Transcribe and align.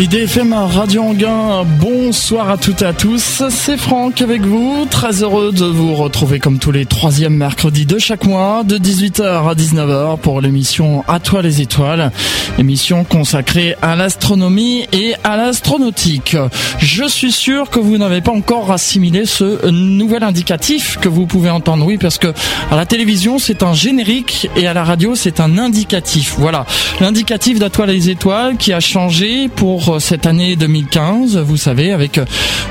IDFM 0.00 0.54
Radio 0.54 1.02
Anguin, 1.02 1.62
bonsoir 1.78 2.48
à 2.48 2.56
toutes 2.56 2.80
et 2.80 2.86
à 2.86 2.94
tous, 2.94 3.42
c'est 3.50 3.76
Franck 3.76 4.22
avec 4.22 4.40
vous, 4.40 4.86
très 4.90 5.22
heureux 5.22 5.52
de 5.52 5.66
vous 5.66 5.94
retrouver 5.94 6.38
comme 6.38 6.58
tous 6.58 6.72
les 6.72 6.86
troisièmes 6.86 7.36
mercredis 7.36 7.84
de 7.84 7.98
chaque 7.98 8.24
mois, 8.24 8.64
de 8.64 8.78
18h 8.78 9.50
à 9.50 9.54
19h 9.54 10.18
pour 10.18 10.40
l'émission 10.40 11.04
À 11.06 11.20
toi 11.20 11.42
les 11.42 11.60
étoiles, 11.60 12.12
émission 12.56 13.04
consacrée 13.04 13.76
à 13.82 13.94
l'astronomie 13.94 14.86
et 14.94 15.16
à 15.22 15.36
l'astronautique. 15.36 16.34
Je 16.78 17.04
suis 17.04 17.32
sûr 17.32 17.68
que 17.68 17.78
vous 17.78 17.98
n'avez 17.98 18.22
pas 18.22 18.32
encore 18.32 18.72
assimilé 18.72 19.26
ce 19.26 19.68
nouvel 19.68 20.22
indicatif 20.22 20.96
que 20.98 21.10
vous 21.10 21.26
pouvez 21.26 21.50
entendre, 21.50 21.84
oui, 21.84 21.98
parce 21.98 22.16
que 22.16 22.32
à 22.70 22.76
la 22.76 22.86
télévision 22.86 23.38
c'est 23.38 23.62
un 23.62 23.74
générique 23.74 24.48
et 24.56 24.66
à 24.66 24.72
la 24.72 24.82
radio 24.82 25.14
c'est 25.14 25.40
un 25.40 25.58
indicatif. 25.58 26.36
Voilà, 26.38 26.64
l'indicatif 27.02 27.58
d'À 27.58 27.68
toi 27.68 27.84
les 27.84 28.08
étoiles 28.08 28.56
qui 28.56 28.72
a 28.72 28.80
changé 28.80 29.50
pour 29.54 29.89
cette 29.98 30.26
année 30.26 30.56
2015, 30.56 31.38
vous 31.38 31.56
savez, 31.56 31.92
avec 31.92 32.18
euh, 32.18 32.24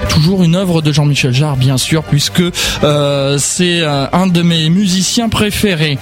toujours 0.10 0.44
une 0.44 0.56
œuvre 0.56 0.82
de 0.82 0.92
Jean-Michel 0.92 1.34
Jarre, 1.34 1.58
bien 1.58 1.78
sûr, 1.78 2.04
puisque 2.04 2.42
euh, 2.84 3.38
c'est 3.38 3.82
euh, 3.82 4.06
un 4.14 4.28
de 4.28 4.42
mes 4.42 4.70
musiciens 4.70 5.30
préférés. 5.30 5.98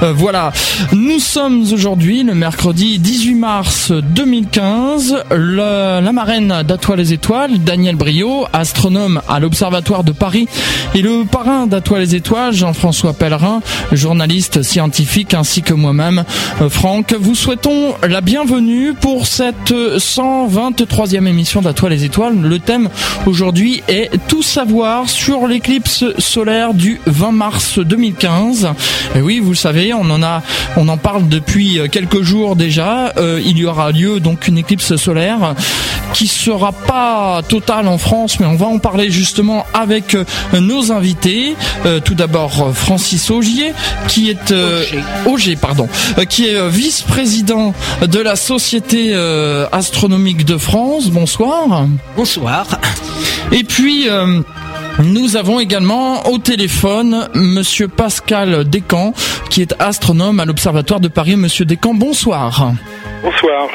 voilà, 0.00 0.52
nous 0.92 1.18
sommes 1.18 1.64
aujourd'hui 1.72 2.22
le 2.22 2.34
mercredi 2.34 2.98
18 2.98 3.34
mars 3.34 3.92
2015. 3.92 5.24
la 5.30 6.12
marraine 6.12 6.62
d'Atoile 6.66 6.98
les 6.98 7.12
Étoiles, 7.12 7.58
Daniel 7.58 7.96
Brio, 7.96 8.46
astronome 8.52 9.20
à 9.28 9.40
l'Observatoire 9.40 10.04
de 10.04 10.12
Paris, 10.12 10.46
et 10.94 11.02
le 11.02 11.24
parrain 11.24 11.66
d'Atoile 11.66 12.02
les 12.02 12.14
Étoiles, 12.14 12.52
Jean-François 12.52 13.12
Pellerin, 13.12 13.60
journaliste 13.92 14.62
scientifique, 14.62 15.34
ainsi 15.34 15.62
que 15.62 15.74
moi-même, 15.74 16.24
Franck, 16.68 17.14
vous 17.18 17.34
souhaitons 17.34 17.94
la 18.06 18.20
bienvenue 18.20 18.94
pour 18.94 19.26
cette 19.26 19.74
120 19.98 20.53
23e 20.54 21.26
émission 21.26 21.60
d'Atoile 21.62 21.92
les 21.92 22.04
étoiles. 22.04 22.40
Le 22.40 22.58
thème 22.58 22.88
aujourd'hui 23.26 23.82
est 23.88 24.10
tout 24.28 24.42
savoir 24.42 25.08
sur 25.08 25.46
l'éclipse 25.46 26.04
solaire 26.18 26.74
du 26.74 27.00
20 27.06 27.32
mars 27.32 27.78
2015. 27.78 28.68
Et 29.16 29.20
oui, 29.20 29.40
vous 29.40 29.50
le 29.50 29.56
savez, 29.56 29.92
on 29.92 30.08
en 30.10 30.22
a, 30.22 30.42
on 30.76 30.88
en 30.88 30.96
parle 30.96 31.28
depuis 31.28 31.78
quelques 31.90 32.22
jours 32.22 32.56
déjà. 32.56 33.12
Euh, 33.16 33.40
il 33.44 33.58
y 33.58 33.64
aura 33.64 33.90
lieu 33.90 34.20
donc 34.20 34.48
une 34.48 34.58
éclipse 34.58 34.96
solaire 34.96 35.54
qui 36.12 36.28
sera 36.28 36.72
pas 36.72 37.42
totale 37.48 37.88
en 37.88 37.98
France, 37.98 38.38
mais 38.38 38.46
on 38.46 38.56
va 38.56 38.66
en 38.66 38.78
parler 38.78 39.10
justement 39.10 39.66
avec 39.74 40.14
euh, 40.14 40.24
nos 40.60 40.92
invités. 40.92 41.56
Euh, 41.86 42.00
tout 42.00 42.14
d'abord 42.14 42.72
Francis 42.74 43.30
Augier, 43.30 43.72
qui 44.08 44.30
est 44.30 44.54
Augier, 45.26 45.56
pardon, 45.56 45.88
qui 46.28 46.46
est 46.46 46.68
vice-président 46.68 47.74
de 48.06 48.18
la 48.20 48.36
Société 48.36 49.14
astronomique 49.72 50.43
de 50.44 50.56
France. 50.56 51.10
Bonsoir. 51.10 51.86
Bonsoir. 52.16 52.66
Et 53.52 53.64
puis, 53.64 54.08
euh, 54.08 54.40
nous 55.02 55.36
avons 55.36 55.60
également 55.60 56.26
au 56.28 56.38
téléphone 56.38 57.28
Monsieur 57.34 57.88
Pascal 57.88 58.64
Descamps, 58.68 59.14
qui 59.50 59.62
est 59.62 59.74
astronome 59.78 60.40
à 60.40 60.44
l'Observatoire 60.44 61.00
de 61.00 61.08
Paris. 61.08 61.36
Monsieur 61.36 61.64
Descamps, 61.64 61.94
bonsoir. 61.94 62.72
Bonsoir. 63.24 63.70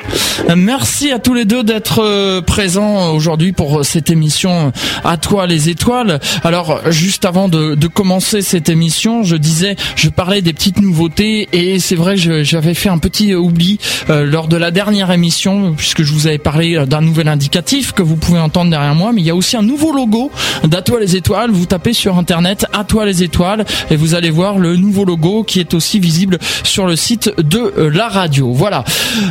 Merci 0.56 1.12
à 1.12 1.18
tous 1.18 1.34
les 1.34 1.44
deux 1.44 1.64
d'être 1.64 2.04
euh, 2.04 2.40
présents 2.40 3.16
aujourd'hui 3.16 3.52
pour 3.52 3.84
cette 3.84 4.12
émission 4.12 4.72
À 5.04 5.18
toi 5.18 5.48
les 5.48 5.70
étoiles. 5.70 6.20
Alors, 6.44 6.82
juste 6.92 7.26
avant 7.26 7.50
de, 7.50 7.76
commencer 7.88 8.44
cette 8.44 8.70
émission, 8.70 9.24
je 9.24 9.36
disais, 9.36 9.76
je 9.96 10.10
parlais 10.10 10.44
des 10.44 10.54
petites 10.54 10.80
nouveautés 10.80 11.50
et 11.52 11.80
c'est 11.80 11.96
vrai 11.96 12.16
j'avais 12.16 12.76
fait 12.76 12.90
un 12.90 13.00
petit 13.00 13.34
oubli 13.34 13.80
euh, 14.12 14.24
lors 14.24 14.48
de 14.48 14.56
la 14.56 14.70
dernière 14.70 15.10
émission 15.10 15.74
puisque 15.76 16.04
je 16.04 16.14
vous 16.14 16.28
avais 16.28 16.38
parlé 16.38 16.86
d'un 16.86 17.02
nouvel 17.02 17.28
indicatif 17.28 17.92
que 17.94 18.04
vous 18.04 18.18
pouvez 18.18 18.40
entendre 18.40 18.70
derrière 18.70 18.94
moi, 18.94 19.14
mais 19.14 19.22
il 19.22 19.26
y 19.26 19.32
a 19.32 19.36
aussi 19.36 19.58
un 19.58 19.64
nouveau 19.64 19.92
logo 19.92 20.32
d'À 20.64 20.84
toi 20.84 21.00
les 21.00 21.16
étoiles. 21.16 21.50
Vous 21.50 21.66
tapez 21.66 21.94
sur 21.94 22.20
internet 22.20 22.68
À 22.72 22.84
toi 22.84 23.04
les 23.04 23.24
étoiles 23.24 23.66
et 23.90 23.96
vous 23.96 24.14
allez 24.14 24.30
voir 24.30 24.60
le 24.60 24.76
nouveau 24.76 25.06
logo 25.06 25.44
qui 25.44 25.60
est 25.60 25.74
aussi 25.74 26.00
visible 26.00 26.38
sur 26.64 26.86
le 26.86 26.96
site 26.96 27.32
de 27.40 27.74
euh, 27.80 27.90
la 27.90 28.10
radio. 28.10 28.54
Voilà. 28.54 28.84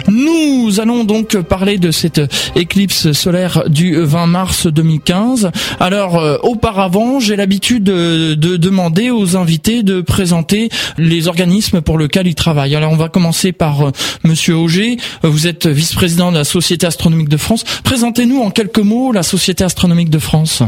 Nous 0.08 0.80
allons 0.80 1.04
donc 1.04 1.36
parler 1.42 1.76
de 1.76 1.90
cette 1.90 2.20
éclipse 2.56 3.12
solaire 3.12 3.68
du 3.68 3.94
20 3.94 4.26
mars 4.26 4.66
2015. 4.66 5.50
Alors, 5.80 6.16
euh, 6.16 6.38
auparavant, 6.42 7.20
j'ai 7.20 7.36
l'habitude 7.36 7.84
de, 7.84 8.34
demander 8.34 9.10
aux 9.10 9.36
invités 9.36 9.82
de 9.82 10.00
présenter 10.00 10.70
les 10.96 11.28
organismes 11.28 11.82
pour 11.82 11.98
lesquels 11.98 12.26
ils 12.26 12.34
travaillent. 12.34 12.74
Alors, 12.74 12.92
on 12.92 12.96
va 12.96 13.08
commencer 13.08 13.52
par 13.52 13.88
euh, 13.88 13.90
Monsieur 14.24 14.56
Auger. 14.56 14.96
Vous 15.22 15.46
êtes 15.46 15.66
vice-président 15.66 16.32
de 16.32 16.38
la 16.38 16.44
Société 16.44 16.86
astronomique 16.86 17.28
de 17.28 17.36
France. 17.36 17.64
Présentez-nous 17.84 18.40
en 18.40 18.50
quelques 18.50 18.78
mots 18.78 19.12
la 19.12 19.22
Société 19.22 19.62
astronomique 19.62 20.10
de 20.10 20.18
France. 20.18 20.62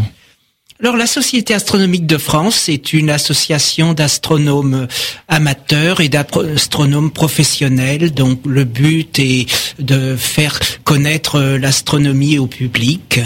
Alors 0.83 0.97
la 0.97 1.07
Société 1.07 1.53
astronomique 1.53 2.07
de 2.07 2.17
France 2.17 2.71
est 2.71 2.95
une 2.95 3.11
association 3.11 3.93
d'astronomes 3.93 4.89
amateurs 5.29 6.01
et 6.01 6.09
d'astronomes 6.09 7.11
professionnels. 7.11 8.15
Donc 8.15 8.41
le 8.47 8.65
but 8.65 9.19
est 9.19 9.47
de 9.79 10.17
faire 10.17 10.59
connaître 10.85 11.39
l'astronomie 11.61 12.39
au 12.39 12.47
public. 12.47 13.21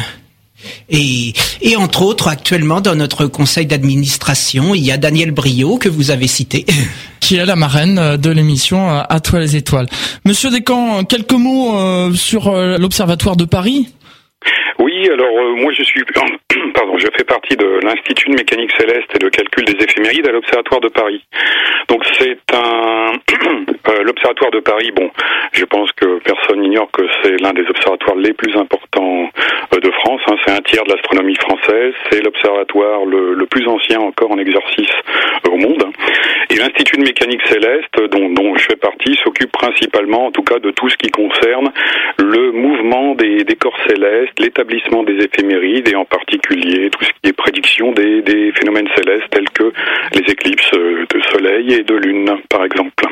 Et, 0.89 1.33
et, 1.61 1.77
entre 1.77 2.03
autres, 2.03 2.27
actuellement, 2.27 2.81
dans 2.81 2.95
notre 2.97 3.27
conseil 3.27 3.67
d'administration, 3.67 4.75
il 4.75 4.83
y 4.83 4.91
a 4.91 4.97
Daniel 4.97 5.31
Brio, 5.31 5.77
que 5.77 5.91
vous 5.91 6.11
avez 6.11 6.27
cité. 6.27 6.65
Qui 7.21 7.37
est 7.37 7.45
la 7.45 7.55
marraine 7.55 8.17
de 8.17 8.31
l'émission 8.31 8.89
À 8.91 9.21
toi 9.21 9.41
les 9.41 9.57
étoiles. 9.57 9.87
Monsieur 10.25 10.51
Descamps, 10.51 11.05
quelques 11.05 11.33
mots 11.33 11.79
euh, 11.79 12.13
sur 12.15 12.49
euh, 12.49 12.79
l'Observatoire 12.79 13.37
de 13.37 13.45
Paris? 13.45 13.89
Oui, 14.79 15.09
alors 15.09 15.39
euh, 15.39 15.63
moi 15.63 15.73
je 15.77 15.83
suis 15.85 16.03
je 16.99 17.07
fais 17.17 17.25
partie 17.25 17.57
de 17.57 17.81
l'Institut 17.83 18.31
de 18.31 18.37
mécanique 18.37 18.71
céleste 18.79 19.11
et 19.15 19.19
de 19.19 19.29
calcul 19.29 19.65
des 19.65 19.85
éphémérides 19.85 20.29
à 20.29 20.33
l'Observatoire 20.33 20.81
de 20.81 20.89
Paris. 20.89 21.25
Donc 21.89 22.05
c'est 22.19 22.39
un 22.53 23.13
euh, 23.89 24.03
l'Observatoire 24.03 24.51
de 24.51 24.61
Paris, 24.61 24.91
bon, 24.95 25.11
je 25.53 25.65
pense 25.65 25.91
que 25.93 26.19
personne 26.21 26.61
n'ignore 26.61 26.91
que 26.91 27.03
c'est 27.23 27.41
l'un 27.41 27.53
des 27.53 27.67
observatoires 27.69 28.17
les 28.17 28.33
plus 28.33 28.57
importants 28.57 29.31
de 29.85 29.91
France, 29.91 30.23
hein. 30.27 30.37
c'est 30.45 30.53
un 30.53 30.63
tiers 30.63 30.83
de 30.85 30.91
l'astronomie 30.91 31.37
française, 31.37 31.93
c'est 32.11 32.25
l'observatoire 32.25 33.05
le, 33.05 33.45
plus 33.47 33.69
ancien 33.69 34.01
encore 34.01 34.33
en 34.33 34.39
exercice 34.39 34.91
au 35.47 35.57
monde. 35.57 35.85
Et 36.51 36.57
l'Institut 36.57 36.97
de 36.97 37.03
mécanique 37.03 37.47
céleste, 37.47 37.95
dont, 38.11 38.57
je 38.57 38.65
fais 38.65 38.77
partie, 38.77 39.15
s'occupe 39.23 39.53
principalement 39.53 40.27
en 40.27 40.31
tout 40.33 40.43
cas 40.43 40.59
de 40.59 40.71
tout 40.71 40.89
ce 40.89 40.97
qui 40.97 41.11
concerne 41.11 41.71
le 42.19 42.53
mouvement 42.53 43.15
des, 43.15 43.45
corps 43.61 43.79
célestes, 43.87 44.41
l'établissement 44.41 45.03
des 45.03 45.23
éphémérides 45.23 45.89
et 45.89 45.95
en 45.95 46.05
particulier 46.05 46.91
tout 46.91 47.05
ce 47.05 47.11
qui 47.11 47.31
est 47.31 47.33
prédiction 47.33 47.93
des, 47.93 48.23
des 48.23 48.53
phénomènes 48.53 48.89
célestes 48.97 49.29
tels 49.31 49.51
que 49.51 49.73
les 50.15 50.33
éclipses 50.33 50.73
de 50.73 51.21
soleil 51.31 51.75
et 51.75 51.83
de 51.83 51.95
lune, 51.95 52.39
par 52.49 52.65
exemple. 52.65 53.05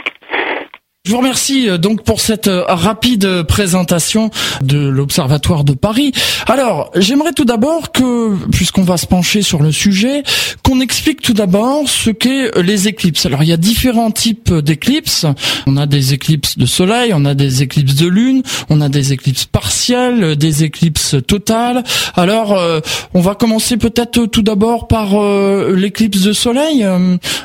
Je 1.04 1.10
vous 1.10 1.18
remercie 1.18 1.68
euh, 1.68 1.78
donc 1.78 2.04
pour 2.04 2.20
cette 2.20 2.46
euh, 2.46 2.62
rapide 2.68 3.42
présentation 3.42 4.30
de 4.62 4.78
l'Observatoire 4.78 5.64
de 5.64 5.72
Paris. 5.72 6.12
Alors, 6.46 6.92
j'aimerais 6.94 7.32
tout 7.32 7.44
d'abord 7.44 7.90
que, 7.90 8.36
puisqu'on 8.52 8.84
va 8.84 8.96
se 8.96 9.06
pencher 9.06 9.42
sur 9.42 9.60
le 9.64 9.72
sujet, 9.72 10.22
qu'on 10.62 10.80
explique 10.80 11.20
tout 11.20 11.32
d'abord 11.32 11.88
ce 11.88 12.10
qu'est 12.10 12.56
les 12.62 12.86
éclipses. 12.86 13.26
Alors, 13.26 13.42
il 13.42 13.48
y 13.48 13.52
a 13.52 13.56
différents 13.56 14.12
types 14.12 14.54
d'éclipses. 14.54 15.26
On 15.66 15.76
a 15.76 15.86
des 15.86 16.14
éclipses 16.14 16.56
de 16.56 16.66
soleil, 16.66 17.10
on 17.12 17.24
a 17.24 17.34
des 17.34 17.62
éclipses 17.64 17.96
de 17.96 18.06
lune, 18.06 18.44
on 18.70 18.80
a 18.80 18.88
des 18.88 19.12
éclipses 19.12 19.46
partielles, 19.46 20.36
des 20.36 20.62
éclipses 20.62 21.16
totales. 21.26 21.82
Alors, 22.14 22.52
euh, 22.52 22.78
on 23.12 23.20
va 23.20 23.34
commencer 23.34 23.76
peut-être 23.76 24.26
tout 24.26 24.42
d'abord 24.42 24.86
par 24.86 25.20
l'éclipse 25.68 26.20
de 26.20 26.32
soleil. 26.32 26.86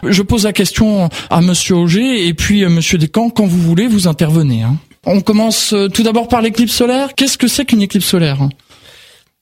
je 0.03 0.21
pose 0.21 0.43
la 0.43 0.53
question 0.53 1.09
à 1.31 1.41
Monsieur 1.41 1.75
Auger 1.75 2.27
et 2.27 2.35
puis 2.35 2.63
Monsieur 2.67 2.99
Descamps 2.99 3.31
vous 3.47 3.61
voulez, 3.61 3.87
vous 3.87 4.07
intervenez. 4.07 4.63
Hein. 4.63 4.77
On 5.05 5.21
commence 5.21 5.73
euh, 5.73 5.87
tout 5.87 6.03
d'abord 6.03 6.27
par 6.27 6.41
l'éclipse 6.41 6.73
solaire. 6.73 7.15
Qu'est-ce 7.15 7.37
que 7.37 7.47
c'est 7.47 7.65
qu'une 7.65 7.81
éclipse 7.81 8.05
solaire 8.05 8.39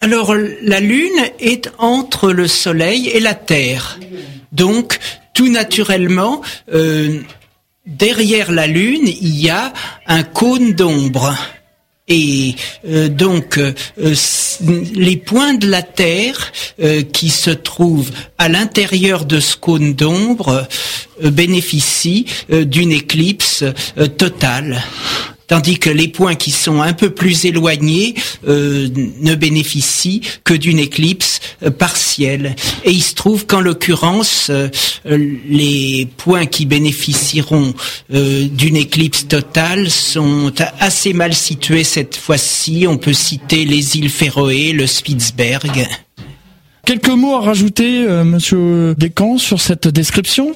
Alors, 0.01 0.35
la 0.35 0.79
Lune 0.79 1.19
est 1.39 1.71
entre 1.77 2.31
le 2.31 2.47
Soleil 2.47 3.09
et 3.09 3.19
la 3.19 3.33
Terre. 3.33 4.00
Donc, 4.51 5.00
tout 5.33 5.50
naturellement, 5.50 6.41
euh, 6.74 7.19
derrière 7.85 8.51
la 8.51 8.68
Lune, 8.68 9.07
il 9.07 9.39
y 9.41 9.50
a 9.50 9.74
un 10.07 10.24
cône 10.24 10.74
d'ombre. 10.74 11.35
Et 12.07 12.55
euh, 12.87 13.09
donc 13.09 13.59
les 14.59 15.17
points 15.17 15.55
de 15.55 15.67
la 15.67 15.81
Terre 15.81 16.51
qui 17.11 17.29
se 17.29 17.49
trouvent 17.49 18.11
à 18.37 18.47
l'intérieur 18.47 19.25
de 19.25 19.39
ce 19.39 19.55
cône 19.55 19.95
d'ombre 19.95 20.67
euh, 21.23 21.31
bénéficie 21.31 22.25
euh, 22.51 22.65
d'une 22.65 22.91
éclipse 22.91 23.63
euh, 23.97 24.07
totale. 24.07 24.81
Tandis 25.47 25.77
que 25.77 25.89
les 25.89 26.07
points 26.07 26.36
qui 26.36 26.51
sont 26.51 26.81
un 26.81 26.94
peu 26.94 27.09
plus 27.09 27.45
éloignés 27.45 28.15
euh, 28.47 28.88
ne 29.21 29.36
bénéficient 29.36 30.21
que 30.44 30.53
d'une 30.53 30.80
éclipse 30.80 31.39
euh, 31.63 31.71
partielle. 31.71 32.56
Et 32.83 32.92
il 32.92 33.01
se 33.01 33.13
trouve 33.13 33.45
qu'en 33.45 33.62
l'occurrence, 33.62 34.50
euh, 34.50 34.69
les 35.06 36.07
points 36.18 36.45
qui 36.45 36.65
bénéficieront 36.65 37.74
d'une 38.09 38.75
éclipse 38.75 39.27
totale 39.27 39.89
sont 39.89 40.53
assez 40.80 41.13
mal 41.13 41.33
situés 41.33 41.83
cette 41.83 42.15
fois-ci. 42.15 42.86
On 42.88 42.98
peut 42.98 43.13
citer 43.13 43.65
les 43.65 43.98
îles 43.98 44.09
Féroé, 44.09 44.71
le 44.71 44.88
Spitzberg. 44.88 45.88
Quelques 46.86 47.09
mots 47.09 47.36
à 47.36 47.41
rajouter, 47.41 48.06
Monsieur 48.24 48.95
Descamps, 48.98 49.38
sur 49.38 49.59
cette 49.62 49.88
description? 49.88 50.56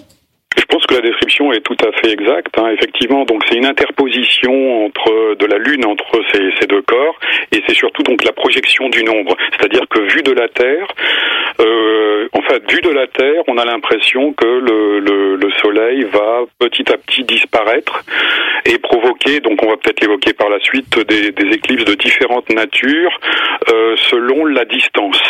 Je 0.60 0.66
pense 0.66 0.86
que 0.86 0.96
la 0.96 1.02
description 1.02 1.54
est 1.54 1.62
tout 1.62 1.78
à 1.82 1.92
fait 2.00 2.12
exacte. 2.12 2.58
Hein. 2.58 2.70
Effectivement, 2.74 3.24
donc 3.24 3.44
c'est 3.48 3.56
une 3.56 3.66
interposition 3.66 4.86
entre 4.86 5.36
de 5.36 5.46
la 5.46 5.58
Lune 5.58 5.86
entre 5.86 6.22
ces, 6.34 6.68
deux 6.68 6.82
corps, 6.82 7.18
et 7.52 7.64
c'est 7.66 7.76
surtout 7.76 8.04
donc 8.04 8.24
la 8.24 8.34
projection 8.34 8.90
d'une 8.90 9.10
ombre. 9.10 9.36
C'est-à-dire 9.52 9.88
que 9.90 10.00
vu 10.00 10.22
de 10.22 10.34
la 10.34 10.48
Terre, 10.50 10.88
euh, 11.62 12.28
vu 12.70 12.82
de 12.82 12.90
la 12.90 13.08
Terre, 13.08 13.44
on 13.48 13.58
a 13.58 13.66
l'impression 13.66 14.34
que 14.34 14.46
le, 14.46 15.00
le, 15.00 15.36
le, 15.36 15.52
Soleil 15.62 16.04
va 16.12 16.44
petit 16.60 16.92
à 16.92 16.98
petit 16.98 17.24
disparaître 17.24 18.04
et 18.66 18.78
provoquer, 18.78 19.40
donc 19.40 19.64
on 19.64 19.70
va 19.70 19.78
peut-être 19.78 20.02
l'évoquer 20.02 20.34
par 20.34 20.50
la 20.50 20.60
suite, 20.60 21.00
des, 21.08 21.30
éclipses 21.52 21.86
de 21.86 21.96
différentes 21.96 22.50
natures 22.50 23.20
euh, 23.72 23.96
selon 24.10 24.46
la 24.46 24.66
distance 24.66 25.22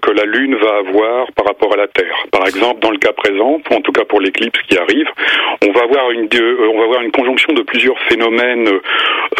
que 0.00 0.10
la 0.12 0.24
Lune 0.24 0.56
va 0.56 0.78
avoir 0.78 1.32
par 1.32 1.46
rapport 1.46 1.72
à 1.74 1.76
la 1.76 1.88
Terre. 1.88 2.16
Par 2.30 2.46
exemple, 2.46 2.80
dans 2.80 2.90
le 2.90 2.98
cas 2.98 3.12
présent, 3.12 3.60
en 3.70 3.80
tout 3.80 3.92
cas 3.92 4.04
pour 4.04 4.20
les 4.20 4.30
qui 4.48 4.78
arrive, 4.78 5.06
on 5.66 5.72
va 5.72 5.82
avoir 5.82 6.10
une, 6.10 6.28
euh, 6.34 6.68
on 6.72 6.90
va 6.90 7.02
une 7.02 7.10
conjonction 7.10 7.52
de 7.52 7.62
plusieurs 7.62 7.98
phénomènes 8.08 8.68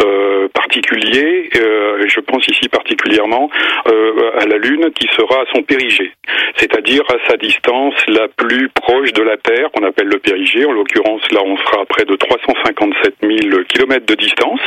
euh, 0.01 0.47
particuliers. 0.53 1.49
Euh, 1.57 2.03
je 2.07 2.19
pense 2.19 2.45
ici 2.47 2.69
particulièrement 2.69 3.49
à 3.85 4.45
la 4.45 4.57
Lune 4.57 4.91
qui 4.93 5.07
sera 5.15 5.41
à 5.41 5.45
son 5.53 5.63
périgée, 5.63 6.11
c'est-à-dire 6.55 7.03
à 7.09 7.29
sa 7.29 7.37
distance 7.37 7.93
la 8.07 8.27
plus 8.27 8.69
proche 8.69 9.13
de 9.13 9.21
la 9.21 9.37
Terre, 9.37 9.69
qu'on 9.71 9.85
appelle 9.85 10.07
le 10.07 10.19
périgée. 10.19 10.65
En 10.65 10.71
l'occurrence, 10.71 11.21
là, 11.31 11.41
on 11.43 11.57
sera 11.57 11.81
à 11.81 11.85
près 11.85 12.05
de 12.05 12.15
357 12.15 13.15
000 13.21 13.63
kilomètres 13.67 14.05
de 14.05 14.15
distance, 14.15 14.61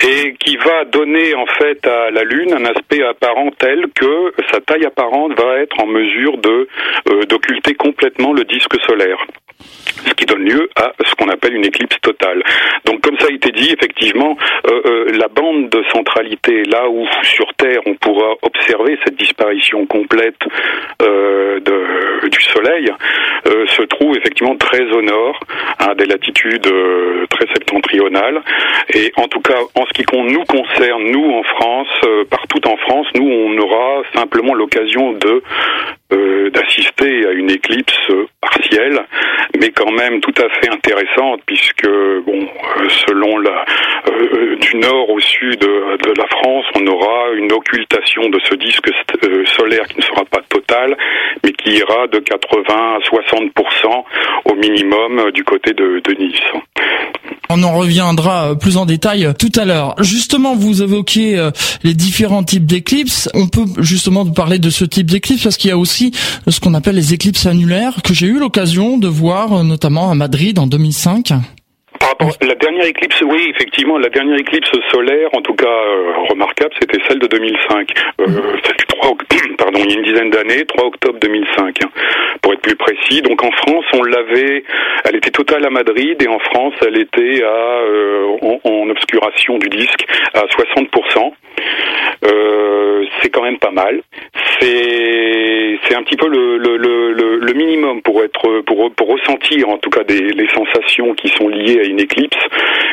et 0.00 0.34
qui 0.34 0.56
va 0.56 0.84
donner 0.84 1.34
en 1.34 1.46
fait 1.46 1.86
à 1.86 2.10
la 2.10 2.22
Lune 2.22 2.54
un 2.54 2.64
aspect 2.64 3.02
apparent 3.02 3.50
tel 3.58 3.86
que 3.94 4.32
sa 4.50 4.60
taille 4.60 4.86
apparente 4.86 5.38
va 5.40 5.58
être 5.58 5.78
en 5.80 5.86
mesure 5.86 6.38
de 6.38 6.68
d'occulter 7.28 7.74
complètement 7.74 8.32
le 8.32 8.44
disque 8.44 8.80
solaire 8.86 9.24
ce 10.06 10.14
qui 10.14 10.26
donne 10.26 10.44
lieu 10.44 10.68
à 10.76 10.92
ce 11.04 11.14
qu'on 11.14 11.28
appelle 11.28 11.54
une 11.54 11.64
éclipse 11.64 12.00
totale. 12.00 12.42
Donc 12.84 13.00
comme 13.00 13.18
ça 13.18 13.26
a 13.30 13.32
été 13.32 13.50
dit, 13.52 13.70
effectivement, 13.72 14.36
euh, 14.66 14.82
euh, 14.84 15.12
la 15.18 15.28
bande 15.28 15.68
de 15.68 15.82
centralité, 15.92 16.64
là 16.64 16.88
où 16.88 17.06
sur 17.22 17.52
Terre 17.54 17.80
on 17.86 17.94
pourra 17.94 18.34
observer 18.42 18.98
cette 19.04 19.16
disparition 19.16 19.86
complète 19.86 20.40
euh, 21.02 21.60
du 21.60 22.40
Soleil, 22.42 22.86
se 23.44 23.82
trouve 23.82 24.16
effectivement 24.16 24.56
très 24.56 24.82
au 24.82 25.02
nord, 25.02 25.40
à 25.78 25.94
des 25.94 26.06
latitudes 26.06 26.70
très 27.30 27.46
septentrionales. 27.54 28.42
Et 28.94 29.12
en 29.16 29.28
tout 29.28 29.40
cas, 29.40 29.58
en 29.74 29.86
ce 29.86 29.92
qui 29.92 30.04
nous 30.12 30.44
concerne, 30.44 31.04
nous 31.10 31.30
en 31.30 31.42
France, 31.42 31.88
partout 32.30 32.60
en 32.68 32.76
France, 32.76 33.06
nous 33.14 33.28
on 33.28 33.58
aura 33.58 34.02
simplement 34.14 34.54
l'occasion 34.54 35.18
d'assister 36.10 37.26
à 37.26 37.32
une 37.32 37.50
éclipse 37.50 38.10
partielle 38.40 39.00
mais 39.58 39.70
quand 39.70 39.89
même 39.90 40.20
tout 40.20 40.34
à 40.38 40.48
fait 40.48 40.70
intéressante 40.70 41.40
puisque 41.46 41.86
bon, 41.86 42.40
euh, 42.40 42.88
selon 43.06 43.38
la 43.38 43.64
euh, 44.10 44.56
du 44.56 44.76
nord 44.76 45.10
au 45.10 45.20
sud 45.20 45.60
de 45.60 46.12
la 46.16 46.26
France, 46.28 46.64
on 46.74 46.86
aura 46.86 47.32
une 47.34 47.52
occultation 47.52 48.28
de 48.28 48.38
ce 48.44 48.54
disque 48.54 48.90
euh, 49.24 49.44
solaire 49.46 49.86
qui 49.86 49.98
ne 49.98 50.02
sera 50.02 50.24
pas 50.24 50.40
totale, 50.48 50.96
mais 51.44 51.52
qui 51.52 51.76
ira 51.76 52.06
de 52.08 52.18
80 52.18 52.64
à 52.68 52.98
60% 52.98 54.04
au 54.46 54.54
minimum 54.54 55.30
du 55.32 55.44
côté 55.44 55.72
de, 55.72 56.00
de 56.00 56.12
Nice. 56.14 56.40
On 57.50 57.62
en 57.64 57.76
reviendra 57.76 58.56
plus 58.56 58.76
en 58.76 58.86
détail 58.86 59.32
tout 59.38 59.50
à 59.56 59.64
l'heure. 59.64 59.94
Justement, 60.00 60.54
vous 60.54 60.82
évoquiez 60.82 61.50
les 61.82 61.94
différents 61.94 62.44
types 62.44 62.64
d'éclipses. 62.64 63.28
On 63.34 63.48
peut 63.48 63.64
justement 63.78 64.24
parler 64.24 64.58
de 64.58 64.70
ce 64.70 64.84
type 64.84 65.10
d'éclipse 65.10 65.42
parce 65.42 65.56
qu'il 65.56 65.68
y 65.68 65.72
a 65.72 65.78
aussi 65.78 66.12
ce 66.46 66.60
qu'on 66.60 66.74
appelle 66.74 66.94
les 66.94 67.12
éclipses 67.12 67.46
annulaires 67.46 68.02
que 68.02 68.14
j'ai 68.14 68.26
eu 68.26 68.38
l'occasion 68.38 68.98
de 68.98 69.08
voir 69.08 69.52
euh, 69.52 69.62
notamment 69.62 70.10
à 70.10 70.14
Madrid 70.14 70.58
en 70.58 70.66
2005 70.66 71.32
la 72.42 72.54
dernière 72.54 72.86
éclipse, 72.86 73.20
oui, 73.22 73.52
effectivement, 73.54 73.98
la 73.98 74.08
dernière 74.08 74.38
éclipse 74.38 74.70
solaire, 74.90 75.28
en 75.32 75.42
tout 75.42 75.54
cas 75.54 75.66
euh, 75.66 76.12
remarquable, 76.28 76.72
c'était 76.80 76.98
celle 77.08 77.18
de 77.18 77.26
2005. 77.26 77.90
Euh, 78.20 78.26
c'était 78.64 78.84
3, 78.98 79.12
pardon, 79.58 79.80
il 79.84 79.90
y 79.90 79.94
a 79.94 79.98
une 79.98 80.04
dizaine 80.04 80.30
d'années, 80.30 80.64
3 80.66 80.86
octobre 80.86 81.18
2005, 81.20 81.78
hein, 81.84 81.88
pour 82.42 82.52
être 82.52 82.62
plus 82.62 82.76
précis. 82.76 83.22
Donc 83.22 83.42
en 83.42 83.50
France, 83.52 83.84
on 83.94 84.02
l'avait, 84.02 84.64
elle 85.04 85.16
était 85.16 85.30
totale 85.30 85.64
à 85.64 85.70
Madrid, 85.70 86.20
et 86.22 86.28
en 86.28 86.38
France, 86.38 86.74
elle 86.86 86.98
était 86.98 87.42
à 87.42 87.80
en, 88.64 88.90
obscuration 88.90 89.58
du 89.58 89.68
disque 89.68 90.04
à 90.34 90.40
60%. 90.46 91.32
c'est 93.22 93.30
quand 93.30 93.42
même 93.42 93.58
pas 93.58 93.70
mal. 93.70 94.02
C'est 94.60 95.19
c'est 95.90 95.96
un 95.96 96.02
petit 96.04 96.16
peu 96.16 96.28
le, 96.28 97.52
minimum 97.52 98.00
pour 98.02 98.22
être 98.22 98.62
pour 98.62 99.08
ressentir 99.08 99.68
en 99.68 99.76
tout 99.78 99.90
cas 99.90 100.04
des 100.04 100.20
les 100.20 100.48
sensations 100.54 101.14
qui 101.14 101.28
sont 101.28 101.48
liées 101.48 101.80
à 101.80 101.84
une 101.84 102.00
éclipse, 102.00 102.38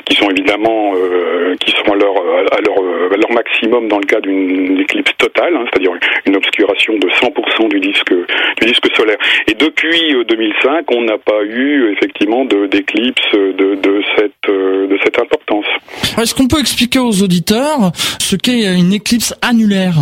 qui 0.06 0.16
sont 0.16 0.30
évidemment 0.30 0.94
euh, 0.96 1.56
qui 1.60 1.72
sont 1.72 1.94
à 1.94 1.96
leur 1.96 2.16
à 2.52 2.60
leur 2.60 3.32
maximum 3.32 3.88
dans 3.88 4.00
le 4.00 4.06
cas 4.06 4.20
d'une 4.20 4.80
éclipse 4.80 5.12
totale, 5.18 5.56
hein, 5.56 5.66
c'est-à-dire 5.70 5.92
une 6.26 6.36
obscuration 6.36 6.94
de 6.96 7.08
100% 7.08 7.70
du 7.70 7.80
disque 7.80 8.14
du 8.62 8.68
disque 8.68 8.88
solaire. 8.96 9.18
Et 9.48 9.54
depuis 9.54 10.16
2005, 10.28 10.68
euh, 10.68 10.82
on 10.96 11.02
n'a 11.04 11.18
pas 11.18 11.44
eu 11.44 11.92
effectivement 11.94 12.46
d'éclipse 12.46 13.22
euh, 13.36 13.54
de 13.54 14.98
cette 15.04 15.20
importance. 15.20 15.66
Est-ce 16.20 16.34
qu'on 16.34 16.48
peut 16.48 16.60
expliquer 16.60 17.00
aux 17.00 17.22
auditeurs 17.22 17.92
ce 18.20 18.36
qu'est 18.36 18.76
une 18.76 18.94
éclipse 18.94 19.36
annulaire? 19.42 19.96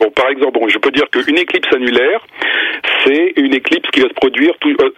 Bon, 0.00 0.10
par 0.10 0.28
exemple, 0.28 0.58
bon, 0.58 0.68
je 0.68 0.78
peux 0.78 0.90
dire 0.90 1.08
qu'une 1.10 1.38
éclipse 1.38 1.72
annulaire, 1.74 2.20
c'est 3.04 3.32
une 3.36 3.54
éclipse 3.54 3.88
qui 3.90 4.00
va 4.00 4.08
se 4.08 4.14
produire. 4.14 4.52
Tout, 4.60 4.74
euh, 4.80 4.90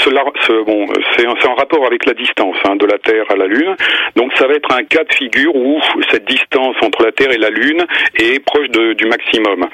ce, 0.00 0.62
bon, 0.64 0.86
c'est 1.16 1.26
en 1.26 1.54
rapport 1.54 1.84
avec 1.86 2.04
la 2.06 2.14
distance 2.14 2.56
hein, 2.64 2.76
de 2.76 2.86
la 2.86 2.98
Terre 2.98 3.24
à 3.30 3.36
la 3.36 3.46
Lune. 3.46 3.74
Donc, 4.16 4.32
ça 4.36 4.46
va 4.46 4.54
être 4.54 4.72
un 4.72 4.84
cas 4.84 5.04
de 5.04 5.12
figure 5.12 5.54
où 5.54 5.80
cette 6.10 6.24
distance 6.26 6.76
entre 6.82 7.04
la 7.04 7.12
Terre 7.12 7.32
et 7.32 7.38
la 7.38 7.50
Lune 7.50 7.84
est 8.16 8.44
proche 8.44 8.68
de, 8.68 8.92
du 8.92 9.06
maximum. 9.06 9.66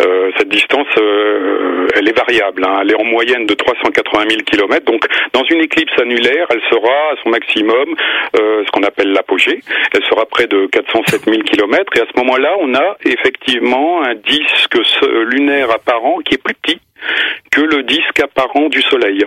Euh, 0.00 0.30
cette 0.38 0.48
distance, 0.48 0.86
euh, 0.98 1.88
elle 1.96 2.08
est 2.08 2.16
variable. 2.16 2.64
Hein, 2.64 2.80
elle 2.82 2.92
est 2.92 3.00
en 3.00 3.04
moyenne 3.04 3.46
de 3.46 3.54
380 3.54 4.24
000 4.28 4.42
km. 4.42 4.84
Donc, 4.84 5.04
dans 5.32 5.44
une 5.44 5.60
éclipse 5.60 5.98
annulaire, 6.00 6.46
elle 6.50 6.62
sera 6.70 7.12
à 7.12 7.14
son 7.22 7.30
maximum, 7.30 7.94
euh, 8.38 8.62
ce 8.64 8.70
qu'on 8.70 8.82
appelle 8.82 9.12
l'apogée. 9.12 9.60
Elle 9.94 10.04
sera 10.04 10.26
près 10.26 10.46
de 10.46 10.66
407 10.66 11.24
000 11.24 11.42
km. 11.42 11.84
Et 11.96 12.00
à 12.00 12.06
ce 12.12 12.20
moment-là, 12.20 12.52
on 12.60 12.74
a 12.74 12.96
effectivement 13.04 14.02
un 14.02 14.14
disque 14.24 14.78
lunaire 15.30 15.70
apparent 15.70 16.18
qui 16.24 16.34
est 16.34 16.42
plus 16.42 16.54
petit 16.54 16.80
que 17.50 17.60
le 17.60 17.82
disque 17.82 18.20
apparent 18.22 18.68
du 18.68 18.80
Soleil. 18.82 19.24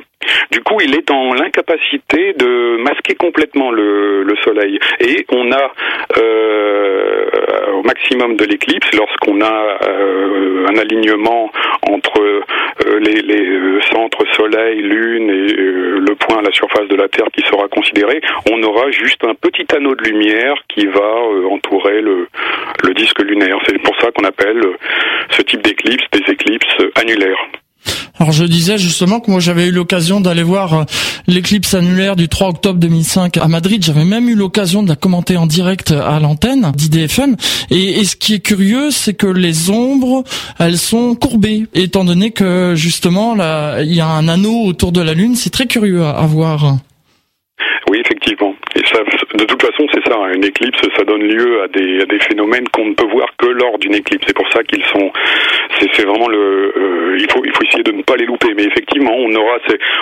Du 0.52 0.62
coup, 0.62 0.78
il 0.82 0.96
est 0.96 1.10
en 1.12 1.34
l'incapacité 1.34 2.34
de 2.34 2.78
masquer 2.78 3.16
complètement 3.16 3.72
le, 3.72 4.24
le, 4.24 4.36
Soleil. 4.38 4.80
Et 5.00 5.26
on 5.32 5.52
a 5.52 5.72
euh, 6.18 7.72
au 7.74 7.84
maximum 7.84 8.36
de 8.36 8.46
l'éclipse, 8.46 8.88
lorsqu'on 8.94 9.42
a 9.42 9.78
euh, 9.88 10.66
un 10.70 10.78
alignement 10.78 11.52
entre 11.90 12.22
euh, 12.22 13.00
les, 13.00 13.82
centres 13.92 14.26
Soleil, 14.34 14.82
Lune 14.82 15.30
et 15.30 15.54
le 15.54 16.16
point 16.16 16.40
à 16.40 16.42
la 16.42 16.52
surface 16.52 16.88
de 16.88 16.96
la 16.96 17.10
Terre 17.10 17.28
qui 17.34 17.42
sera 17.42 17.68
considéré, 17.68 18.22
on 18.52 18.64
aura 18.64 18.90
juste 18.92 19.24
un 19.26 19.36
petit 19.36 19.66
anneau 19.76 19.96
de 19.96 20.04
lumière 20.04 20.56
qui 20.70 20.86
va 20.86 21.16
entourer 21.52 22.02
le 22.02 22.28
disque 22.96 23.20
lunaire. 23.20 23.58
C'est 23.68 23.82
pour 23.82 23.96
ça 24.00 24.12
qu'on 24.12 24.24
appelle 24.24 24.62
ce 25.32 25.42
type 25.42 25.62
d'éclipse 25.62 26.06
des 26.12 26.32
éclipses 26.32 26.78
annulaires. 26.96 27.50
Alors 28.24 28.32
je 28.32 28.46
disais 28.46 28.78
justement 28.78 29.20
que 29.20 29.30
moi 29.30 29.42
j'avais 29.42 29.68
eu 29.68 29.72
l'occasion 29.72 30.22
d'aller 30.22 30.44
voir 30.44 30.74
euh, 30.74 30.84
l'éclipse 31.28 31.74
annulaire 31.74 32.16
du 32.16 32.30
3 32.30 32.52
octobre 32.52 32.80
2005 32.80 33.36
à 33.36 33.50
Madrid. 33.50 33.84
J'avais 33.84 34.06
même 34.06 34.30
eu 34.30 34.36
l'occasion 34.36 34.82
de 34.82 34.88
la 34.88 34.96
commenter 34.96 35.36
en 35.36 35.46
direct 35.46 35.92
à 35.92 36.22
l'antenne 36.22 36.72
d'IDFM. 36.74 37.36
Et, 37.70 38.02
ce 38.06 38.16
qui 38.16 38.36
est 38.36 38.40
curieux, 38.40 38.92
c'est 38.92 39.14
que 39.14 39.28
les 39.28 39.70
ombres, 39.70 40.24
elles 40.58 40.78
sont 40.78 41.16
courbées, 41.16 41.66
étant 41.74 42.06
donné 42.06 42.32
que 42.32 42.76
justement 42.76 43.36
là, 43.36 43.82
il 43.82 43.94
y 43.94 44.00
a 44.00 44.08
un 44.08 44.30
anneau 44.30 44.68
autour 44.68 44.94
de 44.94 45.02
la 45.02 45.14
Lune. 45.14 45.36
C'est 45.36 45.50
très 45.50 45.68
curieux 45.68 46.06
à 46.06 46.26
voir. 46.26 46.78
Oui, 47.92 48.00
effectivement. 48.00 48.53
Et 48.76 48.82
ça, 48.92 49.00
de 49.36 49.44
toute 49.46 49.62
façon, 49.62 49.86
c'est 49.94 50.04
ça. 50.10 50.18
Hein. 50.18 50.34
Une 50.36 50.44
éclipse, 50.44 50.80
ça 50.98 51.04
donne 51.04 51.22
lieu 51.22 51.62
à 51.64 51.68
des, 51.68 52.02
à 52.02 52.06
des 52.06 52.20
phénomènes 52.20 52.68
qu'on 52.70 52.86
ne 52.86 52.94
peut 52.94 53.08
voir 53.12 53.28
que 53.38 53.48
lors 53.48 53.78
d'une 53.78 53.96
éclipse. 53.96 54.26
C'est 54.28 54.36
pour 54.36 54.50
ça 54.52 54.64
qu'ils 54.64 54.84
sont, 54.86 55.12
c'est 55.80 56.06
vraiment 56.06 56.28
le. 56.28 57.18
il 57.20 57.30
faut 57.32 57.42
il 57.46 57.52
faut 57.52 57.64
essayer 57.64 57.84
de 57.84 57.92
ne 57.92 58.02
pas 58.02 58.16
les 58.16 58.26
louper. 58.26 58.54
Mais 58.56 58.64
effectivement, 58.64 59.14
on 59.16 59.34
aura 59.36 59.58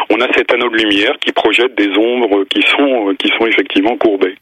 on 0.09 0.21
a 0.21 0.27
cet 0.35 0.53
anneau 0.53 0.69
de 0.69 0.77
lumière 0.77 1.13
qui 1.19 1.31
projette 1.31 1.75
des 1.75 1.89
ombres 1.97 2.45
qui 2.49 2.61
sont 2.63 3.13
qui 3.19 3.29
sont 3.37 3.45
effectivement 3.45 3.97
courbées. 3.97 4.35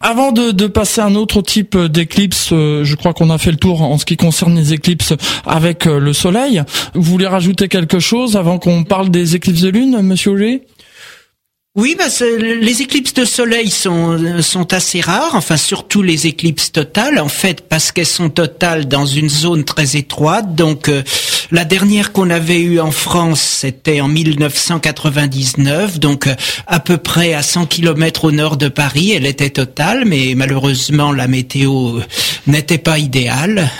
Avant 0.00 0.32
de, 0.32 0.52
de 0.52 0.66
passer 0.66 1.00
à 1.00 1.06
un 1.06 1.14
autre 1.14 1.42
type 1.42 1.76
d'éclipse, 1.76 2.50
je 2.52 2.96
crois 2.96 3.12
qu'on 3.12 3.30
a 3.30 3.38
fait 3.38 3.50
le 3.50 3.56
tour 3.56 3.82
en 3.82 3.98
ce 3.98 4.04
qui 4.04 4.16
concerne 4.16 4.54
les 4.54 4.72
éclipses 4.72 5.14
avec 5.46 5.86
le 5.86 6.12
Soleil. 6.12 6.62
Vous 6.94 7.02
voulez 7.02 7.26
rajouter 7.26 7.68
quelque 7.68 7.98
chose 7.98 8.36
avant 8.36 8.58
qu'on 8.58 8.84
parle 8.84 9.10
des 9.10 9.36
éclipses 9.36 9.62
de 9.62 9.70
lune, 9.70 9.98
Monsieur 10.02 10.32
Auger? 10.32 10.62
Oui, 11.76 11.94
bah, 11.98 12.06
les 12.40 12.80
éclipses 12.80 13.12
de 13.12 13.26
soleil 13.26 13.68
sont, 13.68 14.40
sont 14.40 14.72
assez 14.72 15.02
rares, 15.02 15.34
enfin 15.34 15.58
surtout 15.58 16.00
les 16.00 16.26
éclipses 16.26 16.72
totales, 16.72 17.18
en 17.18 17.28
fait, 17.28 17.68
parce 17.68 17.92
qu'elles 17.92 18.06
sont 18.06 18.30
totales 18.30 18.88
dans 18.88 19.04
une 19.04 19.28
zone 19.28 19.62
très 19.62 19.94
étroite. 19.96 20.54
Donc 20.54 20.88
euh, 20.88 21.02
la 21.50 21.66
dernière 21.66 22.12
qu'on 22.12 22.30
avait 22.30 22.60
eue 22.60 22.80
en 22.80 22.90
France, 22.90 23.42
c'était 23.42 24.00
en 24.00 24.08
1999, 24.08 26.00
donc 26.00 26.28
euh, 26.28 26.34
à 26.66 26.80
peu 26.80 26.96
près 26.96 27.34
à 27.34 27.42
100 27.42 27.66
km 27.66 28.24
au 28.24 28.32
nord 28.32 28.56
de 28.56 28.68
Paris. 28.68 29.12
Elle 29.12 29.26
était 29.26 29.50
totale, 29.50 30.04
mais 30.06 30.32
malheureusement 30.34 31.12
la 31.12 31.28
météo 31.28 32.00
n'était 32.46 32.78
pas 32.78 32.98
idéale. 32.98 33.70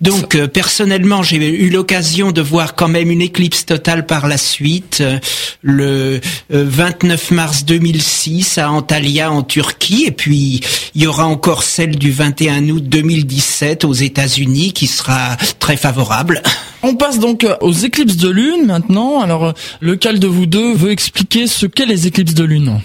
Donc 0.00 0.34
euh, 0.34 0.46
personnellement, 0.46 1.22
j'ai 1.22 1.36
eu 1.36 1.70
l'occasion 1.70 2.30
de 2.30 2.40
voir 2.40 2.74
quand 2.74 2.88
même 2.88 3.10
une 3.10 3.20
éclipse 3.20 3.66
totale 3.66 4.06
par 4.06 4.28
la 4.28 4.38
suite, 4.38 4.98
euh, 5.00 5.18
le 5.62 6.20
29 6.50 7.17
euh, 7.18 7.34
mars 7.34 7.64
2006 7.64 8.58
à 8.58 8.70
Antalya 8.70 9.30
en 9.30 9.42
Turquie, 9.42 10.04
et 10.06 10.10
puis 10.10 10.60
il 10.94 11.02
y 11.02 11.06
aura 11.06 11.26
encore 11.26 11.62
celle 11.62 11.96
du 11.96 12.10
21 12.10 12.68
août 12.70 12.84
2017 12.84 13.84
aux 13.84 13.92
États-Unis 13.92 14.72
qui 14.72 14.86
sera 14.86 15.36
très 15.58 15.76
favorable. 15.76 16.42
On 16.82 16.94
passe 16.94 17.18
donc 17.18 17.46
aux 17.60 17.72
éclipses 17.72 18.16
de 18.16 18.30
lune 18.30 18.66
maintenant. 18.66 19.20
Alors 19.20 19.54
lequel 19.80 20.20
de 20.20 20.26
vous 20.26 20.46
deux 20.46 20.72
veut 20.74 20.90
expliquer 20.90 21.46
ce 21.46 21.66
qu'est 21.66 21.86
les 21.86 22.06
éclipses 22.06 22.34
de 22.34 22.44
lune? 22.44 22.80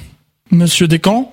Monsieur 0.52 0.88
Descamps? 0.88 1.32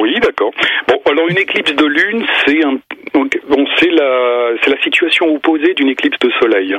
Oui, 0.00 0.14
d'accord. 0.20 0.50
Bon, 0.88 0.96
alors 1.10 1.28
une 1.28 1.38
éclipse 1.38 1.74
de 1.74 1.84
lune, 1.84 2.24
c'est 2.46 2.64
un 2.64 2.78
bon, 3.14 3.64
c'est 3.78 3.90
la, 3.90 4.50
c'est 4.62 4.70
la 4.70 4.80
situation 4.82 5.34
opposée 5.34 5.74
d'une 5.74 5.88
éclipse 5.88 6.18
de 6.20 6.30
soleil. 6.40 6.76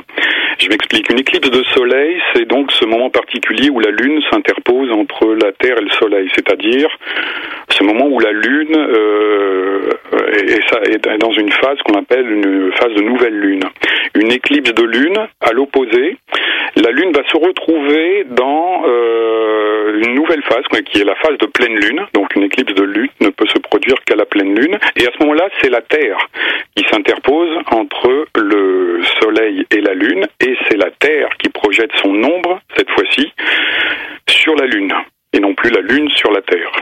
Je 0.58 0.68
m'explique. 0.68 1.10
Une 1.10 1.18
éclipse 1.18 1.50
de 1.50 1.62
soleil, 1.74 2.20
c'est 2.34 2.46
donc 2.46 2.72
ce 2.72 2.84
moment 2.84 3.10
particulier 3.10 3.70
où 3.70 3.80
la 3.80 3.90
Lune 3.90 4.22
s'interpose 4.30 4.90
entre 4.92 5.34
la 5.34 5.52
Terre 5.52 5.78
et 5.78 5.84
le 5.84 5.90
Soleil, 5.90 6.30
c'est-à-dire 6.34 6.88
ce 7.68 7.84
moment 7.84 8.06
où 8.06 8.18
la 8.20 8.32
Lune 8.32 8.76
euh, 8.76 9.90
est, 10.32 10.94
est, 10.94 11.18
dans 11.18 11.32
une 11.32 11.50
phase 11.52 11.78
qu'on 11.84 11.98
appelle 11.98 12.30
une 12.30 12.72
phase 12.72 12.94
de 12.94 13.02
nouvelle 13.02 13.38
Lune. 13.38 13.64
Une 14.14 14.32
éclipse 14.32 14.72
de 14.72 14.82
Lune, 14.82 15.18
à 15.40 15.52
l'opposé, 15.52 16.16
la 16.76 16.90
Lune 16.90 17.12
va 17.12 17.22
se 17.28 17.36
retrouver 17.36 18.24
dans 18.30 18.82
euh, 18.86 20.00
une 20.04 20.14
nouvelle 20.14 20.42
phase, 20.42 20.64
qui 20.84 21.00
est 21.00 21.04
la 21.04 21.14
phase 21.16 21.38
de 21.38 21.46
pleine 21.46 21.74
Lune. 21.74 22.02
Donc 22.12 22.34
une 22.34 22.44
éclipse 22.44 22.74
de 22.74 22.84
Lune 22.84 23.08
ne 23.20 23.28
peut 23.28 23.46
se 23.46 23.58
produire 23.58 23.96
qu'à 24.04 24.14
la 24.14 24.26
pleine 24.26 24.54
Lune. 24.54 24.78
Et 24.96 25.06
à 25.06 25.10
ce 25.12 25.22
moment-là, 25.22 25.48
c'est 25.60 25.70
la 25.70 25.80
Terre 25.80 26.18
qui 26.74 26.84
s'interpose 26.90 27.56
entre 27.70 28.26
le 28.36 29.00
Soleil 29.20 29.66
et 29.70 29.80
la 29.80 29.94
Lune, 29.94 30.26
et 30.40 30.54
c'est 30.68 30.76
la 30.76 30.90
Terre 30.98 31.28
qui 31.42 31.48
projette 31.48 31.90
son 32.02 32.10
ombre, 32.10 32.60
cette 32.76 32.90
fois-ci, 32.90 33.26
sur 34.28 34.54
la 34.54 34.66
Lune, 34.66 34.92
et 35.32 35.40
non 35.40 35.54
plus 35.54 35.70
la 35.70 35.80
Lune 35.80 36.08
sur 36.10 36.30
la 36.30 36.42
Terre. 36.42 36.72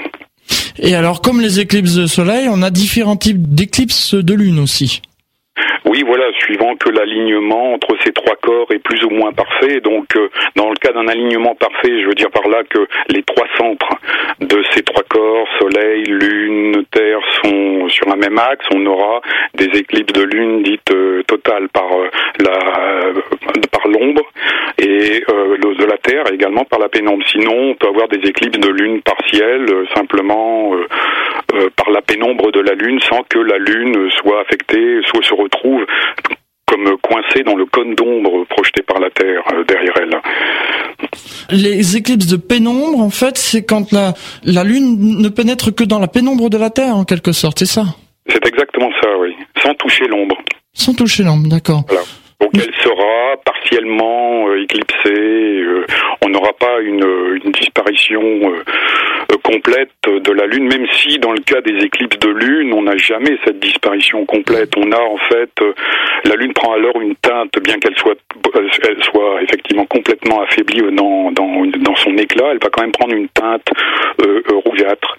Et 0.78 0.94
alors, 0.94 1.22
comme 1.22 1.40
les 1.40 1.60
éclipses 1.60 1.94
de 1.94 2.06
Soleil, 2.06 2.48
on 2.50 2.62
a 2.62 2.70
différents 2.70 3.16
types 3.16 3.54
d'éclipses 3.54 4.14
de 4.14 4.34
Lune 4.34 4.58
aussi. 4.58 5.02
Oui, 5.86 6.02
voilà, 6.06 6.24
suivant 6.40 6.76
que 6.76 6.88
l'alignement 6.88 7.74
entre 7.74 7.94
ces 8.02 8.12
trois 8.12 8.36
corps 8.36 8.66
est 8.70 8.78
plus 8.78 9.04
ou 9.04 9.10
moins 9.10 9.32
parfait. 9.32 9.80
Donc, 9.80 10.16
euh, 10.16 10.30
dans 10.56 10.70
le 10.70 10.76
cas 10.76 10.92
d'un 10.92 11.06
alignement 11.08 11.54
parfait, 11.54 12.00
je 12.00 12.06
veux 12.06 12.14
dire 12.14 12.30
par 12.30 12.48
là 12.48 12.62
que 12.64 12.86
les 13.10 13.22
trois 13.22 13.46
centres 13.58 13.98
de 14.40 14.62
ces 14.70 14.82
trois 14.82 15.02
corps, 15.08 15.46
Soleil, 15.58 16.04
Lune, 16.04 16.84
Terre, 16.90 17.20
sont 17.42 17.88
sur 17.90 18.08
un 18.10 18.16
même 18.16 18.38
axe. 18.38 18.64
On 18.74 18.86
aura 18.86 19.20
des 19.54 19.66
éclipses 19.78 20.12
de 20.14 20.22
Lune 20.22 20.62
dites 20.62 20.90
euh, 20.90 21.22
totales 21.24 21.68
par 21.68 21.92
euh, 21.92 22.08
la 22.40 23.12
par 23.70 23.73
l'ombre 23.94 24.22
et 24.78 25.22
de 25.78 25.84
la 25.84 25.98
Terre 25.98 26.24
également 26.32 26.64
par 26.64 26.78
la 26.78 26.88
pénombre. 26.88 27.24
Sinon, 27.30 27.70
on 27.70 27.74
peut 27.74 27.88
avoir 27.88 28.08
des 28.08 28.28
éclipses 28.28 28.58
de 28.58 28.68
Lune 28.68 29.00
partielles 29.02 29.68
simplement 29.94 30.72
par 31.76 31.90
la 31.90 32.02
pénombre 32.02 32.50
de 32.52 32.60
la 32.60 32.74
Lune 32.74 33.00
sans 33.08 33.22
que 33.28 33.38
la 33.38 33.58
Lune 33.58 34.10
soit 34.20 34.40
affectée, 34.42 35.00
soit 35.06 35.22
se 35.22 35.34
retrouve 35.34 35.84
comme 36.66 36.96
coincée 37.02 37.42
dans 37.44 37.56
le 37.56 37.66
cône 37.66 37.94
d'ombre 37.94 38.44
projeté 38.48 38.82
par 38.82 38.98
la 38.98 39.10
Terre 39.10 39.42
euh, 39.52 39.64
derrière 39.64 39.94
elle. 40.00 40.16
Les 41.50 41.96
éclipses 41.96 42.26
de 42.26 42.36
pénombre, 42.36 43.00
en 43.00 43.10
fait, 43.10 43.36
c'est 43.36 43.64
quand 43.64 43.92
la, 43.92 44.14
la 44.44 44.64
Lune 44.64 45.20
ne 45.20 45.28
pénètre 45.28 45.74
que 45.74 45.84
dans 45.84 45.98
la 45.98 46.08
pénombre 46.08 46.48
de 46.50 46.56
la 46.56 46.70
Terre, 46.70 46.96
en 46.96 47.04
quelque 47.04 47.32
sorte, 47.32 47.58
c'est 47.58 47.66
ça? 47.66 47.84
C'est 48.26 48.44
exactement 48.46 48.90
ça, 49.02 49.08
oui. 49.18 49.34
Sans 49.62 49.74
toucher 49.74 50.06
l'ombre. 50.06 50.36
Sans 50.72 50.94
toucher 50.94 51.22
l'ombre, 51.22 51.48
d'accord. 51.48 51.82
Voilà. 51.86 52.02
Donc 52.40 52.50
elle 52.54 52.74
sera 52.82 53.36
partiellement 53.44 54.48
euh, 54.48 54.62
éclipsée. 54.62 55.60
Euh, 55.62 55.86
on 56.22 56.28
n'aura 56.28 56.52
pas 56.52 56.80
une, 56.80 57.04
une 57.44 57.52
disparition 57.52 58.22
euh, 58.22 58.62
complète 59.42 59.90
de 60.06 60.32
la 60.32 60.46
Lune, 60.46 60.68
même 60.68 60.86
si 60.92 61.18
dans 61.18 61.32
le 61.32 61.40
cas 61.40 61.60
des 61.60 61.84
éclipses 61.84 62.18
de 62.18 62.30
Lune, 62.30 62.72
on 62.72 62.82
n'a 62.82 62.96
jamais 62.96 63.36
cette 63.44 63.58
disparition 63.60 64.24
complète. 64.24 64.70
On 64.76 64.90
a 64.90 65.00
en 65.00 65.18
fait 65.18 65.50
la 66.24 66.34
Lune 66.36 66.52
prend 66.54 66.72
alors 66.72 67.00
une 67.00 67.14
teinte, 67.16 67.52
bien 67.62 67.78
qu'elle 67.78 67.96
soit 67.96 68.16
elle 68.88 69.02
soit 69.04 69.42
effectivement 69.42 69.84
complètement 69.86 70.42
affaiblie 70.42 70.82
dans, 70.92 71.30
dans, 71.32 71.66
dans 71.66 71.96
son 71.96 72.16
éclat, 72.16 72.50
elle 72.52 72.58
va 72.62 72.70
quand 72.70 72.82
même 72.82 72.92
prendre 72.92 73.14
une 73.14 73.28
teinte 73.28 73.68
rougeâtre. 74.64 75.18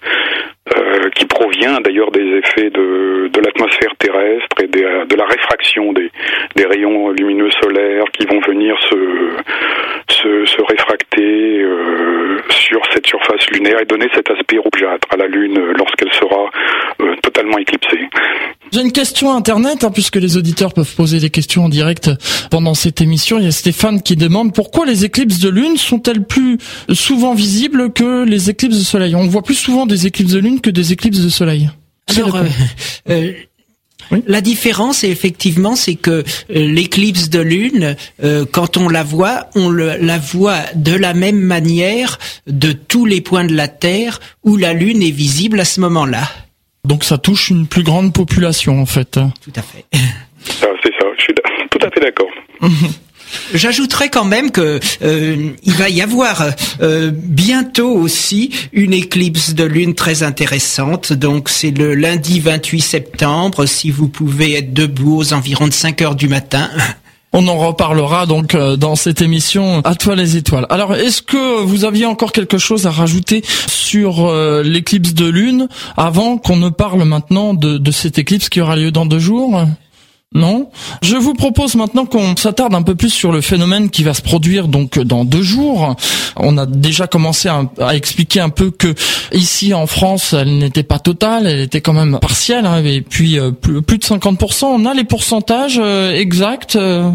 qui 1.14 1.26
provient 1.26 1.80
d'ailleurs 1.80 2.10
des 2.10 2.38
effets 2.38 2.70
de, 2.70 3.28
de 3.32 3.40
l'atmosphère 3.40 3.94
terrestre 3.98 4.56
et 4.62 4.66
de 4.66 5.16
la 5.16 5.24
réfraction 5.24 5.92
des, 5.92 6.10
des 6.56 6.66
rayons 6.66 7.05
lumineux 7.10 7.50
solaires 7.62 8.04
qui 8.12 8.26
vont 8.26 8.40
venir 8.46 8.74
se, 8.88 8.96
se, 10.10 10.46
se 10.46 10.62
réfracter 10.68 11.62
euh, 11.62 12.38
sur 12.50 12.80
cette 12.92 13.06
surface 13.06 13.46
lunaire 13.52 13.80
et 13.80 13.84
donner 13.84 14.08
cet 14.14 14.30
aspect 14.30 14.58
rougeâtre 14.58 15.08
à 15.12 15.16
la 15.16 15.26
Lune 15.26 15.58
lorsqu'elle 15.78 16.12
sera 16.12 16.50
euh, 17.00 17.14
totalement 17.22 17.58
éclipsée. 17.58 18.08
J'ai 18.72 18.80
une 18.80 18.92
question 18.92 19.32
internet, 19.32 19.84
hein, 19.84 19.90
puisque 19.92 20.16
les 20.16 20.36
auditeurs 20.36 20.74
peuvent 20.74 20.94
poser 20.94 21.20
des 21.20 21.30
questions 21.30 21.64
en 21.64 21.68
direct 21.68 22.10
pendant 22.50 22.74
cette 22.74 23.00
émission. 23.00 23.38
Il 23.38 23.44
y 23.44 23.48
a 23.48 23.52
Stéphane 23.52 24.02
qui 24.02 24.16
demande 24.16 24.52
pourquoi 24.54 24.86
les 24.86 25.04
éclipses 25.04 25.38
de 25.38 25.48
Lune 25.48 25.76
sont-elles 25.76 26.24
plus 26.24 26.58
souvent 26.92 27.34
visibles 27.34 27.92
que 27.92 28.24
les 28.24 28.50
éclipses 28.50 28.78
de 28.78 28.84
Soleil? 28.84 29.14
On 29.14 29.26
voit 29.28 29.42
plus 29.42 29.54
souvent 29.54 29.86
des 29.86 30.06
éclipses 30.06 30.32
de 30.32 30.40
Lune 30.40 30.60
que 30.60 30.70
des 30.70 30.92
éclipses 30.92 31.24
de 31.24 31.28
Soleil. 31.28 31.70
Alors, 32.16 32.36
euh, 33.10 33.32
la 34.26 34.40
différence, 34.40 35.04
effectivement, 35.04 35.76
c'est 35.76 35.94
que 35.94 36.10
euh, 36.10 36.22
l'éclipse 36.48 37.28
de 37.28 37.40
lune, 37.40 37.96
euh, 38.22 38.44
quand 38.50 38.76
on 38.76 38.88
la 38.88 39.02
voit, 39.02 39.46
on 39.54 39.70
la 39.70 40.18
voit 40.18 40.60
de 40.74 40.94
la 40.94 41.14
même 41.14 41.40
manière 41.40 42.18
de 42.46 42.72
tous 42.72 43.06
les 43.06 43.20
points 43.20 43.44
de 43.44 43.54
la 43.54 43.68
Terre 43.68 44.20
où 44.44 44.56
la 44.56 44.72
lune 44.72 45.02
est 45.02 45.10
visible 45.10 45.60
à 45.60 45.64
ce 45.64 45.80
moment-là. 45.80 46.28
Donc 46.84 47.04
ça 47.04 47.18
touche 47.18 47.50
une 47.50 47.66
plus 47.66 47.82
grande 47.82 48.12
population, 48.12 48.80
en 48.80 48.86
fait. 48.86 49.18
Tout 49.42 49.52
à 49.56 49.62
fait. 49.62 49.84
Ah, 49.92 50.66
c'est 50.82 50.92
ça, 50.92 51.06
je 51.18 51.22
suis 51.22 51.34
tout 51.70 51.78
à 51.84 51.90
fait 51.90 52.00
d'accord. 52.00 52.28
J'ajouterais 53.54 54.08
quand 54.08 54.24
même 54.24 54.50
que 54.50 54.80
euh, 55.02 55.50
il 55.62 55.72
va 55.74 55.88
y 55.88 56.02
avoir 56.02 56.44
euh, 56.82 57.10
bientôt 57.12 57.90
aussi 57.90 58.50
une 58.72 58.92
éclipse 58.92 59.54
de 59.54 59.64
lune 59.64 59.94
très 59.94 60.22
intéressante. 60.22 61.12
Donc 61.12 61.48
c'est 61.48 61.70
le 61.70 61.94
lundi 61.94 62.40
28 62.40 62.80
septembre. 62.80 63.66
Si 63.66 63.90
vous 63.90 64.08
pouvez 64.08 64.54
être 64.58 64.72
debout 64.72 65.16
aux 65.16 65.32
environs 65.32 65.68
de 65.68 65.72
5 65.72 66.02
heures 66.02 66.16
du 66.16 66.28
matin. 66.28 66.68
On 67.32 67.48
en 67.48 67.58
reparlera 67.58 68.24
donc 68.24 68.54
euh, 68.54 68.76
dans 68.76 68.96
cette 68.96 69.20
émission 69.20 69.80
À 69.84 69.94
toi 69.94 70.14
les 70.14 70.36
étoiles. 70.36 70.66
Alors, 70.70 70.94
est-ce 70.94 71.20
que 71.20 71.60
vous 71.60 71.84
aviez 71.84 72.06
encore 72.06 72.32
quelque 72.32 72.56
chose 72.56 72.86
à 72.86 72.90
rajouter 72.90 73.42
sur 73.66 74.32
l'éclipse 74.62 75.12
de 75.12 75.26
lune 75.26 75.68
avant 75.96 76.38
qu'on 76.38 76.56
ne 76.56 76.70
parle 76.70 77.04
maintenant 77.04 77.52
de, 77.52 77.76
de 77.76 77.90
cette 77.90 78.18
éclipse 78.18 78.48
qui 78.48 78.60
aura 78.60 78.76
lieu 78.76 78.90
dans 78.90 79.04
deux 79.06 79.18
jours? 79.18 79.66
Non. 80.34 80.70
Je 81.02 81.16
vous 81.16 81.34
propose 81.34 81.76
maintenant 81.76 82.04
qu'on 82.04 82.36
s'attarde 82.36 82.74
un 82.74 82.82
peu 82.82 82.94
plus 82.94 83.10
sur 83.10 83.32
le 83.32 83.40
phénomène 83.40 83.90
qui 83.90 84.02
va 84.02 84.12
se 84.12 84.22
produire 84.22 84.68
donc 84.68 84.98
dans 84.98 85.24
deux 85.24 85.42
jours. 85.42 85.96
On 86.36 86.58
a 86.58 86.66
déjà 86.66 87.06
commencé 87.06 87.48
à, 87.48 87.94
expliquer 87.94 88.40
un 88.40 88.50
peu 88.50 88.70
que 88.70 88.94
ici 89.32 89.72
en 89.72 89.86
France, 89.86 90.32
elle 90.32 90.58
n'était 90.58 90.82
pas 90.82 90.98
totale, 90.98 91.46
elle 91.46 91.60
était 91.60 91.80
quand 91.80 91.92
même 91.92 92.18
partielle, 92.20 92.66
hein, 92.66 92.84
et 92.84 93.00
puis 93.00 93.38
euh, 93.38 93.52
plus, 93.52 93.80
de 93.80 94.04
50%. 94.04 94.64
On 94.64 94.84
a 94.84 94.94
les 94.94 95.04
pourcentages 95.04 95.80
euh, 95.82 96.12
exacts, 96.12 96.76
euh, 96.76 97.10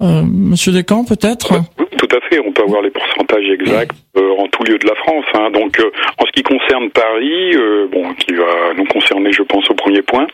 Monsieur 0.00 0.72
Descamps, 0.72 1.04
peut-être 1.04 1.62
tout 1.96 2.16
à 2.16 2.20
fait. 2.28 2.40
On 2.40 2.52
peut 2.52 2.62
avoir 2.62 2.82
les 2.82 2.90
pourcentages 2.90 3.48
exacts 3.50 3.96
euh, 4.16 4.36
en 4.38 4.46
tout 4.48 4.62
lieu 4.64 4.78
de 4.78 4.86
la 4.86 4.94
France. 4.96 5.24
Hein. 5.34 5.50
Donc, 5.50 5.78
euh, 5.80 5.90
en 6.18 6.26
ce 6.26 6.32
qui 6.32 6.42
concerne 6.42 6.90
Paris, 6.90 7.56
euh, 7.56 7.88
bon, 7.90 8.14
qui 8.14 8.34
va 8.34 8.74
nous 8.76 8.84
concerner, 8.86 9.32
je 9.32 9.42
pense, 9.42 9.68
au 9.70 9.74
premier 9.74 10.02
point, 10.02 10.26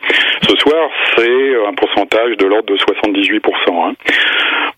ce 0.46 0.56
soir, 0.56 0.90
c'est 1.16 1.66
un 1.66 1.74
pourcentage 1.74 2.36
de 2.36 2.46
l'ordre 2.46 2.66
de 2.66 2.76
78%. 2.76 3.42
Hein. 3.70 3.94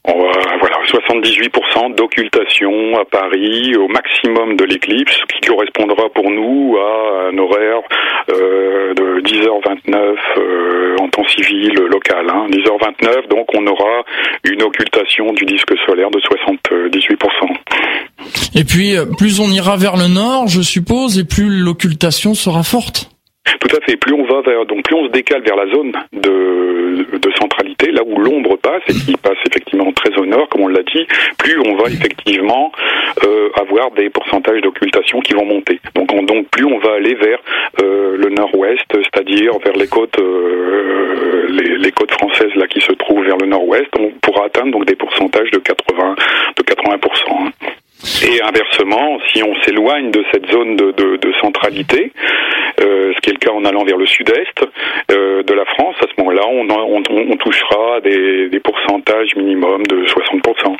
78% 0.06 1.94
d'occultation 1.94 2.96
à 2.99 3.04
Paris 3.04 3.75
au 3.76 3.88
maximum 3.88 4.56
de 4.56 4.64
l'éclipse, 4.64 5.16
qui 5.32 5.40
correspondra 5.49 6.08
pour 6.14 6.30
nous 6.30 6.76
à 6.76 7.28
un 7.30 7.38
horaire 7.38 7.80
euh, 8.30 8.94
de 8.94 9.20
10h29 9.23 10.16
euh, 10.37 10.96
en 11.00 11.08
temps 11.08 11.26
civil 11.28 11.73
local. 11.90 12.26
Hein. 12.28 12.46
10h29, 12.50 13.28
donc 13.28 13.46
on 13.54 13.66
aura 13.66 14.04
une 14.44 14.62
occultation 14.62 15.32
du 15.32 15.44
disque 15.44 15.75
solaire 15.87 16.11
de 16.11 16.20
78%. 16.20 16.90
Et 18.56 18.64
puis, 18.64 18.96
euh, 18.96 19.06
plus 19.18 19.40
on 19.40 19.49
ira 19.49 19.76
vers 19.76 19.96
le 19.96 20.08
nord, 20.08 20.49
je 20.49 20.61
suppose, 20.61 21.18
et 21.18 21.25
plus 21.25 21.49
l'occultation 21.49 22.34
sera 22.34 22.62
forte? 22.62 23.11
Tout 23.61 23.76
à 23.76 23.80
fait. 23.84 23.96
Plus 23.96 24.14
on 24.14 24.25
va 24.25 24.40
vers, 24.40 24.64
donc 24.66 24.84
plus 24.84 24.96
on 24.96 25.06
se 25.06 25.11
décale 25.12 25.42
vers 25.42 25.56
la 25.56 25.66
zone 25.70 25.92
de, 26.12 27.18
de 27.18 27.30
là 27.90 28.02
où 28.04 28.18
l'ombre 28.18 28.56
passe 28.56 28.82
et 28.88 28.92
qui 28.92 29.16
passe 29.16 29.38
effectivement 29.46 29.92
très 29.92 30.14
au 30.18 30.26
nord, 30.26 30.48
comme 30.48 30.62
on 30.62 30.68
l'a 30.68 30.82
dit, 30.82 31.06
plus 31.38 31.58
on 31.58 31.76
va 31.76 31.88
effectivement 31.88 32.72
euh, 33.24 33.48
avoir 33.60 33.90
des 33.92 34.10
pourcentages 34.10 34.60
d'occultation 34.60 35.20
qui 35.20 35.34
vont 35.34 35.44
monter. 35.44 35.80
Donc, 35.94 36.08
donc 36.26 36.48
plus 36.48 36.64
on 36.64 36.78
va 36.78 36.94
aller 36.94 37.14
vers 37.14 37.38
euh, 37.82 38.16
le 38.16 38.30
nord-ouest, 38.30 38.84
c'est-à-dire 38.90 39.52
vers 39.64 39.74
les 39.74 39.86
côtes, 39.86 40.18
euh, 40.18 41.48
les, 41.50 41.92
côtes 41.92 42.12
françaises 42.12 42.54
là 42.56 42.66
qui 42.66 42.80
se 42.80 42.92
trouvent 42.92 43.24
vers 43.24 43.36
le 43.36 43.46
nord-ouest, 43.46 43.88
on 43.98 44.10
pourra 44.20 44.46
atteindre 44.46 44.72
donc 44.72 44.86
des 44.86 44.96
pourcentages 44.96 45.50
de 45.50 45.58
80, 45.58 46.16
de 46.56 46.62
80 46.62 46.96
et 48.26 48.42
inversement, 48.42 49.18
si 49.32 49.42
on 49.42 49.54
s'éloigne 49.62 50.10
de 50.10 50.24
cette 50.32 50.50
zone 50.50 50.76
de, 50.76 51.32
centralité, 51.40 52.12
ce 52.78 53.20
qui 53.20 53.30
est 53.30 53.32
le 53.32 53.38
cas 53.38 53.52
en 53.52 53.64
allant 53.64 53.84
vers 53.84 53.96
le 53.96 54.06
sud-est 54.06 54.64
de 55.08 55.54
la 55.54 55.64
France, 55.66 55.93
on, 56.48 56.68
on, 56.70 57.02
on, 57.32 57.36
touchera 57.36 58.00
des, 58.02 58.48
des 58.48 58.60
pourcentages 58.60 59.34
minimum 59.36 59.82
de 59.86 60.04
60%. 60.04 60.76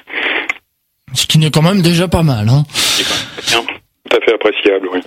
Ce 1.13 1.27
qui 1.27 1.39
n'est 1.39 1.51
quand 1.51 1.63
même 1.63 1.83
déjà 1.83 2.09
pas 2.09 2.23
mal. 2.23 2.49
Hein 2.49 2.65
appréciable, 4.35 4.89
oui. 4.93 5.01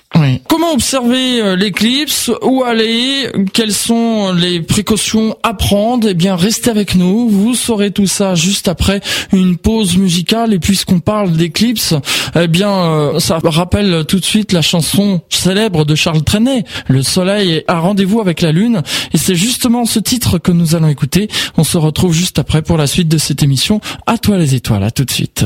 Comment 0.48 0.74
observer 0.74 1.42
euh, 1.42 1.56
l'éclipse? 1.56 2.32
Où 2.42 2.64
aller? 2.64 3.28
Quelles 3.54 3.74
sont 3.74 4.34
les 4.34 4.62
précautions 4.62 5.38
à 5.44 5.54
prendre? 5.54 6.08
Eh 6.10 6.14
bien, 6.14 6.36
restez 6.36 6.70
avec 6.70 6.96
nous. 6.96 7.30
Vous 7.30 7.56
saurez 7.56 7.92
tout 7.92 8.08
ça 8.08 8.36
juste 8.36 8.68
après 8.68 9.02
une 9.34 9.58
pause 9.58 9.98
musicale. 9.98 10.54
Et 10.54 10.60
puisqu'on 10.60 11.00
parle 11.00 11.32
d'éclipse, 11.32 11.94
eh 12.36 12.48
bien, 12.48 12.72
euh, 12.72 13.20
ça 13.20 13.40
rappelle 13.44 14.06
tout 14.08 14.20
de 14.20 14.26
suite 14.26 14.52
la 14.52 14.62
chanson 14.62 15.22
célèbre 15.30 15.86
de 15.86 15.96
Charles 15.96 16.24
Trenet, 16.24 16.64
Le 16.88 17.04
Soleil 17.04 17.64
a 17.68 17.80
rendez-vous 17.80 18.20
avec 18.20 18.42
la 18.42 18.52
Lune. 18.52 18.82
Et 19.14 19.18
c'est 19.18 19.36
justement 19.36 19.86
ce 19.86 20.00
titre 20.00 20.38
que 20.38 20.52
nous 20.52 20.76
allons 20.76 20.90
écouter. 20.90 21.28
On 21.58 21.64
se 21.64 21.78
retrouve 21.78 22.14
juste 22.14 22.40
après 22.40 22.62
pour 22.62 22.78
la 22.78 22.88
suite 22.88 23.08
de 23.08 23.18
cette 23.18 23.44
émission. 23.44 23.80
À 24.06 24.18
toi 24.18 24.38
les 24.38 24.56
étoiles. 24.56 24.84
À 24.84 24.92
tout 24.92 25.06
de 25.06 25.12
suite. 25.12 25.46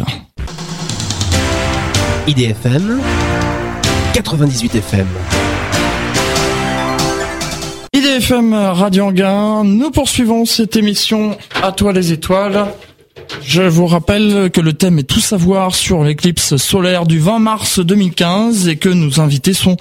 IDFM 2.28 3.01
98 4.13 4.75
FM. 4.75 5.08
IDFM 7.94 8.54
Radio 8.54 9.06
Anguin, 9.06 9.63
nous 9.63 9.90
poursuivons 9.90 10.46
cette 10.46 10.75
émission 10.75 11.36
À 11.63 11.72
toi 11.72 11.94
les 11.94 12.12
étoiles. 12.12 12.68
Je 13.44 13.64
vous 13.64 13.88
rappelle 13.88 14.50
que 14.52 14.62
le 14.62 14.74
thème 14.74 15.00
est 15.00 15.04
tout 15.04 15.20
savoir 15.20 15.76
sur 15.76 16.04
l'éclipse 16.04 16.58
solaire 16.58 17.06
du 17.06 17.20
20 17.20 17.40
mars 17.40 17.80
2015 17.80 18.68
et 18.68 18.76
que 18.76 18.90
nos 18.90 19.20
invités 19.20 19.54
sont 19.54 19.78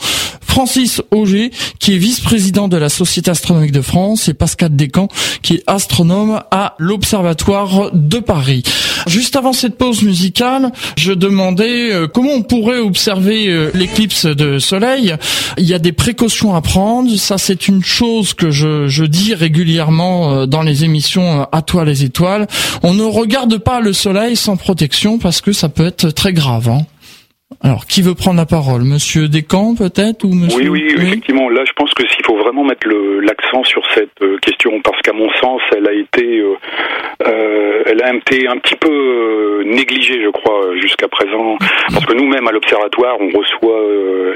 Francis 0.51 1.01
Auger, 1.13 1.53
qui 1.79 1.95
est 1.95 1.99
vice-président 1.99 2.67
de 2.67 2.77
la 2.77 2.89
Société 2.89 3.31
astronomique 3.31 3.73
de 3.73 3.83
France, 3.83 4.29
et 4.29 4.35
Pascal 4.35 4.75
Descamps, 4.75 5.09
qui 5.43 5.55
est 5.55 5.63
astronome 5.69 6.43
à 6.51 6.75
l'Observatoire 6.79 7.93
de 7.93 8.19
Paris. 8.19 8.65
Juste 9.07 9.37
avant 9.37 9.53
cette 9.53 9.79
pause 9.79 10.03
musicale, 10.03 10.73
je 10.99 11.13
demandais 11.13 11.93
euh, 11.93 12.07
comment 12.07 12.33
on 12.33 12.43
pourrait 12.43 12.81
observer 12.81 13.49
euh, 13.49 13.71
l'éclipse 13.75 14.27
de 14.27 14.59
soleil. 14.59 15.15
Il 15.57 15.65
y 15.65 15.73
a 15.73 15.79
des 15.79 15.93
précautions 15.93 16.55
à 16.55 16.61
prendre. 16.61 17.15
Ça, 17.17 17.39
c'est 17.39 17.69
une 17.69 17.83
chose 17.83 18.35
que 18.35 18.51
je, 18.51 18.89
je 18.89 19.05
dis 19.05 19.33
régulièrement 19.33 20.33
euh, 20.33 20.47
dans 20.47 20.63
les 20.63 20.85
émissions 20.85 21.47
À 21.53 21.63
toi 21.63 21.85
les 21.85 22.05
étoiles. 22.05 22.47
On 22.83 22.93
ne 22.93 23.05
regarde 23.05 23.40
pas 23.59 23.81
le 23.81 23.93
soleil 23.93 24.37
sans 24.37 24.57
protection 24.57 25.19
parce 25.19 25.41
que 25.41 25.53
ça 25.53 25.69
peut 25.69 25.87
être 25.87 26.11
très 26.11 26.33
grave. 26.33 26.69
Hein. 26.69 26.83
Alors, 27.63 27.85
qui 27.85 28.01
veut 28.01 28.15
prendre 28.15 28.39
la 28.39 28.47
parole? 28.47 28.83
Monsieur 28.85 29.29
Descamps, 29.29 29.75
peut-être 29.75 30.25
ou 30.25 30.33
Monsieur... 30.33 30.71
Oui, 30.71 30.87
oui, 30.87 30.95
effectivement. 30.97 31.51
Là, 31.51 31.63
je 31.67 31.73
pense 31.73 31.93
que 31.95 32.07
s'il 32.09 32.25
faut 32.25 32.37
vraiment 32.37 32.63
mettre 32.63 32.87
l'accent 32.89 33.65
sur 33.65 33.83
cette 33.93 34.23
euh, 34.23 34.39
question, 34.39 34.81
parce 34.83 35.01
qu'à 35.03 35.13
mon 35.13 35.29
sens, 35.33 35.61
elle 35.77 35.89
a 35.89 35.93
été, 35.93 36.39
euh, 36.39 36.55
euh, 37.27 37.83
elle 37.87 38.03
a 38.03 38.15
été 38.15 38.47
un 38.47 38.57
petit 38.59 38.77
peu 38.77 39.65
négligée, 39.67 40.23
je 40.23 40.31
crois, 40.31 40.77
jusqu'à 40.81 41.09
présent, 41.09 41.57
parce 41.93 42.07
que 42.07 42.15
nous-mêmes 42.15 42.47
à 42.47 42.53
l'observatoire, 42.53 43.17
on 43.21 43.37
reçoit 43.37 43.81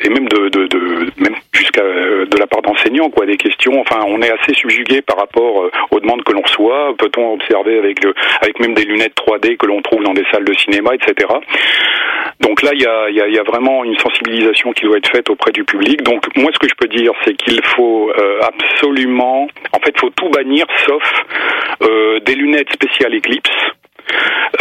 et 0.02 0.08
même 0.08 0.28
de, 0.28 0.48
de, 0.48 0.66
de 0.66 1.10
même 1.16 1.36
jusqu'à 1.52 1.82
de 1.82 2.38
la 2.38 2.46
part 2.46 2.62
d'enseignants, 2.62 3.10
quoi, 3.10 3.26
des 3.26 3.36
questions. 3.36 3.80
Enfin, 3.80 4.04
on 4.06 4.20
est 4.22 4.30
assez 4.30 4.54
subjugué 4.54 5.02
par 5.02 5.18
rapport 5.18 5.70
aux 5.92 6.00
demandes 6.00 6.24
que 6.24 6.32
l'on 6.32 6.42
reçoit. 6.42 6.94
Peut-on 6.98 7.34
observer 7.34 7.78
avec 7.78 8.02
le, 8.04 8.12
avec 8.42 8.58
même 8.60 8.74
des 8.74 8.84
lunettes 8.84 9.14
3D 9.16 9.56
que 9.56 9.66
l'on 9.66 9.80
trouve 9.82 10.02
dans 10.02 10.14
des 10.14 10.24
salles 10.32 10.44
de 10.44 10.54
cinéma, 10.54 10.90
etc. 10.94 11.26
Donc 12.40 12.62
là, 12.62 12.70
il 12.74 12.82
y 12.82 12.86
a 12.86 13.03
il 13.10 13.16
y, 13.16 13.38
a, 13.38 13.42
vraiment 13.42 13.84
une 13.84 13.96
sensibilisation 13.98 14.72
qui 14.72 14.84
doit 14.84 14.98
être 14.98 15.10
faite 15.10 15.30
auprès 15.30 15.52
du 15.52 15.64
public. 15.64 16.02
Donc 16.02 16.24
moi, 16.36 16.50
ce 16.52 16.58
que 16.58 16.68
je 16.68 16.74
peux 16.74 16.88
dire, 16.88 17.12
c'est 17.24 17.34
qu'il 17.34 17.60
faut 17.64 18.10
euh, 18.10 18.40
absolument, 18.42 19.48
en 19.72 19.78
fait, 19.80 19.98
faut 19.98 20.10
tout 20.10 20.28
bannir 20.28 20.66
sauf 20.86 21.02
euh, 21.82 22.20
des 22.20 22.34
lunettes 22.34 22.72
spéciales 22.72 23.14
Eclipse. 23.14 23.50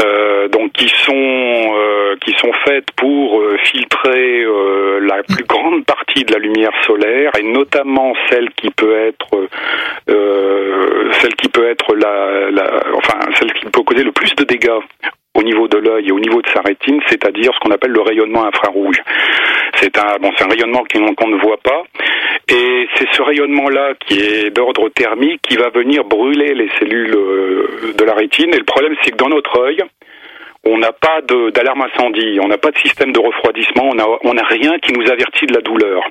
Euh, 0.01 0.47
donc 0.47 0.71
qui 0.71 0.87
sont 0.87 1.75
qui 2.25 2.33
sont 2.37 2.53
faites 2.65 2.89
pour 2.95 3.43
filtrer 3.65 4.45
la 5.01 5.21
plus 5.23 5.43
grande 5.43 5.85
partie 5.85 6.23
de 6.23 6.33
la 6.33 6.39
lumière 6.39 6.71
solaire 6.85 7.31
et 7.37 7.43
notamment 7.43 8.13
celle 8.29 8.49
qui 8.51 8.69
peut 8.71 8.95
être 8.95 9.49
celle 10.07 11.35
qui 11.35 11.49
peut 11.49 11.67
être 11.67 11.93
la 11.95 12.83
enfin 12.95 13.19
celle 13.35 13.51
qui 13.53 13.65
peut 13.65 13.83
causer 13.83 14.03
le 14.03 14.13
plus 14.13 14.33
de 14.35 14.45
dégâts 14.45 14.79
au 15.35 15.43
niveau 15.43 15.67
de 15.67 15.77
l'œil 15.77 16.07
et 16.07 16.11
au 16.11 16.19
niveau 16.19 16.41
de 16.41 16.49
sa 16.49 16.61
rétine, 16.61 16.99
c'est-à-dire 17.07 17.51
ce 17.53 17.59
qu'on 17.59 17.71
appelle 17.71 17.91
le 17.91 18.01
rayonnement 18.01 18.45
infrarouge. 18.45 18.97
C'est 19.75 19.97
un 19.97 20.17
bon, 20.21 20.31
un 20.39 20.47
rayonnement 20.47 20.83
qu'on 21.17 21.27
ne 21.27 21.41
voit 21.41 21.57
pas, 21.57 21.83
et 22.49 22.87
c'est 22.95 23.07
ce 23.11 23.21
rayonnement-là 23.21 23.93
qui 24.05 24.19
est 24.19 24.49
d'ordre 24.49 24.89
thermique 24.89 25.41
qui 25.47 25.55
va 25.55 25.69
venir 25.69 26.03
brûler 26.03 26.53
les 26.53 26.69
cellules 26.79 27.15
euh, 27.15 27.93
de 27.97 28.03
la 28.03 28.13
rétine. 28.13 28.53
Et 28.53 28.57
le 28.57 28.65
problème, 28.65 28.95
c'est 29.01 29.11
que 29.11 29.17
dans 29.17 29.29
notre 29.29 29.59
œil, 29.59 29.77
on 30.65 30.77
n'a 30.77 30.93
pas 30.93 31.19
d'alarme 31.53 31.81
incendie, 31.81 32.39
on 32.41 32.47
n'a 32.47 32.57
pas 32.57 32.71
de 32.71 32.77
système 32.77 33.11
de 33.11 33.19
refroidissement, 33.19 33.89
on 33.91 33.95
n'a 33.95 34.05
on 34.23 34.37
a 34.37 34.43
rien 34.45 34.77
qui 34.79 34.93
nous 34.93 35.05
avertit 35.11 35.45
de 35.45 35.53
la 35.53 35.61
douleur. 35.61 36.01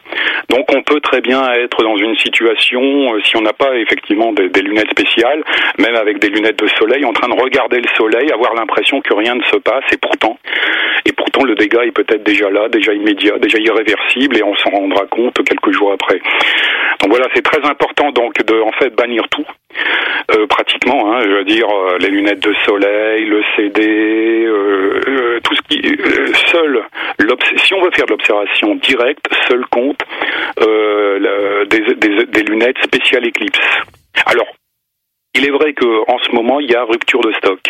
Donc 0.50 0.66
on 0.74 0.82
peut 0.82 1.00
très 1.00 1.20
bien 1.22 1.42
être 1.54 1.82
dans 1.82 1.96
une 1.96 2.16
situation, 2.16 2.80
euh, 2.82 3.20
si 3.24 3.36
on 3.36 3.40
n'a 3.40 3.54
pas 3.54 3.74
effectivement 3.76 4.32
des, 4.32 4.50
des, 4.50 4.60
lunettes 4.60 4.90
spéciales, 4.90 5.42
même 5.78 5.96
avec 5.96 6.18
des 6.18 6.28
lunettes 6.28 6.58
de 6.58 6.68
soleil, 6.78 7.04
en 7.04 7.12
train 7.12 7.28
de 7.28 7.40
regarder 7.40 7.80
le 7.80 7.88
soleil, 7.96 8.30
avoir 8.30 8.54
l'impression 8.54 9.00
que 9.00 9.14
rien 9.14 9.34
ne 9.34 9.42
se 9.44 9.56
passe, 9.56 9.84
et 9.92 9.96
pourtant, 9.96 10.38
et 11.06 11.12
pourtant 11.12 11.44
le 11.44 11.54
dégât 11.54 11.84
est 11.86 11.92
peut-être 11.92 12.22
déjà 12.22 12.50
là, 12.50 12.68
déjà 12.68 12.92
immédiat, 12.92 13.38
déjà 13.38 13.58
irréversible, 13.58 14.36
et 14.36 14.42
on 14.42 14.54
s'en 14.56 14.70
rendra 14.70 15.06
compte 15.06 15.42
quelques 15.44 15.72
jours 15.72 15.92
après. 15.92 16.20
Donc 17.00 17.10
voilà, 17.10 17.26
c'est 17.34 17.42
très 17.42 17.64
important 17.66 18.10
donc 18.12 18.34
de 18.44 18.60
en 18.60 18.72
fait 18.72 18.90
bannir 18.90 19.22
tout, 19.30 19.46
euh, 20.30 20.46
pratiquement, 20.46 21.12
hein, 21.12 21.22
je 21.24 21.30
veux 21.30 21.44
dire 21.44 21.68
euh, 21.68 21.98
les 21.98 22.08
lunettes 22.08 22.42
de 22.42 22.54
soleil, 22.64 23.26
le 23.26 23.42
CD, 23.56 24.44
euh, 24.46 25.40
tout 25.42 25.54
ce 25.54 25.62
qui 25.62 25.82
seul 26.50 26.82
si 27.64 27.74
on 27.74 27.82
veut 27.82 27.90
faire 27.92 28.06
de 28.06 28.12
l'observation 28.12 28.74
directe, 28.76 29.26
seul 29.48 29.64
compte 29.70 30.00
des, 30.58 32.24
des, 32.26 32.42
lunettes 32.42 32.78
spéciales 32.82 33.26
Eclipse. 33.26 33.60
Alors 34.26 34.46
il 35.34 35.46
est 35.46 35.50
vrai 35.50 35.72
qu'en 35.72 36.18
ce 36.18 36.30
moment, 36.32 36.60
il 36.60 36.70
y 36.70 36.74
a 36.74 36.84
rupture 36.84 37.20
de 37.20 37.32
stock. 37.32 37.60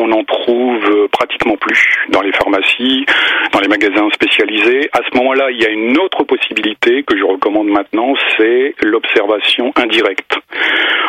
On 0.00 0.08
n'en 0.08 0.24
trouve 0.24 0.84
euh, 0.90 1.08
pratiquement 1.08 1.56
plus 1.56 1.78
dans 2.08 2.22
les 2.22 2.32
pharmacies, 2.32 3.04
dans 3.52 3.60
les 3.60 3.68
magasins 3.68 4.08
spécialisés. 4.14 4.88
À 4.92 5.00
ce 5.02 5.16
moment-là, 5.18 5.50
il 5.50 5.60
y 5.60 5.66
a 5.66 5.70
une 5.70 5.98
autre 5.98 6.24
possibilité 6.24 7.02
que 7.02 7.16
je 7.18 7.24
recommande 7.24 7.68
maintenant, 7.68 8.14
c'est 8.36 8.74
l'observation 8.82 9.72
indirecte. 9.76 10.34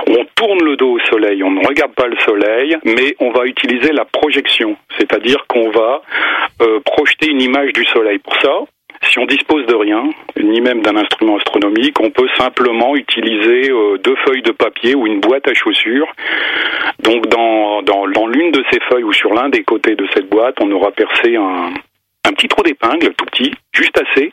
On 0.08 0.26
tourne 0.36 0.64
le 0.64 0.76
dos 0.76 0.98
au 0.98 1.00
soleil, 1.00 1.44
on 1.44 1.52
ne 1.52 1.66
regarde 1.66 1.94
pas 1.94 2.08
le 2.08 2.18
soleil, 2.20 2.76
mais 2.84 3.16
on 3.20 3.32
va 3.32 3.46
utiliser 3.46 3.94
la 3.94 4.04
projection, 4.04 4.76
c'est-à-dire 4.98 5.46
qu'on 5.48 5.70
va 5.70 6.02
euh, 6.62 6.80
projeter 6.82 7.28
une 7.28 7.42
image 7.42 7.72
du 7.72 7.86
soleil. 7.86 8.20
Pour 8.20 8.36
ça, 8.42 8.60
si 9.10 9.20
on 9.20 9.26
dispose 9.26 9.66
de 9.66 9.76
rien, 9.76 10.04
ni 10.40 10.62
même 10.62 10.82
d'un 10.82 10.96
instrument 10.96 11.38
astronomique, 11.38 12.00
on 12.00 12.12
peut 12.12 12.30
simplement 12.38 12.96
utiliser 12.96 13.72
euh, 13.72 13.98
deux 13.98 14.16
feuilles 14.26 14.44
de 14.44 14.52
papier 14.52 14.96
ou 14.96 15.08
une 15.08 15.20
boîte 15.20 15.48
à 15.48 15.54
chaussures. 15.54 16.08
Donc 17.04 17.28
dans, 17.28 17.82
dans, 17.82 18.08
dans 18.08 18.28
l'une 18.28 18.52
de 18.52 18.64
ces 18.72 18.80
feuilles 18.90 19.04
ou 19.04 19.14
sur 19.14 19.34
l'un 19.34 19.50
des 19.50 19.64
côtés 19.64 19.96
de 19.96 20.08
cette 20.14 20.30
boîte, 20.30 20.56
on 20.62 20.72
aura 20.72 20.92
percé 20.92 21.36
un, 21.36 21.74
un 22.28 22.34
petit 22.34 22.48
trou 22.48 22.64
d'épingle, 22.64 23.14
tout 23.16 23.26
petit, 23.26 23.52
juste 23.74 23.98
assez, 24.00 24.32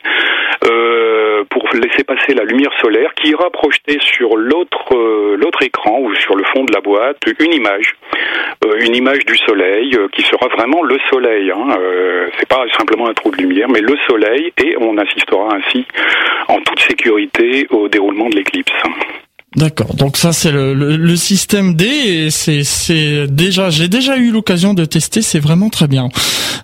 euh, 0.64 1.44
pour 1.50 1.68
laisser 1.74 2.04
passer 2.04 2.34
la 2.34 2.44
lumière 2.44 2.72
solaire 2.80 3.12
qui 3.14 3.30
ira 3.30 3.50
projeter 3.50 3.98
sur 4.00 4.36
l'autre 4.36 4.94
euh, 4.94 5.36
l'autre 5.36 5.62
écran 5.62 6.00
ou 6.00 6.14
sur 6.16 6.36
le 6.36 6.44
fond 6.44 6.64
de 6.64 6.72
la 6.72 6.80
boîte 6.80 7.18
une 7.38 7.52
image 7.52 7.94
une 8.80 8.96
image 8.96 9.24
du 9.24 9.36
soleil 9.36 9.96
qui 10.12 10.22
sera 10.22 10.48
vraiment 10.48 10.82
le 10.82 10.98
soleil. 11.10 11.50
Hein. 11.50 11.78
c'est 12.38 12.48
pas 12.48 12.64
simplement 12.76 13.08
un 13.08 13.14
trou 13.14 13.30
de 13.30 13.36
lumière, 13.36 13.68
mais 13.68 13.80
le 13.80 13.96
soleil, 14.08 14.52
et 14.62 14.76
on 14.80 14.96
assistera 14.98 15.48
ainsi 15.54 15.86
en 16.48 16.60
toute 16.60 16.80
sécurité 16.80 17.66
au 17.70 17.88
déroulement 17.88 18.28
de 18.28 18.36
l'éclipse. 18.36 18.72
D'accord. 19.56 19.94
Donc 19.94 20.18
ça 20.18 20.34
c'est 20.34 20.52
le, 20.52 20.74
le, 20.74 21.16
système 21.16 21.74
D 21.74 22.28
c'est 22.30 22.64
c'est 22.64 23.26
déjà 23.28 23.70
j'ai 23.70 23.88
déjà 23.88 24.18
eu 24.18 24.30
l'occasion 24.30 24.74
de 24.74 24.84
tester, 24.84 25.22
c'est 25.22 25.38
vraiment 25.38 25.70
très 25.70 25.88
bien. 25.88 26.10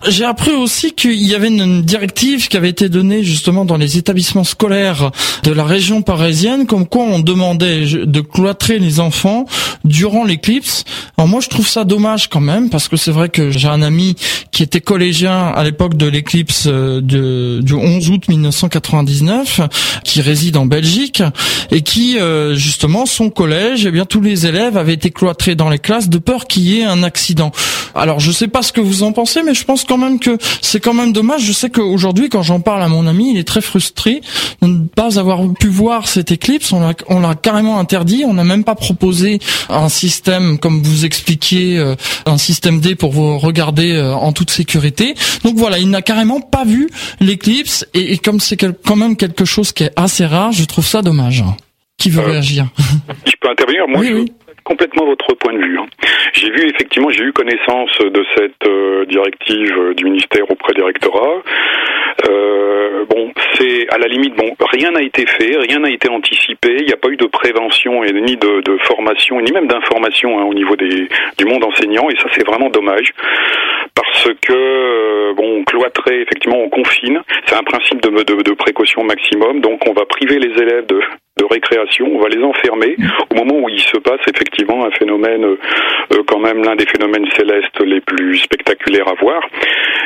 J'ai 0.07 0.23
appris 0.23 0.51
aussi 0.51 0.93
qu'il 0.93 1.25
y 1.25 1.33
avait 1.33 1.47
une 1.47 1.81
directive 1.81 2.47
qui 2.47 2.57
avait 2.57 2.69
été 2.69 2.87
donnée 2.87 3.23
justement 3.23 3.65
dans 3.65 3.77
les 3.77 3.97
établissements 3.97 4.43
scolaires 4.43 5.09
de 5.41 5.51
la 5.51 5.63
région 5.63 6.03
parisienne 6.03 6.67
comme 6.67 6.85
quoi 6.85 7.05
on 7.05 7.19
demandait 7.19 7.85
de 7.85 8.21
cloîtrer 8.21 8.77
les 8.77 8.99
enfants 8.99 9.45
durant 9.83 10.23
l'éclipse. 10.23 10.83
Alors 11.17 11.27
moi 11.27 11.41
je 11.41 11.49
trouve 11.49 11.67
ça 11.67 11.85
dommage 11.85 12.29
quand 12.29 12.39
même 12.39 12.69
parce 12.69 12.87
que 12.87 12.97
c'est 12.97 13.11
vrai 13.11 13.29
que 13.29 13.49
j'ai 13.49 13.67
un 13.67 13.81
ami 13.81 14.15
qui 14.51 14.61
était 14.61 14.81
collégien 14.81 15.47
à 15.47 15.63
l'époque 15.63 15.95
de 15.97 16.05
l'éclipse 16.05 16.65
euh, 16.67 17.01
du 17.01 17.73
11 17.73 18.09
août 18.11 18.27
1999 18.27 19.61
qui 20.03 20.21
réside 20.21 20.57
en 20.57 20.67
Belgique 20.67 21.23
et 21.71 21.81
qui 21.81 22.19
euh, 22.19 22.55
son 23.05 23.29
collège, 23.29 23.85
eh 23.85 23.91
bien 23.91 24.05
tous 24.05 24.21
les 24.21 24.45
élèves 24.45 24.77
avaient 24.77 24.93
été 24.93 25.11
cloîtrés 25.11 25.55
dans 25.55 25.69
les 25.69 25.79
classes 25.79 26.09
de 26.09 26.17
peur 26.17 26.45
qu'il 26.45 26.63
y 26.63 26.79
ait 26.79 26.83
un 26.83 27.03
accident. 27.03 27.51
Alors 27.95 28.19
je 28.19 28.31
sais 28.31 28.47
pas 28.47 28.61
ce 28.61 28.71
que 28.71 28.81
vous 28.81 29.03
en 29.03 29.11
pensez, 29.11 29.41
mais 29.43 29.53
je 29.53 29.63
pense 29.63 29.83
quand 29.83 29.97
même 29.97 30.19
que 30.19 30.37
c'est 30.61 30.79
quand 30.79 30.93
même 30.93 31.13
dommage. 31.13 31.43
Je 31.43 31.53
sais 31.53 31.69
qu'aujourd'hui, 31.69 32.29
quand 32.29 32.43
j'en 32.43 32.59
parle 32.59 32.83
à 32.83 32.89
mon 32.89 33.07
ami, 33.07 33.31
il 33.31 33.37
est 33.37 33.47
très 33.47 33.61
frustré 33.61 34.21
de 34.61 34.67
ne 34.67 34.85
pas 34.87 35.19
avoir 35.19 35.41
pu 35.53 35.67
voir 35.67 36.07
cette 36.07 36.31
éclipse. 36.31 36.71
On 36.71 36.81
l'a, 36.81 36.93
on 37.07 37.19
l'a 37.19 37.35
carrément 37.35 37.79
interdit. 37.79 38.23
On 38.27 38.33
n'a 38.33 38.43
même 38.43 38.63
pas 38.63 38.75
proposé 38.75 39.39
un 39.69 39.89
système, 39.89 40.59
comme 40.59 40.83
vous 40.83 41.05
expliquiez, 41.05 41.77
euh, 41.77 41.95
un 42.25 42.37
système 42.37 42.79
D 42.81 42.95
pour 42.95 43.11
vous 43.11 43.37
regarder 43.37 43.93
euh, 43.93 44.13
en 44.13 44.33
toute 44.33 44.51
sécurité. 44.51 45.15
Donc 45.43 45.55
voilà, 45.55 45.79
il 45.79 45.89
n'a 45.89 46.01
carrément 46.01 46.41
pas 46.41 46.65
vu 46.65 46.89
l'éclipse. 47.19 47.85
Et, 47.93 48.17
comme 48.17 48.39
c'est 48.39 48.57
quand 48.57 48.95
même 48.95 49.15
quelque 49.15 49.45
chose 49.45 49.71
qui 49.71 49.83
est 49.83 49.91
assez 49.95 50.25
rare, 50.25 50.51
je 50.51 50.65
trouve 50.65 50.85
ça 50.85 51.01
dommage. 51.01 51.43
Qui 51.97 52.09
veut 52.09 52.21
euh, 52.21 52.31
réagir 52.31 52.65
Je 53.25 53.33
peux 53.39 53.49
intervenir 53.49 53.87
Moi, 53.87 54.01
oui, 54.01 54.31
complètement 54.63 55.05
votre 55.05 55.33
point 55.35 55.53
de 55.53 55.59
vue. 55.59 55.79
Hein. 55.79 55.85
J'ai 56.33 56.49
vu 56.49 56.67
effectivement, 56.67 57.09
j'ai 57.09 57.23
eu 57.23 57.31
connaissance 57.31 57.97
de 57.99 58.25
cette 58.35 58.67
euh, 58.67 59.05
directive 59.05 59.77
euh, 59.77 59.93
du 59.93 60.05
ministère 60.05 60.49
auprès 60.49 60.73
des 60.73 60.81
rectorats. 60.81 61.41
Euh, 62.29 63.05
bon, 63.09 63.31
c'est 63.53 63.87
à 63.89 63.97
la 63.97 64.07
limite, 64.07 64.35
bon, 64.35 64.55
rien 64.71 64.91
n'a 64.91 65.01
été 65.01 65.25
fait, 65.25 65.57
rien 65.57 65.79
n'a 65.79 65.89
été 65.89 66.09
anticipé. 66.09 66.77
Il 66.79 66.85
n'y 66.85 66.93
a 66.93 66.97
pas 66.97 67.09
eu 67.09 67.17
de 67.17 67.27
prévention 67.27 68.03
et 68.03 68.11
ni 68.13 68.35
de, 68.37 68.61
de 68.61 68.77
formation, 68.83 69.39
ni 69.41 69.51
même 69.51 69.67
d'information 69.67 70.39
hein, 70.39 70.43
au 70.43 70.53
niveau 70.53 70.75
des, 70.75 71.07
du 71.37 71.45
monde 71.45 71.63
enseignant, 71.63 72.09
et 72.09 72.15
ça 72.17 72.27
c'est 72.33 72.45
vraiment 72.45 72.69
dommage 72.69 73.13
parce 73.93 74.29
que 74.41 74.53
euh, 74.53 75.33
bon, 75.35 75.63
cloîtré, 75.65 76.21
effectivement, 76.21 76.59
on 76.59 76.69
confine. 76.69 77.21
C'est 77.45 77.55
un 77.55 77.63
principe 77.63 78.01
de, 78.01 78.09
de, 78.09 78.41
de 78.41 78.53
précaution 78.53 79.03
maximum, 79.03 79.61
donc 79.61 79.81
on 79.87 79.93
va 79.93 80.05
priver 80.05 80.39
les 80.39 80.61
élèves 80.61 80.85
de 80.87 80.99
récréation, 81.45 82.07
on 82.11 82.19
va 82.19 82.29
les 82.29 82.43
enfermer 82.43 82.95
au 83.31 83.35
moment 83.35 83.65
où 83.65 83.69
il 83.69 83.79
se 83.79 83.97
passe 83.97 84.21
effectivement 84.27 84.85
un 84.85 84.91
phénomène, 84.91 85.43
euh, 85.45 86.23
quand 86.27 86.39
même 86.39 86.63
l'un 86.63 86.75
des 86.75 86.85
phénomènes 86.85 87.27
célestes 87.35 87.79
les 87.81 88.01
plus 88.01 88.37
spectaculaires 88.37 89.07
à 89.07 89.13
voir, 89.15 89.41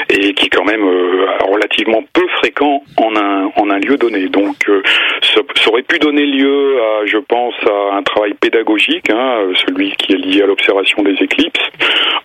et 0.09 0.33
qui 0.33 0.49
quand 0.49 0.65
même 0.65 0.83
euh, 0.83 1.27
relativement 1.41 2.03
peu 2.13 2.27
fréquent 2.37 2.83
en 2.97 3.15
un, 3.15 3.51
en 3.55 3.69
un 3.69 3.79
lieu 3.79 3.97
donné. 3.97 4.27
Donc 4.27 4.57
euh, 4.69 4.81
ça, 5.21 5.41
aurait 5.69 5.83
pu 5.83 5.99
donner 5.99 6.25
lieu 6.25 6.79
à, 6.81 7.05
je 7.05 7.17
pense, 7.17 7.55
à 7.65 7.95
un 7.95 8.03
travail 8.03 8.33
pédagogique, 8.33 9.09
hein, 9.09 9.51
celui 9.65 9.91
qui 9.91 10.13
est 10.13 10.17
lié 10.17 10.41
à 10.43 10.47
l'observation 10.47 11.03
des 11.03 11.15
éclipses, 11.21 11.69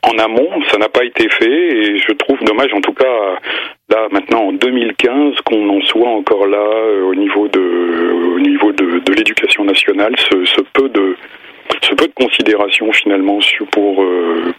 en 0.02 0.18
amont. 0.18 0.50
Ça 0.70 0.78
n'a 0.78 0.88
pas 0.88 1.04
été 1.04 1.28
fait, 1.28 1.76
et 1.76 1.98
je 1.98 2.12
trouve 2.12 2.42
dommage 2.44 2.72
en 2.72 2.80
tout 2.80 2.94
cas 2.94 3.38
là 3.90 4.08
maintenant 4.10 4.48
en 4.48 4.52
2015 4.52 5.34
qu'on 5.44 5.68
en 5.68 5.80
soit 5.82 6.08
encore 6.08 6.46
là 6.46 6.58
euh, 6.58 7.04
au 7.04 7.14
niveau 7.14 7.48
de 7.48 9.12
l'éducation 9.14 9.64
nationale 9.64 10.14
ce, 10.18 10.60
peu 10.72 10.88
de 10.88 11.16
considération 12.14 12.90
finalement 12.92 13.38
pour 13.72 14.02
euh, 14.02 14.52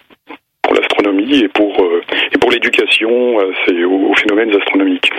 pour 0.61 0.73
l'astronomie 0.73 1.39
et 1.39 1.47
pour 1.47 1.79
euh, 1.81 2.01
et 2.33 2.37
pour 2.37 2.51
l'éducation 2.51 3.37
c'est 3.65 3.83
aux, 3.83 4.13
phénomènes 4.15 4.55
astronomiques. 4.55 5.09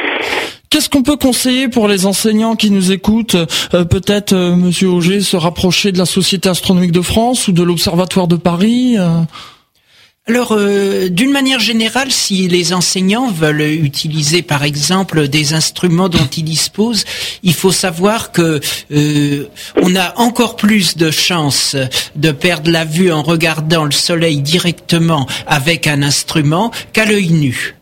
Qu'est-ce 0.71 0.91
qu'on 0.91 1.03
peut 1.03 1.17
conseiller 1.17 1.69
pour 1.69 1.89
les 1.89 2.07
enseignants 2.07 2.55
qui 2.55 2.71
nous 2.71 2.93
écoutent? 2.93 3.37
Peut-être, 3.73 4.35
Monsieur 4.35 4.89
Auger, 4.89 5.21
se 5.21 5.37
rapprocher 5.37 5.93
de 5.93 5.99
la 5.99 6.05
Société 6.05 6.49
astronomique 6.49 6.93
de 6.93 7.01
France 7.01 7.49
ou 7.49 7.53
de 7.53 7.63
l'Observatoire 7.63 8.27
de 8.27 8.37
Paris 8.37 8.97
alors, 10.29 10.55
euh, 10.59 11.09
d'une 11.09 11.31
manière 11.31 11.61
générale, 11.61 12.11
si 12.11 12.49
les 12.49 12.73
enseignants 12.73 13.31
veulent 13.31 13.61
utiliser, 13.61 14.43
par 14.43 14.65
exemple, 14.65 15.29
des 15.29 15.55
instruments 15.55 16.09
dont 16.09 16.27
ils 16.37 16.43
disposent, 16.43 17.05
il 17.45 17.55
faut 17.55 17.71
savoir 17.71 18.33
que 18.33 18.59
euh, 18.91 19.49
on 19.81 19.95
a 19.95 20.19
encore 20.19 20.57
plus 20.57 20.97
de 20.97 21.13
chances 21.13 21.77
de 22.17 22.33
perdre 22.33 22.73
la 22.73 22.85
vue 22.85 23.13
en 23.13 23.23
regardant 23.23 23.85
le 23.85 23.93
soleil 23.93 24.39
directement 24.39 25.29
avec 25.47 25.87
un 25.87 26.03
instrument 26.03 26.73
qu'à 26.93 27.05
l'œil 27.05 27.31
nu. 27.31 27.76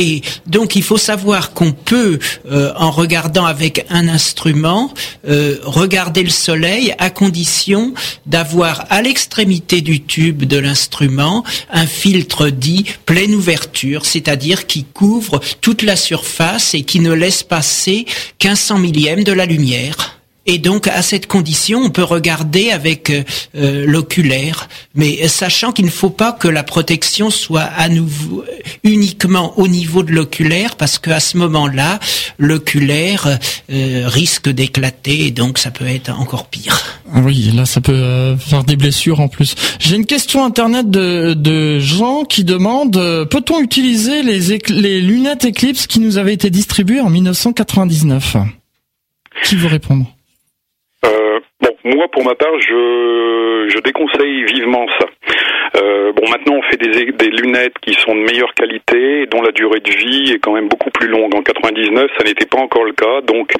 Et 0.00 0.22
donc 0.46 0.76
il 0.76 0.82
faut 0.82 0.96
savoir 0.96 1.52
qu'on 1.52 1.72
peut, 1.72 2.18
euh, 2.50 2.72
en 2.74 2.90
regardant 2.90 3.44
avec 3.44 3.84
un 3.90 4.08
instrument, 4.08 4.94
euh, 5.28 5.58
regarder 5.62 6.22
le 6.22 6.30
soleil 6.30 6.94
à 6.98 7.10
condition 7.10 7.92
d'avoir 8.24 8.86
à 8.88 9.02
l'extrémité 9.02 9.82
du 9.82 10.02
tube 10.02 10.44
de 10.44 10.56
l'instrument 10.56 11.44
un 11.70 11.86
filtre 11.86 12.48
dit 12.48 12.86
pleine 13.04 13.34
ouverture, 13.34 14.06
c'est-à-dire 14.06 14.66
qui 14.66 14.84
couvre 14.84 15.38
toute 15.60 15.82
la 15.82 15.96
surface 15.96 16.72
et 16.72 16.80
qui 16.80 17.00
ne 17.00 17.12
laisse 17.12 17.42
passer 17.42 18.06
qu'un 18.38 18.56
cent 18.56 18.78
millième 18.78 19.22
de 19.22 19.32
la 19.32 19.44
lumière. 19.44 20.19
Et 20.52 20.58
donc, 20.58 20.88
à 20.88 21.00
cette 21.00 21.28
condition, 21.28 21.78
on 21.78 21.90
peut 21.90 22.02
regarder 22.02 22.72
avec 22.72 23.08
euh, 23.10 23.22
euh, 23.54 23.86
l'oculaire, 23.86 24.68
mais 24.96 25.28
sachant 25.28 25.70
qu'il 25.70 25.84
ne 25.84 25.90
faut 25.92 26.10
pas 26.10 26.32
que 26.32 26.48
la 26.48 26.64
protection 26.64 27.30
soit 27.30 27.60
à 27.76 27.88
nouveau 27.88 28.44
uniquement 28.82 29.56
au 29.60 29.68
niveau 29.68 30.02
de 30.02 30.10
l'oculaire, 30.10 30.74
parce 30.74 30.98
qu'à 30.98 31.20
ce 31.20 31.36
moment-là, 31.36 32.00
l'oculaire 32.38 33.38
euh, 33.70 34.08
risque 34.08 34.48
d'éclater, 34.48 35.26
et 35.26 35.30
donc 35.30 35.56
ça 35.56 35.70
peut 35.70 35.86
être 35.86 36.10
encore 36.10 36.48
pire. 36.48 36.82
Oui, 37.14 37.52
là, 37.54 37.64
ça 37.64 37.80
peut 37.80 38.34
faire 38.36 38.64
des 38.64 38.74
blessures 38.74 39.20
en 39.20 39.28
plus. 39.28 39.54
J'ai 39.78 39.94
une 39.94 40.06
question 40.06 40.44
internet 40.44 40.90
de, 40.90 41.34
de 41.34 41.78
gens 41.78 42.24
qui 42.24 42.42
demandent 42.42 43.28
peut-on 43.30 43.60
utiliser 43.62 44.24
les, 44.24 44.58
les 44.68 45.00
lunettes 45.00 45.44
Eclipse 45.44 45.86
qui 45.86 46.00
nous 46.00 46.18
avaient 46.18 46.34
été 46.34 46.50
distribuées 46.50 47.00
en 47.00 47.10
1999 47.10 48.36
Qui 49.44 49.54
veut 49.54 49.68
répondre? 49.68 50.12
Moi, 51.84 52.08
pour 52.12 52.24
ma 52.24 52.34
part, 52.34 52.58
je, 52.60 53.68
je 53.68 53.78
déconseille 53.80 54.44
vivement 54.44 54.86
ça. 54.98 55.06
Euh, 55.76 56.12
bon, 56.12 56.28
maintenant, 56.28 56.56
on 56.56 56.62
fait 56.62 56.76
des, 56.76 57.30
lunettes 57.30 57.78
qui 57.80 57.94
sont 57.94 58.14
de 58.14 58.20
meilleure 58.20 58.52
qualité, 58.54 59.26
dont 59.26 59.40
la 59.42 59.52
durée 59.52 59.80
de 59.80 59.90
vie 59.90 60.32
est 60.32 60.38
quand 60.38 60.52
même 60.52 60.68
beaucoup 60.68 60.90
plus 60.90 61.08
longue. 61.08 61.34
En 61.34 61.42
99, 61.42 62.10
ça 62.18 62.24
n'était 62.24 62.46
pas 62.46 62.58
encore 62.58 62.84
le 62.84 62.92
cas. 62.92 63.20
Donc, 63.22 63.52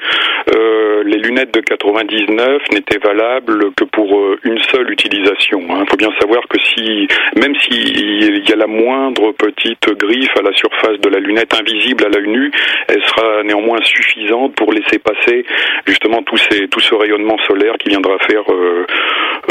euh, 0.55 1.03
les 1.05 1.17
lunettes 1.17 1.53
de 1.53 1.61
99 1.61 2.61
n'étaient 2.73 2.99
valables 2.99 3.73
que 3.75 3.85
pour 3.85 4.17
euh, 4.17 4.39
une 4.43 4.59
seule 4.71 4.91
utilisation. 4.91 5.61
Il 5.61 5.71
hein. 5.71 5.85
faut 5.89 5.97
bien 5.97 6.11
savoir 6.19 6.41
que 6.49 6.59
si, 6.59 7.07
même 7.37 7.55
s'il 7.55 8.47
y 8.47 8.53
a 8.53 8.55
la 8.55 8.67
moindre 8.67 9.31
petite 9.31 9.87
griffe 9.97 10.35
à 10.37 10.41
la 10.41 10.53
surface 10.53 10.99
de 10.99 11.09
la 11.09 11.19
lunette 11.19 11.53
invisible 11.53 12.05
à 12.05 12.09
l'œil 12.09 12.27
nu, 12.27 12.51
elle 12.87 13.01
sera 13.03 13.43
néanmoins 13.43 13.79
suffisante 13.83 14.55
pour 14.55 14.71
laisser 14.73 14.99
passer 14.99 15.45
justement 15.85 16.21
tout, 16.23 16.37
ces, 16.37 16.67
tout 16.67 16.79
ce 16.79 16.95
rayonnement 16.95 17.37
solaire 17.47 17.75
qui 17.79 17.89
viendra 17.89 18.17
faire 18.19 18.43
euh, 18.49 18.85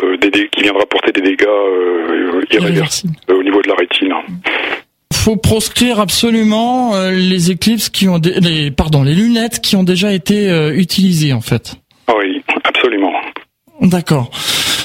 euh, 0.02 0.16
des, 0.16 0.48
qui 0.48 0.62
viendra 0.62 0.86
porter 0.86 1.12
des 1.12 1.22
dégâts 1.22 1.46
euh, 2.10 2.44
irréversibles 2.50 3.14
au 3.28 3.42
niveau 3.42 3.62
de 3.62 3.68
la 3.68 3.74
rétine 3.74 4.14
faut 5.12 5.36
proscrire 5.36 6.00
absolument 6.00 6.94
les 7.10 7.50
éclipses 7.50 7.90
qui 7.90 8.08
ont 8.08 8.18
les 8.24 8.70
pardon 8.70 9.02
les 9.02 9.14
lunettes 9.14 9.60
qui 9.60 9.76
ont 9.76 9.82
déjà 9.82 10.14
été 10.14 10.48
utilisées 10.74 11.34
en 11.34 11.42
fait. 11.42 11.74
Oui, 12.08 12.42
absolument. 12.64 13.12
D'accord. 13.82 14.30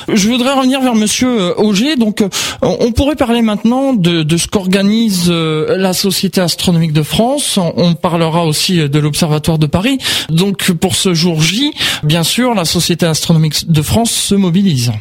Je 0.08 0.30
voudrais 0.30 0.54
revenir 0.54 0.82
vers 0.82 0.96
Monsieur 0.96 1.28
euh, 1.28 1.56
Auger. 1.56 1.96
Donc, 1.96 2.22
euh, 2.22 2.30
on 2.62 2.92
pourrait 2.92 3.16
parler 3.16 3.42
maintenant 3.42 3.94
de, 3.94 4.24
de 4.24 4.38
ce 4.38 4.48
qu'organise 4.48 5.30
euh, 5.30 5.78
la 5.78 5.94
Société 5.94 6.42
astronomique 6.42 6.94
de 6.94 7.02
France. 7.02 7.58
On 7.58 7.96
parlera 7.96 8.46
aussi 8.46 8.88
de 8.88 9.00
l'Observatoire 9.00 9.58
de 9.58 9.66
Paris. 9.66 9.98
Donc, 10.30 10.72
pour 10.74 10.96
ce 10.96 11.14
jour 11.14 11.42
J, 11.42 11.74
bien 12.04 12.24
sûr, 12.24 12.54
la 12.54 12.66
Société 12.66 13.06
astronomique 13.06 13.70
de 13.72 13.82
France 13.82 14.12
se 14.12 14.36
mobilise. 14.36 14.92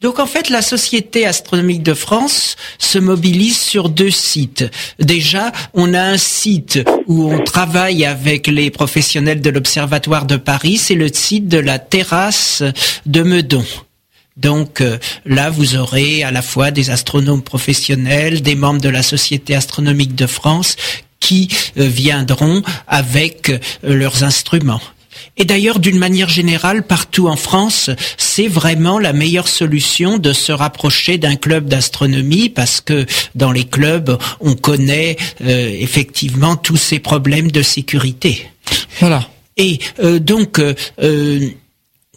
Donc 0.00 0.18
en 0.18 0.26
fait, 0.26 0.48
la 0.48 0.62
Société 0.62 1.26
astronomique 1.26 1.82
de 1.82 1.92
France 1.92 2.56
se 2.78 2.98
mobilise 2.98 3.58
sur 3.58 3.90
deux 3.90 4.10
sites. 4.10 4.64
Déjà, 4.98 5.52
on 5.74 5.92
a 5.92 6.00
un 6.00 6.16
site 6.16 6.80
où 7.06 7.30
on 7.30 7.44
travaille 7.44 8.06
avec 8.06 8.46
les 8.46 8.70
professionnels 8.70 9.42
de 9.42 9.50
l'Observatoire 9.50 10.24
de 10.24 10.36
Paris, 10.36 10.78
c'est 10.78 10.94
le 10.94 11.08
site 11.12 11.48
de 11.48 11.58
la 11.58 11.78
terrasse 11.78 12.62
de 13.04 13.22
Meudon. 13.22 13.64
Donc 14.38 14.82
là, 15.26 15.50
vous 15.50 15.76
aurez 15.76 16.22
à 16.22 16.30
la 16.30 16.40
fois 16.40 16.70
des 16.70 16.88
astronomes 16.88 17.42
professionnels, 17.42 18.40
des 18.40 18.54
membres 18.54 18.80
de 18.80 18.88
la 18.88 19.02
Société 19.02 19.54
astronomique 19.54 20.14
de 20.14 20.26
France 20.26 20.76
qui 21.18 21.48
viendront 21.76 22.62
avec 22.86 23.52
leurs 23.82 24.24
instruments. 24.24 24.80
Et 25.36 25.44
d'ailleurs, 25.44 25.78
d'une 25.78 25.98
manière 25.98 26.28
générale, 26.28 26.82
partout 26.82 27.28
en 27.28 27.36
France, 27.36 27.90
c'est 28.16 28.48
vraiment 28.48 28.98
la 28.98 29.12
meilleure 29.12 29.48
solution 29.48 30.18
de 30.18 30.32
se 30.32 30.52
rapprocher 30.52 31.18
d'un 31.18 31.36
club 31.36 31.66
d'astronomie 31.66 32.48
parce 32.48 32.80
que 32.80 33.06
dans 33.34 33.52
les 33.52 33.64
clubs, 33.64 34.18
on 34.40 34.54
connaît 34.54 35.16
euh, 35.42 35.70
effectivement 35.78 36.56
tous 36.56 36.76
ces 36.76 36.98
problèmes 36.98 37.50
de 37.50 37.62
sécurité. 37.62 38.46
Voilà. 38.98 39.28
Et 39.56 39.78
euh, 40.02 40.18
donc, 40.18 40.58
euh, 40.58 40.74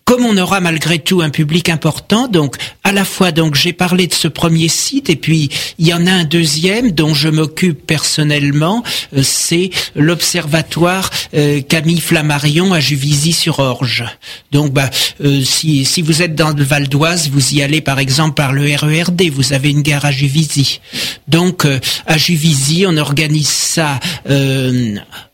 comme 0.06 0.26
on 0.26 0.38
aura 0.38 0.60
malgré 0.60 1.00
tout 1.00 1.22
un 1.22 1.30
public 1.30 1.70
important, 1.70 2.28
donc 2.28 2.58
à 2.84 2.92
la 2.92 3.06
fois 3.06 3.32
donc 3.32 3.56
j'ai 3.56 3.74
parlé 3.74 4.08
de 4.08 4.14
ce 4.14 4.28
premier 4.28 4.68
site 4.68 5.10
et 5.10 5.16
puis 5.16 5.50
il 5.80 5.88
y 5.88 5.94
en 5.94 6.06
a 6.08 6.12
un 6.12 6.24
deuxième 6.24 6.92
dont 6.92 7.14
je 7.14 7.30
m'occupe 7.30 7.86
personnellement, 7.86 8.84
euh, 9.16 9.22
c'est 9.24 9.70
l'observatoire 9.96 11.10
euh, 11.34 11.62
Camille 11.62 12.02
Flammarion 12.02 12.74
à 12.74 12.80
Juvisy-sur-Orge. 12.80 14.04
Donc 14.52 14.74
bah 14.74 14.90
euh, 15.24 15.44
si 15.44 15.86
si 15.86 16.02
vous 16.02 16.22
êtes 16.22 16.36
dans 16.36 16.52
le 16.52 16.64
Val 16.64 16.88
d'Oise, 16.90 17.30
vous 17.30 17.54
y 17.54 17.62
allez 17.62 17.82
par 17.82 18.00
exemple 18.00 18.36
par 18.36 18.54
le 18.54 18.64
RERD, 18.64 19.24
vous 19.32 19.54
avez 19.54 19.72
une 19.72 19.82
gare 19.82 20.06
à 20.06 20.12
Juvisy. 20.12 20.82
Donc 21.28 21.66
à 22.06 22.18
Juvisy, 22.18 22.86
on 22.88 22.98
organise 22.98 23.50
ça 23.50 24.00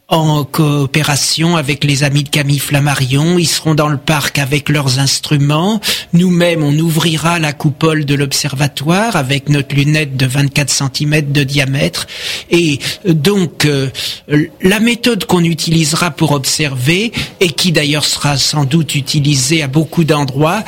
en 0.09 0.43
coopération 0.43 1.55
avec 1.55 1.83
les 1.83 2.03
amis 2.03 2.23
de 2.23 2.29
Camille 2.29 2.59
Flammarion. 2.59 3.37
Ils 3.37 3.47
seront 3.47 3.75
dans 3.75 3.89
le 3.89 3.97
parc 3.97 4.39
avec 4.39 4.69
leurs 4.69 4.97
instruments. 4.97 5.79
Nous-mêmes, 6.13 6.63
on 6.63 6.77
ouvrira 6.79 7.37
la 7.37 7.53
coupole 7.53 8.05
de 8.05 8.15
l'observatoire 8.15 9.15
avec 9.15 9.49
notre 9.49 9.75
lunette 9.75 10.17
de 10.17 10.25
24 10.25 10.69
cm 10.69 11.31
de 11.31 11.43
diamètre. 11.43 12.07
Et 12.49 12.79
donc, 13.05 13.65
euh, 13.65 13.89
la 14.61 14.79
méthode 14.79 15.25
qu'on 15.25 15.43
utilisera 15.43 16.09
pour 16.09 16.31
observer, 16.31 17.11
et 17.39 17.49
qui 17.49 17.71
d'ailleurs 17.71 18.05
sera 18.05 18.37
sans 18.37 18.65
doute 18.65 18.95
utilisée 18.95 19.61
à 19.61 19.67
beaucoup 19.67 20.03
d'endroits, 20.03 20.63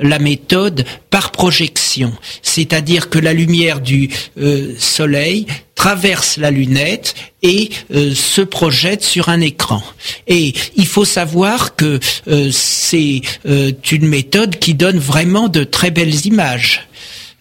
la 0.00 0.18
méthode 0.18 0.84
par 1.10 1.30
projection. 1.30 2.12
C'est-à-dire 2.42 3.10
que 3.10 3.18
la 3.18 3.32
lumière 3.32 3.80
du 3.80 4.10
euh, 4.38 4.74
soleil 4.78 5.46
traverse 5.74 6.36
la 6.36 6.50
lunette 6.50 7.14
et 7.42 7.70
euh, 7.94 8.14
se 8.14 8.40
projette 8.40 9.02
sur 9.02 9.28
un 9.28 9.40
écran. 9.40 9.82
Et 10.26 10.54
il 10.76 10.86
faut 10.86 11.04
savoir 11.04 11.76
que 11.76 11.98
euh, 12.28 12.50
c'est 12.52 13.22
une 13.44 14.06
méthode 14.06 14.58
qui 14.58 14.74
donne 14.74 14.98
vraiment 14.98 15.48
de 15.48 15.64
très 15.64 15.90
belles 15.90 16.26
images. 16.26 16.86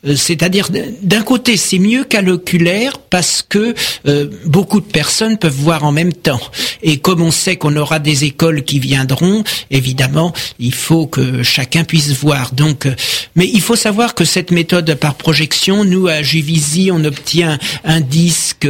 Euh, 0.08 0.16
c'est-à-dire, 0.16 0.70
d'un 1.04 1.22
côté, 1.22 1.58
c'est 1.58 1.78
mieux 1.78 2.04
qu'à 2.04 2.22
l'oculaire 2.22 2.98
parce 2.98 3.46
que 3.48 3.76
euh, 4.08 4.28
beaucoup 4.46 4.80
de 4.80 4.86
personnes 4.86 5.38
peuvent 5.38 5.54
voir 5.54 5.84
en 5.84 5.92
même 5.92 6.14
temps. 6.14 6.42
Et 6.82 6.98
comme 6.98 7.22
on 7.22 7.32
sait 7.32 7.56
qu'on 7.56 7.76
aura 7.76 8.00
des 8.00 8.24
écoles 8.24 8.64
qui 8.64 8.80
viendront, 8.80 9.44
évidemment, 9.70 10.34
il 10.60 10.74
faut 10.74 11.06
que 11.06 11.44
chacun 11.44 11.84
puisse 11.84 12.14
voir. 12.14 12.54
Donc, 12.54 12.86
euh, 12.86 12.96
mais 13.36 13.48
il 13.48 13.62
faut 13.62 13.76
savoir 13.76 14.16
que 14.16 14.26
cette 14.26 14.52
méthode 14.52 14.96
par 14.96 15.16
projection, 15.16 15.86
nous 15.86 16.08
à 16.08 16.24
Juvisy, 16.24 16.90
on 16.92 17.04
obtient 17.04 17.60
un 17.84 18.02
disque. 18.02 18.68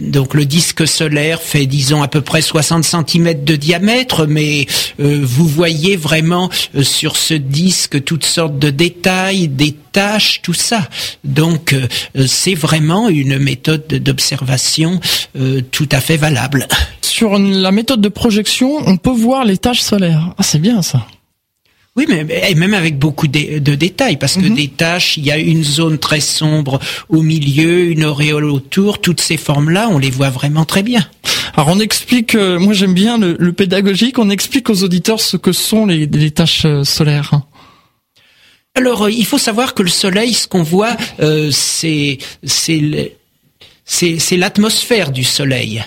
donc, 0.00 0.34
le 0.34 0.44
disque 0.44 0.86
solaire 0.86 1.40
fait, 1.40 1.66
disons, 1.66 2.02
à 2.02 2.08
peu 2.08 2.20
près 2.20 2.40
60 2.40 2.84
cm 2.84 3.44
de 3.44 3.56
diamètre, 3.56 4.26
mais 4.26 4.66
vous 4.98 5.46
voyez 5.46 5.96
vraiment 5.96 6.50
sur 6.82 7.16
ce 7.16 7.34
disque 7.34 8.02
toutes 8.04 8.24
sortes 8.24 8.58
de 8.58 8.70
détails, 8.70 9.48
tâches, 9.96 10.42
tout 10.42 10.52
ça. 10.52 10.86
Donc 11.24 11.72
euh, 11.72 12.26
c'est 12.26 12.54
vraiment 12.54 13.08
une 13.08 13.38
méthode 13.38 13.86
d'observation 13.86 15.00
euh, 15.38 15.62
tout 15.70 15.88
à 15.90 16.00
fait 16.00 16.18
valable. 16.18 16.68
Sur 17.00 17.38
la 17.38 17.72
méthode 17.72 18.02
de 18.02 18.10
projection, 18.10 18.76
on 18.86 18.98
peut 18.98 19.08
voir 19.08 19.46
les 19.46 19.56
tâches 19.56 19.80
solaires. 19.80 20.34
Ah, 20.36 20.42
c'est 20.42 20.58
bien 20.58 20.82
ça. 20.82 21.06
Oui, 21.96 22.04
mais 22.10 22.26
et 22.50 22.54
même 22.54 22.74
avec 22.74 22.98
beaucoup 22.98 23.26
de, 23.26 23.58
détails, 23.58 24.18
parce 24.18 24.34
que 24.34 24.40
mhm. 24.40 24.54
des 24.54 24.68
tâches, 24.68 25.16
il 25.16 25.24
y 25.24 25.32
a 25.32 25.38
une 25.38 25.64
zone 25.64 25.96
très 25.96 26.20
sombre 26.20 26.78
au 27.08 27.22
milieu, 27.22 27.90
une 27.90 28.04
auréole 28.04 28.44
autour, 28.44 29.00
toutes 29.00 29.22
ces 29.22 29.38
formes-là, 29.38 29.88
on 29.90 29.96
les 29.96 30.10
voit 30.10 30.28
vraiment 30.28 30.66
très 30.66 30.82
bien. 30.82 31.06
Alors 31.54 31.68
on 31.68 31.80
explique, 31.80 32.34
euh, 32.34 32.58
moi 32.58 32.74
j'aime 32.74 32.92
bien 32.92 33.16
le, 33.16 33.52
pédagogique, 33.54 34.18
on 34.18 34.28
explique 34.28 34.68
aux 34.68 34.82
auditeurs 34.82 35.20
ce 35.20 35.38
que 35.38 35.52
sont 35.52 35.86
les, 35.86 36.04
les 36.04 36.30
tâches 36.32 36.66
solaires. 36.82 37.40
Alors, 38.76 39.04
euh, 39.04 39.10
il 39.10 39.24
faut 39.24 39.38
savoir 39.38 39.72
que 39.72 39.82
le 39.82 39.88
Soleil, 39.88 40.34
ce 40.34 40.46
qu'on 40.46 40.62
voit, 40.62 40.94
euh, 41.20 41.50
c'est 41.50 42.18
c'est 42.44 44.36
l'atmosphère 44.36 45.10
du 45.10 45.24
Soleil. 45.24 45.82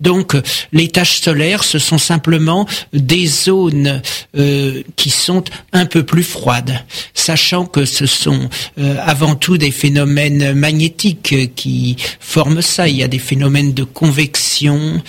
Donc, 0.00 0.36
les 0.72 0.88
taches 0.88 1.20
solaires, 1.20 1.64
ce 1.64 1.80
sont 1.80 1.98
simplement 1.98 2.66
des 2.92 3.26
zones 3.26 4.00
euh, 4.36 4.82
qui 4.94 5.10
sont 5.10 5.42
un 5.72 5.86
peu 5.86 6.04
plus 6.04 6.22
froides, 6.22 6.84
sachant 7.14 7.66
que 7.66 7.84
ce 7.84 8.06
sont 8.06 8.48
avant 8.76 9.34
tout 9.34 9.58
des 9.58 9.72
phénomènes 9.72 10.52
magnétiques 10.54 11.52
qui 11.56 11.96
forment 12.20 12.62
ça. 12.62 12.86
Il 12.86 12.96
y 12.96 13.02
a 13.02 13.08
des 13.08 13.18
phénomènes 13.18 13.74
de 13.74 13.82
convection. 13.82 15.02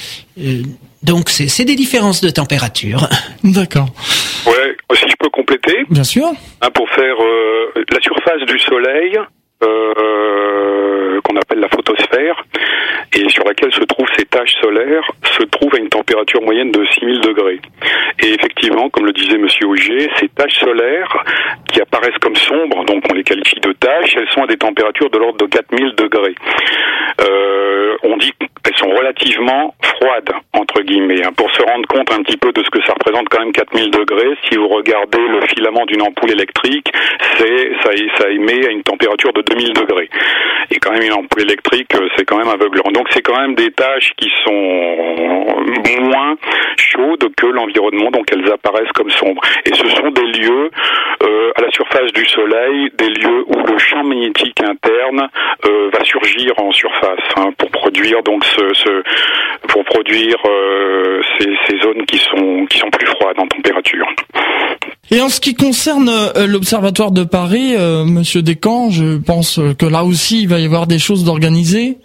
donc, 1.03 1.29
c'est 1.29 1.65
des 1.65 1.75
différences 1.75 2.21
de 2.21 2.31
température. 2.31 3.07
D'accord. 3.43 3.93
Ouais, 4.47 4.75
si 4.95 5.05
je 5.07 5.15
peux 5.18 5.18
compléter. 5.49 5.85
Bien 5.89 6.03
sûr. 6.03 6.27
Hein, 6.61 6.69
pour 6.73 6.89
faire 6.89 7.15
euh, 7.21 7.83
la 7.91 8.01
surface 8.01 8.41
du 8.47 8.59
Soleil, 8.59 9.17
euh, 9.63 11.19
qu'on 11.23 11.35
appelle 11.35 11.59
la 11.59 11.69
photosphère, 11.69 12.45
et 13.13 13.29
sur 13.29 13.43
laquelle 13.43 13.73
se 13.73 13.83
trouvent 13.83 14.09
ces 14.17 14.25
taches 14.25 14.53
solaires, 14.61 15.09
se 15.23 15.43
trouve 15.43 15.73
à 15.75 15.79
une 15.79 15.89
température 15.89 16.41
moyenne 16.41 16.71
de 16.71 16.85
6000 16.85 17.21
degrés. 17.21 17.59
Et 18.21 18.33
effectivement, 18.33 18.89
comme 18.89 19.05
le 19.05 19.13
disait 19.13 19.37
Monsieur 19.37 19.67
Auger, 19.67 20.09
ces 20.19 20.29
taches 20.29 20.59
solaires 20.59 21.23
qui 21.71 21.81
apparaissent 21.81 22.17
comme 22.21 22.35
sombres, 22.35 22.85
donc 22.85 23.03
on 23.09 23.13
les 23.13 23.23
qualifie 23.23 23.59
de 23.59 23.71
taches, 23.73 24.15
elles 24.17 24.29
sont 24.29 24.43
à 24.43 24.47
des 24.47 24.57
températures 24.57 25.09
de 25.09 25.17
l'ordre 25.17 25.37
de 25.37 25.45
4000 25.45 25.95
degrés. 25.95 26.35
Euh, 27.21 27.95
on 28.03 28.17
dit 28.17 28.31
qu'elles 28.63 28.77
sont 28.77 28.89
relativement 28.89 29.73
froides, 29.81 30.31
entre 30.53 30.81
guillemets, 30.81 31.25
hein, 31.25 31.31
pour 31.35 31.51
se 31.51 31.61
rendre 31.63 31.87
compte 31.87 32.11
un 32.13 32.23
petit 32.23 32.37
peu 32.37 32.51
de 32.51 32.63
ce 32.63 32.69
que 32.69 32.81
ça 32.85 32.93
représente 32.93 33.27
quand 33.29 33.39
même 33.39 33.51
4000 33.51 33.91
degrés. 33.91 34.37
Si 34.49 34.57
vous 34.57 34.67
regardez 34.67 35.19
le 35.19 35.41
filament 35.47 35.85
d'une 35.85 36.01
ampoule 36.01 36.31
électrique, 36.31 36.91
ça, 37.37 37.45
ça 38.17 38.29
émet 38.29 38.67
à 38.67 38.71
une 38.71 38.83
température 38.83 39.33
de 39.33 39.41
2000 39.41 39.73
degrés. 39.73 40.09
Et 40.71 40.77
quand 40.77 40.91
même 40.91 41.03
une 41.03 41.13
ampoule 41.13 41.41
électrique, 41.41 41.93
euh, 41.95 42.07
c'est 42.15 42.25
quand 42.25 42.37
même 42.37 42.47
aveuglant. 42.47 42.83
Donc 42.99 43.07
c'est 43.13 43.21
quand 43.21 43.39
même 43.39 43.55
des 43.55 43.71
tâches 43.71 44.11
qui 44.17 44.29
sont 44.43 46.01
moins 46.01 46.35
chaudes 46.75 47.33
que 47.37 47.45
l'environnement, 47.45 48.11
donc 48.11 48.27
elles 48.29 48.51
apparaissent 48.51 48.91
comme 48.93 49.09
sombres. 49.09 49.41
Et 49.65 49.73
ce 49.73 49.87
sont 49.87 50.11
des 50.11 50.25
lieux 50.37 50.69
euh, 51.23 51.51
à 51.55 51.61
la 51.61 51.71
surface 51.71 52.11
du 52.11 52.25
Soleil, 52.25 52.89
des 52.97 53.07
lieux 53.07 53.45
où 53.47 53.55
le 53.55 53.77
champ 53.77 54.03
magnétique 54.03 54.59
interne 54.61 55.29
euh, 55.65 55.89
va 55.93 56.03
surgir 56.03 56.51
en 56.57 56.73
surface 56.73 57.23
hein, 57.37 57.51
pour 57.57 57.71
produire 57.71 58.21
donc 58.23 58.43
ce, 58.43 59.01
pour 59.69 59.85
produire 59.85 60.35
euh, 60.45 61.21
ces, 61.39 61.79
zones 61.81 62.05
qui 62.05 62.17
sont 62.17 62.65
qui 62.65 62.79
sont 62.79 62.89
plus 62.89 63.07
froides 63.07 63.39
en 63.39 63.47
température. 63.47 64.07
Et 65.11 65.21
en 65.21 65.29
ce 65.29 65.39
qui 65.39 65.55
concerne 65.55 66.11
l'Observatoire 66.47 67.11
de 67.11 67.23
Paris, 67.23 67.75
euh, 67.75 68.03
Monsieur 68.03 68.41
Descamps, 68.41 68.91
je 68.91 69.17
pense 69.17 69.59
que 69.79 69.85
là 69.85 70.03
aussi 70.03 70.43
il 70.43 70.49
va 70.49 70.59
y 70.59 70.65
avoir 70.65 70.85
des 70.85 70.99
choses 70.99 71.23
d'organiser. 71.23 71.97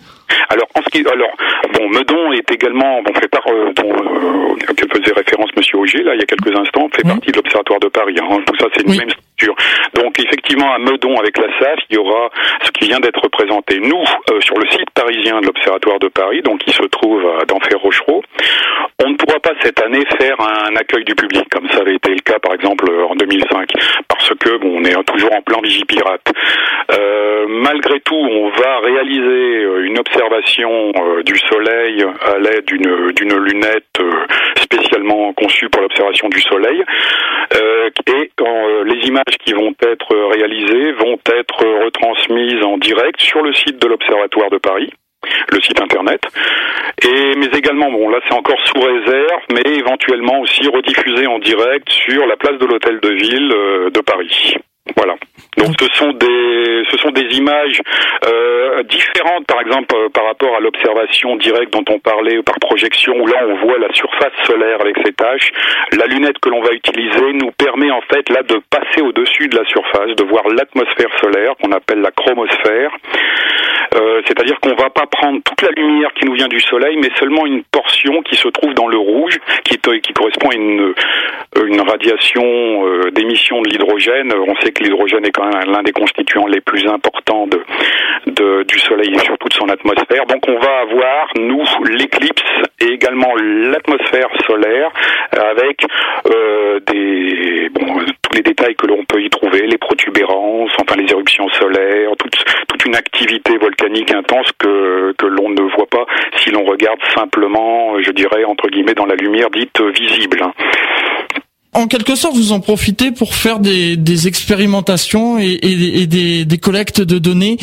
Alors, 0.49 0.69
en 0.75 0.83
ce 0.83 0.89
qui, 0.91 1.07
alors, 1.07 1.35
bon, 1.73 1.89
Meudon 1.89 2.33
est 2.33 2.51
également, 2.51 3.03
bon, 3.03 3.13
fait 3.15 3.29
part, 3.29 3.47
euh, 3.49 3.73
dont 3.75 3.93
euh, 3.93 4.55
faisait 4.93 5.13
référence 5.13 5.51
Monsieur 5.57 5.79
Auger 5.79 6.03
là 6.03 6.15
il 6.15 6.21
y 6.21 6.23
a 6.23 6.27
quelques 6.27 6.55
instants, 6.57 6.89
fait 6.95 7.03
partie 7.03 7.31
de 7.31 7.37
l'Observatoire 7.37 7.81
de 7.81 7.89
Paris. 7.89 8.17
Hein. 8.21 8.39
Tout 8.47 8.57
ça, 8.59 8.67
c'est 8.75 8.83
une 8.83 8.97
même 8.97 9.11
structure. 9.11 9.55
Donc, 9.95 10.19
effectivement, 10.19 10.73
à 10.73 10.79
Meudon 10.79 11.17
avec 11.17 11.39
la 11.39 11.49
SAF, 11.59 11.79
il 11.91 11.97
y 11.97 11.99
aura 11.99 12.31
ce 12.63 12.71
qui 12.73 12.89
vient 12.89 13.01
d'être 13.01 13.27
présenté. 13.29 13.81
Nous, 13.81 14.05
euh, 14.31 14.41
sur 14.41 14.59
le 14.59 14.69
site 14.71 14.91
parisien 14.95 15.41
de 15.41 15.47
l'Observatoire 15.47 15.99
de 15.99 16.09
Paris, 16.09 16.43
donc 16.43 16.61
qui 16.61 16.73
se 16.73 16.83
trouve 16.85 17.25
à 17.41 17.45
d'Enfer 17.45 17.79
pas 19.45 19.53
cette 19.61 19.81
année 19.83 20.03
faire 20.19 20.41
un 20.41 20.75
accueil 20.77 21.05
du 21.05 21.15
public 21.15 21.45
comme 21.51 21.69
ça 21.71 21.81
avait 21.81 21.97
été 21.97 22.11
le 22.11 22.21
cas, 22.21 22.39
par 22.39 22.55
exemple, 22.55 22.91
en 22.91 23.15
2005, 23.15 23.69
parce 24.09 24.31
que 24.41 24.57
bon, 24.57 24.79
on 24.79 24.85
est 24.85 24.95
toujours 25.05 25.35
en 25.35 25.43
plan 25.43 25.61
Vigipirate. 25.61 26.33
Euh, 26.93 27.45
malgré 27.49 28.01
tout, 28.01 28.15
on 28.15 28.49
va 28.49 28.81
réaliser 28.81 29.63
une 29.85 29.99
observation 29.99 30.93
euh, 30.97 31.23
du 31.23 31.37
Soleil 31.51 32.05
à 32.23 32.39
l'aide 32.39 32.65
d'une 32.65 33.13
d'une 33.13 33.37
lunette 33.37 33.85
euh, 34.01 34.11
spécialement 34.57 35.33
conçue 35.35 35.69
pour 35.69 35.83
l'observation 35.83 36.29
du 36.29 36.41
Soleil. 36.41 36.83
Euh, 37.55 37.91
et 38.07 38.31
les 38.85 39.09
images 39.09 39.37
qui 39.45 39.53
vont 39.53 39.75
être 39.83 40.15
réalisées 40.35 40.93
vont 40.93 41.19
être 41.27 41.85
retransmises 41.85 42.63
en 42.65 42.79
direct 42.79 43.21
sur 43.21 43.43
le 43.43 43.53
site 43.53 43.81
de 43.81 43.89
l'Observatoire 43.89 44.51
de 44.51 44.59
Paris 44.59 44.93
le 45.53 45.61
site 45.61 45.81
internet. 45.81 46.21
Et 47.03 47.35
mais 47.37 47.59
également, 47.59 47.91
bon 47.91 48.09
là 48.09 48.19
c'est 48.29 48.35
encore 48.35 48.59
sous 48.67 48.81
réserve, 48.81 49.43
mais 49.53 49.63
éventuellement 49.79 50.41
aussi 50.41 50.67
rediffusé 50.69 51.27
en 51.27 51.39
direct 51.39 51.89
sur 51.89 52.27
la 52.27 52.37
place 52.37 52.59
de 52.59 52.67
l'Hôtel 52.67 53.01
de 53.01 53.11
Ville 53.11 53.53
euh, 53.53 53.91
de 53.91 54.01
Paris. 54.01 54.57
Voilà. 54.97 55.15
Donc 55.57 55.75
ce 55.81 55.87
sont 55.95 56.13
des 56.13 56.85
ce 56.91 56.99
sont 56.99 57.11
des 57.11 57.37
images 57.39 57.81
euh, 58.27 58.83
différentes, 58.83 59.47
par 59.47 59.61
exemple 59.63 59.95
euh, 59.97 60.09
par 60.11 60.27
rapport 60.27 60.55
à 60.57 60.61
l'observation 60.61 61.37
directe 61.37 61.73
dont 61.73 61.85
on 61.89 61.99
parlait 61.99 62.43
par 62.43 62.57
projection, 62.61 63.15
où 63.17 63.27
là 63.27 63.39
on 63.49 63.57
voit 63.65 63.79
la 63.79 63.93
surface 63.95 64.35
solaire 64.45 64.81
avec 64.83 64.97
ses 65.05 65.13
tâches. 65.13 65.53
La 65.97 66.07
lunette 66.07 66.39
que 66.39 66.51
l'on 66.51 66.61
va 66.61 66.73
utiliser 66.73 67.33
nous 67.33 67.51
permet 67.53 67.91
en 67.91 68.03
fait 68.03 68.29
là 68.29 68.43
de 68.43 68.61
passer 68.69 69.01
au-dessus 69.01 69.49
de 69.49 69.57
la 69.57 69.65
surface, 69.65 70.15
de 70.17 70.25
voir 70.25 70.47
l'atmosphère 70.49 71.19
solaire 71.19 71.55
qu'on 71.63 71.73
appelle 71.73 72.01
la 72.01 72.11
chromosphère. 72.11 72.91
Euh, 73.95 74.23
c'est-à-dire 74.27 74.59
qu'on 74.61 74.75
va 74.75 74.91
pas 74.91 75.07
prendre 75.07 75.41
toute 75.43 75.63
la 75.63 75.71
lumière 75.71 76.13
qui 76.15 76.27
nous 76.27 76.35
vient 76.35 76.49
du 76.49 76.61
soleil, 76.61 76.97
mais 76.97 77.11
seulement 77.19 77.47
une 77.47 77.63
portion 77.65 78.23
qui 78.23 78.37
se 78.37 78.49
trouve 78.49 78.75
dans 78.75 78.89
le 78.89 78.99
rouge, 78.99 79.39
qui, 79.65 79.79
correspond 80.15 80.51
à 80.51 80.55
une, 80.55 80.95
une 81.67 81.81
radiation 81.81 82.43
d'émission 83.11 83.61
de 83.63 83.71
l'hydrogène. 83.71 84.33
On 84.33 84.55
sait 84.57 84.73
que 84.73 84.83
l'hydrogène 84.83 85.25
est 85.25 85.33
quand 85.33 85.45
même 85.45 85.71
l'un 85.71 85.83
des 85.83 85.93
constituants 85.93 86.47
les 86.47 86.61
plus 86.61 86.87
importants 86.87 87.47
du 87.47 88.79
Soleil 88.79 89.13
et 89.15 89.19
surtout 89.19 89.49
de 89.49 89.55
son 89.55 89.69
atmosphère. 89.69 90.27
Donc 90.27 90.43
on 90.49 90.59
va 90.59 90.81
avoir, 90.81 91.29
nous, 91.37 91.65
l'éclipse 91.91 92.43
et 92.81 92.93
également 92.93 93.35
l'atmosphère 93.37 94.29
solaire 94.47 94.91
avec 95.33 95.85
euh, 96.31 96.81
des, 96.87 97.71
tous 98.35 98.43
les 98.43 98.43
détails 98.43 98.75
que 98.75 98.87
l'on 98.87 99.05
peut 99.05 99.23
y 99.23 99.31
trouver, 99.31 99.67
les 99.67 99.79
protubérances, 99.79 100.71
enfin 100.81 100.97
les 100.97 101.11
éruptions 101.11 101.49
solaires, 101.51 102.11
toute, 102.19 102.37
toute 102.69 102.85
une 102.85 102.97
activité 102.97 103.57
volcanique 103.59 104.13
intense 104.13 104.47
que, 104.59 105.13
que 105.13 105.27
l'on 105.27 105.51
ne 105.51 105.63
voit 105.75 105.87
pas 105.87 106.07
si 106.43 106.51
l'on 106.51 106.65
regarde 106.65 106.99
simplement, 107.15 108.01
je 108.01 108.11
dirais, 108.11 108.45
entre 108.45 108.69
guillemets, 108.69 108.95
dans 108.95 109.07
la 109.07 109.15
lumière 109.15 109.51
dite 109.51 109.81
visible 109.81 110.43
en 111.77 111.89
quelque 111.89 112.15
sorte, 112.15 112.37
vous 112.37 112.53
en 112.53 112.61
profitez 112.61 113.11
pour 113.11 113.35
faire 113.35 113.59
des, 113.59 113.97
des 113.97 114.29
expérimentations 114.29 115.41
et, 115.41 115.59
et, 115.61 116.07
des, 116.07 116.45
des, 116.45 116.59
collectes 116.59 117.01
de 117.01 117.19
données 117.19 117.57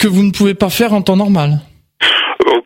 que 0.00 0.08
vous 0.08 0.22
ne 0.22 0.30
pouvez 0.30 0.54
pas 0.54 0.70
faire 0.70 0.94
en 0.94 1.02
temps 1.02 1.16
normal. 1.16 1.60
Euh, 2.46 2.60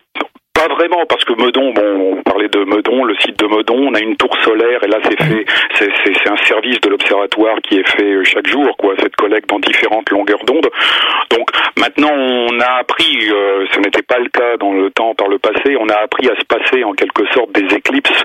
pas 0.53 0.69
vraiment, 0.69 1.05
parce 1.09 1.25
que 1.25 1.33
Meudon, 1.33 1.73
bon, 1.75 2.23
de 2.55 2.65
Meudon, 2.65 3.05
le 3.05 3.17
site 3.17 3.39
de 3.39 3.47
Meudon, 3.47 3.89
on 3.89 3.95
a 3.95 4.01
une 4.01 4.17
tour 4.17 4.31
solaire 4.45 4.83
et 4.85 4.89
là 4.89 4.99
c'est 5.03 5.21
fait, 5.23 5.45
c'est 5.75 6.31
un 6.31 6.37
service 6.37 6.81
de 6.81 6.89
l'observatoire 6.89 7.57
qui 7.63 7.79
est 7.79 7.89
fait 7.89 8.13
euh, 8.13 8.25
chaque 8.25 8.47
jour, 8.47 8.77
quoi, 8.77 8.95
cette 9.01 9.17
collecte 9.17 9.49
dans 9.49 9.59
différentes 9.59 10.09
longueurs 10.11 10.45
d'onde. 10.47 10.69
Donc 11.31 11.49
maintenant 11.77 12.13
on 12.15 12.61
a 12.61 12.79
appris, 12.79 13.29
euh, 13.31 13.67
ce 13.73 13.81
n'était 13.81 14.03
pas 14.03 14.19
le 14.19 14.29
cas 14.29 14.57
dans 14.59 14.73
le 14.73 14.91
temps 14.91 15.15
par 15.15 15.29
le 15.29 15.39
passé, 15.39 15.77
on 15.79 15.89
a 15.89 15.97
appris 15.97 16.29
à 16.29 16.37
se 16.37 16.45
passer 16.45 16.85
en 16.85 16.93
quelque 16.93 17.27
sorte 17.33 17.51
des 17.53 17.75
éclipses 17.75 18.23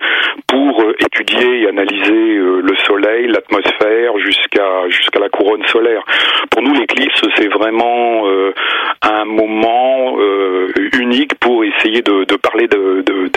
pour 0.47 0.81
euh, 0.81 0.93
étudier 0.99 1.63
et 1.63 1.69
analyser 1.69 2.37
le 2.61 2.75
soleil, 2.85 3.27
l'atmosphère 3.27 4.17
jusqu'à 4.19 4.89
jusqu'à 4.89 5.19
la 5.19 5.29
couronne 5.29 5.65
solaire. 5.67 6.03
Pour 6.51 6.61
nous 6.61 6.73
l'éclipse 6.73 7.21
c'est 7.35 7.47
vraiment 7.47 8.25
un 9.01 9.25
moment 9.25 10.17
unique 10.99 11.35
pour 11.39 11.63
essayer 11.63 12.01
de, 12.01 12.35
parler 12.35 12.67
d'astronomie, 12.67 13.03
de, 13.03 13.29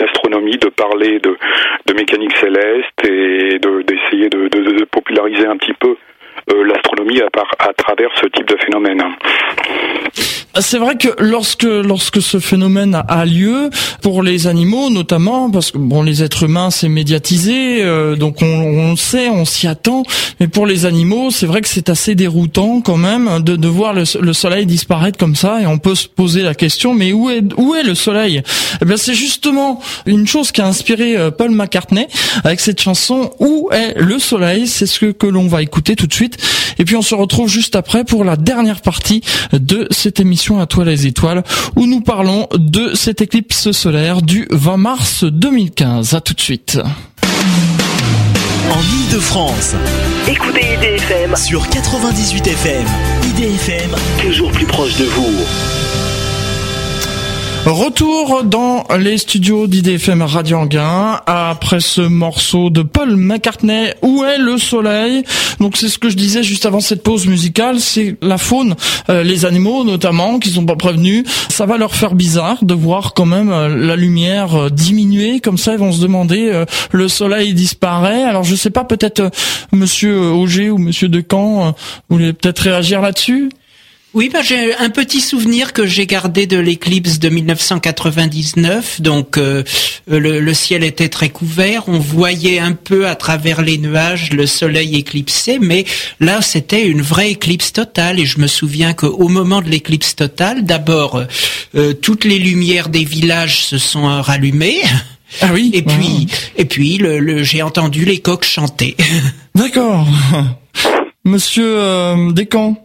parler 0.75 1.19
de, 1.19 1.37
de 1.85 1.93
mécanique 1.93 2.35
céleste 2.37 3.05
et 3.05 3.59
d'essayer 3.59 4.29
de, 4.29 4.47
de, 4.47 4.85
populariser 4.85 5.47
un 5.47 5.57
petit 5.57 5.73
peu 5.73 5.95
euh, 6.51 6.63
l'astronomie 6.65 7.21
à, 7.21 7.27
à, 7.59 7.73
travers 7.73 8.09
ce 8.15 8.27
type 8.27 8.47
de 8.47 8.57
phénomène. 8.57 9.03
C'est 10.59 10.77
vrai 10.77 10.97
que 10.97 11.07
lorsque 11.17 11.63
lorsque 11.63 12.21
ce 12.21 12.39
phénomène 12.39 13.01
a 13.07 13.25
lieu 13.25 13.71
pour 14.03 14.21
les 14.21 14.45
animaux 14.45 14.91
notamment 14.91 15.49
parce 15.49 15.71
que 15.71 15.79
bon 15.79 16.03
les 16.03 16.21
êtres 16.21 16.43
humains 16.43 16.69
c'est 16.69 16.89
médiatisé 16.89 17.83
euh, 17.83 18.15
donc 18.15 18.43
on, 18.43 18.45
on 18.45 18.95
sait 18.95 19.29
on 19.29 19.45
s'y 19.45 19.65
attend 19.65 20.03
mais 20.39 20.47
pour 20.47 20.67
les 20.67 20.85
animaux 20.85 21.31
c'est 21.31 21.47
vrai 21.47 21.61
que 21.61 21.67
c'est 21.67 21.89
assez 21.89 22.13
déroutant 22.13 22.81
quand 22.81 22.97
même 22.97 23.41
de, 23.41 23.55
de 23.55 23.67
voir 23.67 23.93
le, 23.93 24.03
le, 24.21 24.33
soleil 24.33 24.67
disparaître 24.67 25.17
comme 25.17 25.35
ça 25.35 25.59
et 25.59 25.65
on 25.65 25.79
peut 25.79 25.95
se 25.95 26.07
poser 26.07 26.43
la 26.43 26.53
question 26.53 26.93
mais 26.93 27.13
où 27.13 27.31
est 27.31 27.41
où 27.57 27.73
est 27.73 27.83
le 27.83 27.95
soleil? 27.95 28.43
Eh 28.79 28.85
bien 28.85 28.97
c'est 28.97 29.15
justement 29.15 29.81
une 30.05 30.27
chose 30.27 30.51
qui 30.51 30.61
a 30.61 30.67
inspiré 30.67 31.17
euh, 31.17 31.31
Paul 31.31 31.49
McCartney 31.49 32.07
avec 32.43 32.59
cette 32.59 32.79
chanson 32.79 33.31
Où 33.39 33.69
est 33.71 33.97
le 33.97 34.19
soleil? 34.19 34.67
C'est 34.67 34.85
ce 34.85 34.99
que, 34.99 35.11
que 35.11 35.25
l'on 35.25 35.47
va 35.47 35.63
écouter 35.63 35.95
tout 35.95 36.07
de 36.07 36.13
suite. 36.13 36.37
Et 36.77 36.85
puis 36.85 36.95
on 36.95 37.01
se 37.01 37.15
retrouve 37.15 37.49
juste 37.49 37.75
après 37.75 38.03
pour 38.03 38.23
la 38.23 38.35
dernière 38.35 38.81
partie 38.81 39.21
de 39.51 39.87
cette 39.91 40.19
émission 40.19 40.42
à 40.51 40.65
toi 40.65 40.83
les 40.83 41.07
étoiles 41.07 41.41
où 41.77 41.85
nous 41.85 42.01
parlons 42.01 42.47
de 42.53 42.93
cette 42.95 43.21
éclipse 43.21 43.71
solaire 43.71 44.21
du 44.21 44.45
20 44.51 44.77
mars 44.77 45.23
2015. 45.23 46.13
À 46.15 46.21
tout 46.21 46.33
de 46.33 46.41
suite. 46.41 46.79
En 48.69 48.81
Ile-de-France, 48.81 49.75
écoutez 50.27 50.61
IDFM 50.75 51.35
sur 51.37 51.69
98 51.69 52.47
FM. 52.47 52.85
IDFM, 53.29 53.91
toujours 54.21 54.51
plus 54.51 54.65
proche 54.65 54.97
de 54.97 55.05
vous. 55.05 55.92
Retour 57.65 58.43
dans 58.43 58.83
les 58.99 59.17
studios 59.17 59.67
d'IDFM 59.67 60.21
Radio 60.21 60.57
Anguin. 60.57 61.21
Après 61.25 61.79
ce 61.79 62.01
morceau 62.01 62.69
de 62.69 62.81
Paul 62.81 63.15
McCartney 63.15 63.93
Où 64.01 64.25
est 64.25 64.37
le 64.37 64.57
soleil? 64.57 65.23
Donc 65.61 65.77
c'est 65.77 65.87
ce 65.87 65.97
que 65.97 66.09
je 66.09 66.17
disais 66.17 66.43
juste 66.43 66.65
avant 66.65 66.81
cette 66.81 67.03
pause 67.03 67.25
musicale, 67.25 67.79
c'est 67.79 68.17
la 68.21 68.37
faune, 68.37 68.75
euh, 69.09 69.23
les 69.23 69.45
animaux 69.45 69.85
notamment 69.85 70.39
qui 70.39 70.49
sont 70.49 70.65
pas 70.65 70.75
prévenus, 70.75 71.23
ça 71.49 71.65
va 71.65 71.77
leur 71.77 71.95
faire 71.95 72.15
bizarre 72.15 72.65
de 72.65 72.73
voir 72.73 73.13
quand 73.13 73.25
même 73.25 73.49
euh, 73.49 73.69
la 73.69 73.95
lumière 73.95 74.63
euh, 74.63 74.69
diminuer. 74.69 75.39
Comme 75.39 75.57
ça 75.57 75.71
ils 75.71 75.79
vont 75.79 75.93
se 75.93 76.01
demander 76.01 76.65
le 76.91 77.07
soleil 77.07 77.53
disparaît. 77.53 78.23
Alors 78.23 78.43
je 78.43 78.55
sais 78.55 78.71
pas 78.71 78.83
peut-être 78.83 79.31
monsieur 79.71 80.19
Auger 80.19 80.69
ou 80.69 80.77
monsieur 80.77 81.09
vous 81.09 81.33
voulez 82.09 82.33
peut-être 82.33 82.59
réagir 82.59 82.99
là-dessus? 82.99 83.49
Oui, 84.13 84.29
bah, 84.31 84.41
j'ai 84.43 84.75
un 84.75 84.89
petit 84.89 85.21
souvenir 85.21 85.73
que 85.73 85.87
j'ai 85.87 86.05
gardé 86.05 86.45
de 86.45 86.57
l'éclipse 86.57 87.17
de 87.19 87.29
1999. 87.29 89.01
Donc 89.01 89.37
euh, 89.37 89.63
le, 90.07 90.39
le, 90.39 90.53
ciel 90.53 90.83
était 90.83 91.09
très 91.09 91.29
couvert, 91.29 91.83
on 91.87 91.97
voyait 91.97 92.59
un 92.59 92.73
peu 92.73 93.07
à 93.07 93.15
travers 93.15 93.61
les 93.61 93.77
nuages 93.77 94.31
le 94.31 94.45
soleil 94.45 94.95
éclipsé, 94.95 95.57
mais 95.59 95.85
là 96.19 96.41
c'était 96.41 96.85
une 96.85 97.01
vraie 97.01 97.31
éclipse 97.31 97.73
totale. 97.73 98.19
Et 98.19 98.25
je 98.25 98.39
me 98.39 98.47
souviens 98.47 98.93
qu'au 98.93 99.29
moment 99.29 99.61
de 99.61 99.69
l'éclipse 99.69 100.15
totale, 100.15 100.63
d'abord 100.63 101.23
euh, 101.75 101.93
toutes 101.93 102.25
les 102.25 102.37
lumières 102.37 102.89
des 102.89 103.03
villages 103.03 103.65
se 103.65 103.77
sont 103.77 104.21
rallumées. 104.21 104.81
Ah 105.41 105.49
oui. 105.53 105.71
Et 105.73 105.81
puis, 105.81 106.27
et 106.55 106.65
puis, 106.65 106.97
le, 106.97 107.43
j'ai 107.43 107.61
entendu 107.61 108.05
les 108.05 108.19
coqs 108.19 108.45
chanter. 108.45 108.95
D'accord. 109.55 110.07
Monsieur 111.25 111.77
euh, 111.77 112.31
Descamps. 112.31 112.82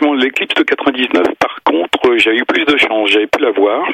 L'éclipse 0.00 0.54
de 0.54 0.62
99, 0.62 1.34
par 1.40 1.58
contre, 1.64 2.10
euh, 2.10 2.18
j'ai 2.18 2.36
eu 2.36 2.44
plus 2.44 2.64
de 2.64 2.76
chance, 2.76 3.10
j'avais 3.10 3.26
pu 3.26 3.42
la 3.42 3.50
voir. 3.50 3.88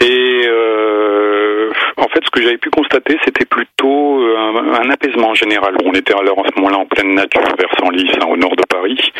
Et 0.00 0.42
euh, 0.46 1.70
en 1.96 2.08
fait, 2.08 2.20
ce 2.24 2.30
que 2.30 2.42
j'avais 2.42 2.58
pu 2.58 2.70
constater, 2.70 3.16
c'était 3.24 3.44
plutôt 3.44 4.20
euh, 4.20 4.36
un, 4.36 4.82
un, 4.82 4.90
apaisement 4.90 5.32
général. 5.34 5.76
On 5.84 5.92
était 5.92 6.14
alors 6.14 6.38
en 6.38 6.44
ce 6.44 6.50
moment-là 6.56 6.78
en 6.78 6.86
pleine 6.86 7.14
nature, 7.14 7.42
vers 7.56 7.70
Senlis, 7.78 8.10
hein, 8.20 8.26
au 8.28 8.36
nord 8.36 8.56
de 8.56 8.64
Paris. 8.68 9.12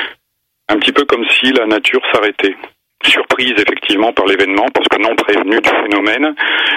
Un 0.69 0.79
petit 0.79 0.93
peu 0.93 1.05
comme 1.05 1.25
si 1.29 1.53
la 1.53 1.67
nature 1.67 2.03
s'arrêtait 2.13 2.57
surprise 3.05 3.55
effectivement 3.57 4.13
par 4.13 4.27
l'événement 4.27 4.67
parce 4.73 4.87
que 4.89 5.01
non 5.01 5.15
prévenu 5.17 5.61
du 5.61 5.69
phénomène 5.69 6.35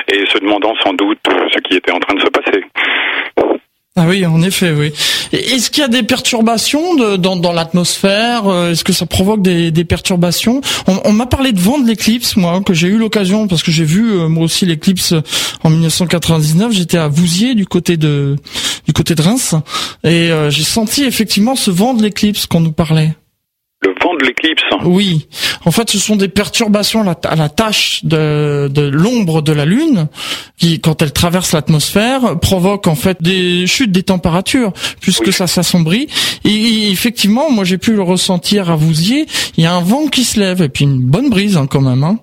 et 0.07 0.25
se 0.25 0.39
demandant 0.39 0.73
sans 0.83 0.93
doute 0.93 1.19
ce 1.53 1.59
qui 1.59 1.77
était 1.77 1.91
en 1.91 1.99
train 1.99 2.15
de 2.15 2.21
se 2.21 2.29
passer. 2.29 2.63
Ah 3.97 4.07
oui, 4.09 4.25
en 4.25 4.41
effet, 4.41 4.73
oui. 4.73 4.91
Est-ce 5.31 5.71
qu'il 5.71 5.79
y 5.79 5.85
a 5.85 5.87
des 5.87 6.03
perturbations 6.03 7.17
dans, 7.17 7.53
l'atmosphère 7.53 8.45
euh, 8.45 8.71
Est-ce 8.71 8.83
que 8.83 8.91
ça 8.91 9.05
provoque 9.05 9.41
des, 9.41 9.85
perturbations? 9.85 10.59
On, 10.87 10.99
on 11.05 11.13
m'a 11.13 11.27
parlé 11.27 11.53
de 11.53 11.61
vent 11.61 11.79
de 11.79 11.87
l'éclipse, 11.87 12.35
moi, 12.35 12.61
que 12.61 12.73
j'ai 12.73 12.89
eu 12.89 12.97
l'occasion, 12.97 13.47
parce 13.47 13.63
que 13.63 13.71
j'ai 13.71 13.85
vu 13.85 14.11
euh, 14.11 14.27
moi 14.27 14.43
aussi 14.43 14.65
l'éclipse 14.65 15.13
en 15.63 15.69
1999. 15.69 16.73
J'étais 16.73 16.97
à 16.97 17.07
Vouziers, 17.07 17.55
du 17.55 17.65
côté 17.65 17.95
de 17.95 18.35
du 18.85 18.91
côté 18.91 19.15
de 19.15 19.21
Reims, 19.21 19.55
et 20.03 20.29
euh, 20.29 20.49
j'ai 20.49 20.65
senti 20.65 21.03
effectivement 21.03 21.55
ce 21.55 21.71
vent 21.71 21.93
de 21.93 22.03
l'éclipse 22.03 22.47
qu'on 22.47 22.59
nous 22.59 22.73
parlait 22.73 23.15
le 23.87 23.95
vent 24.01 24.15
de 24.15 24.25
l'éclipse. 24.25 24.63
Oui. 24.85 25.27
En 25.65 25.71
fait, 25.71 25.89
ce 25.89 25.97
sont 25.97 26.15
des 26.15 26.27
perturbations 26.27 27.01
à 27.01 27.35
la, 27.35 27.49
tâche 27.49 28.03
de, 28.03 28.67
de 28.71 28.81
l'ombre 28.81 29.41
de 29.41 29.51
la 29.51 29.65
Lune, 29.65 30.07
qui, 30.57 30.79
quand 30.79 31.01
elle 31.01 31.11
traverse 31.11 31.53
l'atmosphère, 31.53 32.39
provoque 32.39 32.87
en 32.87 32.95
fait 32.95 33.21
des 33.21 33.67
chutes 33.67 33.91
des 33.91 34.03
températures, 34.03 34.73
puisque 34.99 35.31
ça 35.31 35.47
s'assombrit. 35.47 36.07
Et, 36.43 36.91
effectivement, 36.91 37.49
moi 37.51 37.63
j'ai 37.63 37.77
pu 37.77 37.93
le 37.93 38.01
ressentir 38.01 38.69
à 38.69 38.75
Vouziers. 38.75 39.25
Il 39.57 39.63
y 39.63 39.67
a 39.67 39.73
un 39.73 39.81
vent 39.81 40.07
qui 40.07 40.23
se 40.23 40.39
lève 40.39 40.61
et 40.61 40.69
puis 40.69 40.85
une 40.85 40.99
bonne 40.99 41.29
brise 41.29 41.57
hein, 41.57 41.67
quand 41.67 41.81
même. 41.81 42.03
Hein. 42.03 42.19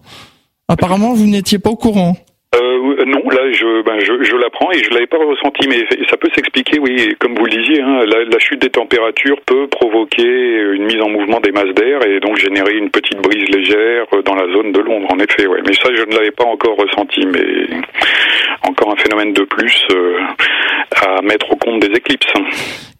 Apparemment, 0.68 1.12
vous 1.14 1.27
n'étiez 1.27 1.59
pas 1.59 1.70
au 1.70 1.77
courant. 1.77 2.16
Euh, 2.55 3.05
non, 3.07 3.23
là 3.31 3.51
je, 3.53 3.83
ben, 3.83 3.98
je, 3.98 4.23
je 4.23 4.37
l'apprends 4.37 4.71
et 4.73 4.83
je 4.83 4.90
l'avais 4.90 5.07
pas 5.07 5.17
ressenti, 5.17 5.67
mais 5.69 5.87
ça 6.11 6.17
peut 6.17 6.29
s'expliquer, 6.35 6.79
oui, 6.81 7.15
comme 7.19 7.35
vous 7.35 7.46
le 7.46 7.50
disiez, 7.50 7.81
hein, 7.81 8.05
la, 8.07 8.25
la, 8.25 8.38
chute 8.38 8.61
des 8.61 8.69
températures 8.69 9.40
peut 9.46 9.67
provoquer 9.69 10.23
une 10.23 10.85
mise 10.85 11.00
en 11.00 11.09
mouvement 11.09 11.40
des 11.40 11.50
masses 11.50 11.75
d'air 11.75 12.07
et 12.07 12.21
donc 12.21 12.37
générer 12.37 12.77
une 12.77 12.90
petite 12.90 13.19
brise 13.19 13.48
légère 13.48 14.05
dans 14.25 14.35
la 14.35 14.53
zone 14.53 14.73
de 14.73 14.81
l'ombre, 14.81 15.09
en 15.13 15.19
effet, 15.19 15.46
ouais. 15.46 15.63
Mais 15.67 15.73
ça, 15.75 15.88
je 15.94 16.03
ne 16.03 16.15
l'avais 16.15 16.31
pas 16.31 16.44
encore 16.44 16.77
ressenti, 16.77 17.25
mais 17.27 17.67
encore 18.69 18.92
un 18.92 19.03
phénomène 19.03 19.33
de 19.33 19.44
plus 19.44 19.75
euh, 19.92 20.19
à 21.00 21.23
mettre 21.23 21.50
au 21.50 21.57
compte 21.57 21.81
des 21.81 21.94
éclipses. 21.96 22.27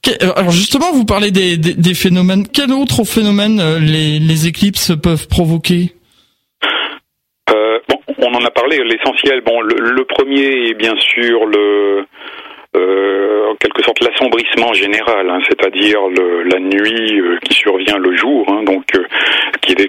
Euh, 0.09 0.33
alors 0.35 0.51
justement, 0.51 0.93
vous 0.93 1.05
parlez 1.05 1.31
des, 1.31 1.57
des, 1.57 1.75
des 1.75 1.95
phénomènes. 1.95 2.47
Quel 2.53 2.73
autre 2.73 3.05
phénomène 3.05 3.61
euh, 3.61 3.79
les, 3.79 4.19
les 4.19 4.47
éclipses 4.47 4.93
peuvent 5.01 5.29
provoquer? 5.29 5.93
On 8.33 8.37
en 8.37 8.45
a 8.45 8.51
parlé. 8.51 8.79
L'essentiel, 8.85 9.41
bon, 9.43 9.61
le, 9.61 10.05
premier 10.05 10.69
est 10.69 10.75
bien 10.75 10.95
sûr 10.97 11.47
le 11.47 12.05
euh, 12.75 13.51
en 13.51 13.55
quelque 13.57 13.83
sorte 13.83 14.01
l'assombrissement 14.01 14.73
général, 14.73 15.29
hein, 15.29 15.41
c'est-à-dire 15.47 16.01
la 16.47 16.59
nuit 16.59 17.21
euh, 17.21 17.37
qui 17.45 17.53
survient 17.53 17.99
le 17.99 18.17
jour, 18.17 18.47
hein, 18.49 18.63
donc 18.63 18.85
euh, 18.97 19.05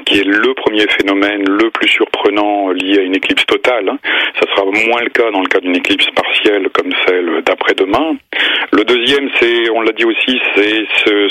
qui, 0.05 0.19
est, 0.19 0.23
le 0.23 0.53
premier 0.53 0.85
phénomène 0.87 1.43
le 1.47 1.69
plus 1.71 1.87
surprenant 1.87 2.69
lié 2.71 2.99
à 2.99 3.01
une 3.01 3.15
éclipse 3.15 3.45
totale. 3.45 3.89
Hein. 3.89 3.97
Ça 4.39 4.49
sera 4.51 4.65
moins 4.65 5.01
le 5.01 5.09
cas 5.09 5.29
dans 5.31 5.41
le 5.41 5.47
cas 5.47 5.59
d'une 5.59 5.75
éclipse 5.75 6.07
partielle 6.15 6.69
comme 6.69 6.91
celle 7.07 7.41
d'après-demain. 7.45 8.15
Le 8.71 8.83
deuxième, 8.83 9.29
c'est, 9.39 9.69
on 9.71 9.81
l'a 9.81 9.91
dit 9.91 10.05
aussi, 10.05 10.39
c'est 10.55 10.85
ce, 11.05 11.29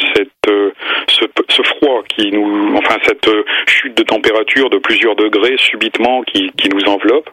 ce, 1.48 1.62
froid 1.62 2.02
qui 2.08 2.30
nous, 2.30 2.74
enfin 2.76 2.96
cette 3.04 3.28
chute 3.66 3.96
de 3.96 4.02
température 4.02 4.70
de 4.70 4.78
plusieurs 4.78 5.16
degrés 5.16 5.56
subitement 5.58 6.22
qui, 6.22 6.50
nous 6.72 6.92
enveloppe 6.92 7.28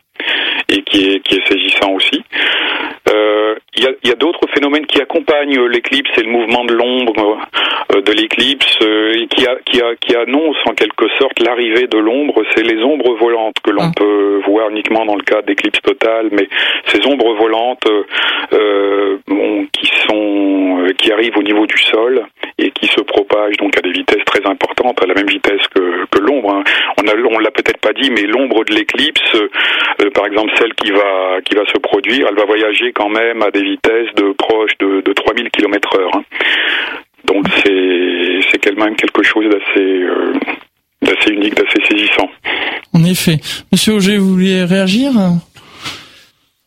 et 0.67 0.82
qui 0.82 1.15
est 1.15 1.47
saisissant 1.47 1.93
aussi. 1.93 2.24
Il 3.80 4.09
y 4.09 4.11
a, 4.11 4.15
d'autres 4.15 4.45
phénomènes 4.53 4.86
qui 4.86 5.01
accompagnent 5.01 5.65
l'éclipse 5.67 6.11
et 6.17 6.23
le 6.23 6.32
mouvement 6.32 6.65
de 6.65 6.73
l'ombre 6.73 7.38
euh, 7.95 8.01
de 8.01 8.11
l'éclipse 8.11 8.77
euh, 8.82 9.13
et 9.13 9.27
qui, 9.27 9.47
a, 9.47 9.55
qui, 9.65 9.82
a, 9.82 9.95
qui 9.95 10.17
annoncent 10.17 10.59
en 10.65 10.73
quelque 10.73 11.07
sorte 11.17 11.39
l'arrivée 11.39 11.88
de 11.88 11.97
l'ombre. 11.97 12.43
C'est 12.53 12.63
les 12.63 12.84
ombres 12.84 13.15
volantes 13.15 13.55
que 13.63 13.71
l'on 13.71 13.84
ah. 13.84 13.91
peut 13.95 14.41
voir 14.45 14.69
uniquement 14.69 15.05
dans 15.05 15.15
le 15.15 15.23
cas 15.23 15.41
d'éclipse 15.43 15.80
totale, 15.82 16.27
mais 16.32 16.49
ces 16.88 17.07
ombres 17.07 17.34
volantes 17.36 17.88
euh, 18.51 19.17
bon, 19.27 19.65
qui 19.71 19.86
qui 20.98 21.12
arrivent 21.12 21.38
au 21.38 21.44
niveau 21.44 21.66
du 21.66 21.78
sol 21.78 22.26
et 22.58 22.72
qui 22.72 22.88
se 22.88 23.02
propagent 23.02 23.58
donc 23.58 23.78
à 23.78 23.82
des 23.82 23.92
vitesses 23.92 24.26
très 24.26 24.46
importantes, 24.46 25.02
à 25.02 25.08
la 25.08 25.14
même 25.14 25.28
vitesse 25.28 25.62
que, 25.74 25.80
l'ombre. 26.20 26.54
Hein. 26.54 26.64
On 27.02 27.08
a 27.08 27.14
on 27.16 27.40
l'a 27.40 27.52
peut-être 27.52 27.80
pas 27.80 27.94
dit, 27.94 28.12
mais 28.12 28.24
l'ombre 28.24 28.66
de 28.66 28.74
l'éclipse 28.74 29.34
par 30.14 30.26
exemple 30.26 30.52
celle 30.58 30.74
qui 30.74 30.92
va 30.92 31.40
qui 31.46 31.56
va 31.56 31.66
se 31.66 31.78
produire, 31.80 32.28
elle 32.30 32.36
va 32.36 32.46
voyager 32.46 32.92
quand 32.94 33.10
même 33.10 33.42
à 33.42 33.52
des 33.52 33.64
vitesses 33.64 34.14
de 34.16 34.34
proche 34.34 34.72
de, 34.80 35.02
de 35.02 35.14
3000 35.14 35.50
km 35.50 36.00
heure. 36.00 36.16
Hein. 36.16 36.24
Donc 37.26 37.46
c'est 37.64 38.40
c'est 38.50 38.58
quand 38.58 38.84
même 38.84 38.96
quelque 38.96 39.24
chose 39.24 39.46
d'assez 39.46 39.86
euh, 39.86 40.34
d'assez 41.02 41.32
unique, 41.32 41.56
d'assez 41.56 41.80
saisissant. 41.90 42.30
En 42.94 43.04
effet, 43.04 43.38
Monsieur 43.72 43.94
Auger, 43.94 44.18
vous 44.18 44.30
vouliez 44.30 44.64
réagir? 44.64 45.12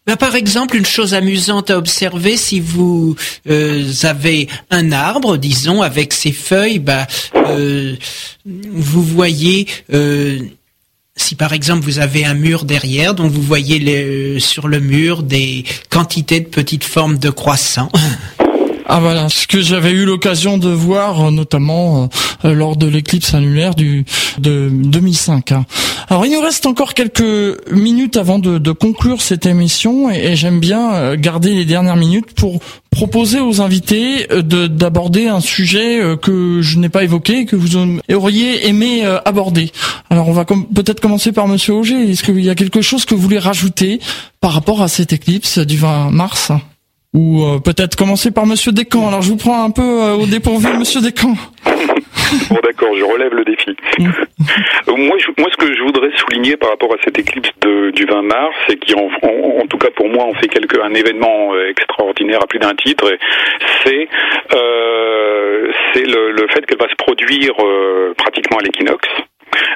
Bah, 0.06 0.16
par 0.16 0.34
exemple, 0.34 0.76
une 0.76 0.86
chose 0.86 1.14
amusante 1.14 1.70
à 1.70 1.78
observer, 1.78 2.36
si 2.36 2.58
vous 2.58 3.14
euh, 3.48 3.92
avez 4.02 4.48
un 4.70 4.90
arbre, 4.90 5.36
disons, 5.36 5.80
avec 5.80 6.12
ses 6.12 6.32
feuilles, 6.32 6.80
bah, 6.80 7.06
euh, 7.36 7.94
vous 8.44 9.02
voyez 9.02 9.68
euh, 9.92 10.40
si 11.14 11.34
par 11.34 11.52
exemple 11.52 11.84
vous 11.84 11.98
avez 11.98 12.24
un 12.24 12.34
mur 12.34 12.64
derrière, 12.64 13.14
donc 13.14 13.30
vous 13.30 13.42
voyez 13.42 14.40
sur 14.40 14.66
le 14.66 14.80
mur 14.80 15.22
des 15.22 15.64
quantités 15.90 16.40
de 16.40 16.46
petites 16.46 16.84
formes 16.84 17.18
de 17.18 17.30
croissants. 17.30 17.90
Ah 18.94 19.00
voilà, 19.00 19.30
ce 19.30 19.46
que 19.46 19.62
j'avais 19.62 19.92
eu 19.92 20.04
l'occasion 20.04 20.58
de 20.58 20.68
voir, 20.68 21.28
euh, 21.28 21.30
notamment 21.30 22.02
euh, 22.02 22.06
euh, 22.44 22.52
lors 22.52 22.76
de 22.76 22.86
l'éclipse 22.86 23.32
annulaire 23.32 23.74
du 23.74 24.04
de 24.36 24.68
2005. 24.70 25.52
Hein. 25.52 25.64
Alors 26.10 26.26
il 26.26 26.32
nous 26.32 26.42
reste 26.42 26.66
encore 26.66 26.92
quelques 26.92 27.72
minutes 27.72 28.18
avant 28.18 28.38
de, 28.38 28.58
de 28.58 28.70
conclure 28.70 29.22
cette 29.22 29.46
émission, 29.46 30.10
et, 30.10 30.36
j'aime 30.36 30.60
bien 30.60 31.16
garder 31.16 31.54
les 31.54 31.64
dernières 31.64 31.96
minutes 31.96 32.34
pour 32.34 32.60
proposer 32.90 33.40
aux 33.40 33.62
invités 33.62 34.26
d'aborder 34.42 35.26
un 35.26 35.40
sujet 35.40 36.02
que 36.20 36.60
je 36.60 36.78
n'ai 36.78 36.90
pas 36.90 37.02
évoqué, 37.02 37.46
que 37.46 37.56
vous 37.56 37.78
auriez 38.12 38.68
aimé 38.68 39.06
aborder. 39.24 39.72
Alors 40.10 40.28
on 40.28 40.32
va 40.32 40.44
peut-être 40.44 41.00
commencer 41.00 41.32
par 41.32 41.48
Monsieur 41.48 41.72
Auger. 41.72 42.10
Est-ce 42.10 42.22
qu'il 42.22 42.44
y 42.44 42.50
a 42.50 42.54
quelque 42.54 42.82
chose 42.82 43.06
que 43.06 43.14
vous 43.14 43.22
voulez 43.22 43.38
rajouter 43.38 44.00
par 44.42 44.52
rapport 44.52 44.82
à 44.82 44.88
cette 44.88 45.14
éclipse 45.14 45.58
du 45.58 45.78
20 45.78 46.10
mars? 46.10 46.52
Ou 47.14 47.42
euh, 47.42 47.58
peut-être 47.58 47.96
commencer 47.96 48.30
par 48.30 48.46
Monsieur 48.46 48.72
Descamps. 48.72 49.08
Alors 49.08 49.22
je 49.22 49.30
vous 49.30 49.36
prends 49.36 49.64
un 49.64 49.70
peu 49.70 49.82
euh, 49.82 50.14
au 50.14 50.26
dépourvu, 50.26 50.68
Monsieur 50.78 51.00
Descamps. 51.00 51.36
bon 52.48 52.58
d'accord, 52.62 52.94
je 52.96 53.04
relève 53.04 53.34
le 53.34 53.44
défi. 53.44 53.76
Mm. 53.98 54.06
Euh, 54.88 54.96
moi, 54.96 55.16
moi, 55.38 55.48
ce 55.50 55.56
que 55.56 55.74
je 55.74 55.82
voudrais 55.82 56.10
souligner 56.16 56.56
par 56.56 56.70
rapport 56.70 56.92
à 56.92 56.96
cette 57.04 57.18
éclipse 57.18 57.50
de, 57.60 57.90
du 57.90 58.04
20 58.04 58.22
mars, 58.22 58.54
c'est 58.66 58.76
qu'en 58.76 59.10
en, 59.22 59.66
tout 59.66 59.78
cas 59.78 59.90
pour 59.94 60.08
moi, 60.08 60.24
on 60.26 60.34
fait 60.34 60.48
quelque, 60.48 60.80
un 60.80 60.94
événement 60.94 61.52
extraordinaire 61.68 62.42
à 62.42 62.46
plus 62.46 62.58
d'un 62.58 62.74
titre. 62.74 63.12
C'est 63.84 64.08
c'est 65.94 66.06
le, 66.06 66.32
le, 66.32 66.46
fait 66.48 66.64
qu'elle 66.64 66.78
va 66.78 66.88
se 66.88 66.96
produire 66.96 67.52
pratiquement 68.16 68.58
à 68.58 68.62
l'équinoxe. 68.62 69.08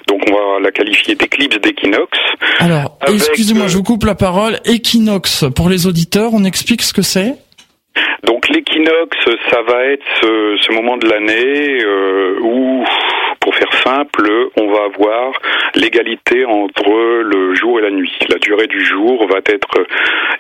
Donc 0.09 0.23
on 0.29 0.33
va 0.33 0.61
la 0.61 0.71
qualifier 0.71 1.15
d'éclipse 1.15 1.59
d'équinoxe. 1.61 2.19
Alors, 2.59 2.99
excusez-moi, 3.09 3.69
je 3.69 3.77
vous 3.77 3.83
coupe 3.83 4.05
la 4.05 4.15
parole. 4.15 4.61
Équinoxe, 4.65 5.45
pour 5.55 5.69
les 5.69 5.87
auditeurs, 5.87 6.31
on 6.33 6.45
explique 6.45 6.83
ce 6.83 6.93
que 6.93 7.03
c'est? 7.03 7.35
Donc 8.25 8.49
l'équinoxe, 8.49 9.29
ça 9.51 9.63
va 9.63 9.85
être 9.85 10.05
ce, 10.21 10.73
moment 10.73 10.97
de 10.97 11.09
l'année 11.09 11.85
euh, 11.85 12.39
où, 12.41 12.85
pour 13.41 13.55
faire 13.55 13.73
simple, 13.83 14.29
on 14.57 14.67
va 14.73 14.85
avoir 14.85 15.33
l'égalité 15.75 16.45
entre 16.45 17.23
le 17.23 17.55
jour 17.55 17.79
et 17.79 17.83
la 17.83 17.91
nuit. 17.91 18.13
La 18.29 18.39
durée 18.39 18.67
du 18.67 18.85
jour 18.85 19.27
va 19.29 19.39
être 19.39 19.87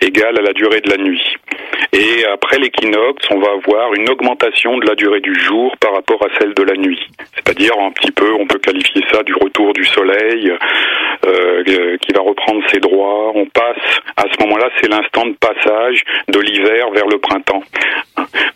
égale 0.01 0.39
à 0.39 0.43
la 0.43 0.53
durée 0.53 0.81
de 0.81 0.91
la 0.91 0.97
nuit. 0.97 1.37
Et 1.93 2.27
après 2.27 2.59
l'équinoxe, 2.59 3.27
on 3.31 3.39
va 3.39 3.53
avoir 3.53 3.95
une 3.95 4.11
augmentation 4.11 4.77
de 4.79 4.87
la 4.87 4.95
durée 4.95 5.21
du 5.21 5.35
jour 5.35 5.75
par 5.79 5.95
rapport 5.95 6.23
à 6.23 6.29
celle 6.39 6.53
de 6.55 6.63
la 6.63 6.75
nuit. 6.75 7.01
C'est-à-dire 7.35 7.73
un 7.79 7.91
petit 7.93 8.11
peu, 8.11 8.33
on 8.39 8.47
peut 8.47 8.59
qualifier 8.59 9.03
ça 9.13 9.23
du 9.23 9.33
retour 9.35 9.73
du 9.73 9.85
soleil 9.85 10.53
euh, 11.27 11.97
qui 11.99 12.13
va 12.13 12.21
reprendre 12.23 12.63
ses 12.71 12.81
droits. 12.81 13.33
On 13.35 13.47
passe, 13.47 13.99
à 14.17 14.25
ce 14.31 14.43
moment-là, 14.45 14.69
c'est 14.81 14.91
l'instant 14.91 15.27
de 15.27 15.37
passage 15.41 16.03
de 16.29 16.39
l'hiver 16.41 16.91
vers 16.93 17.07
le 17.07 17.19
printemps. 17.19 17.45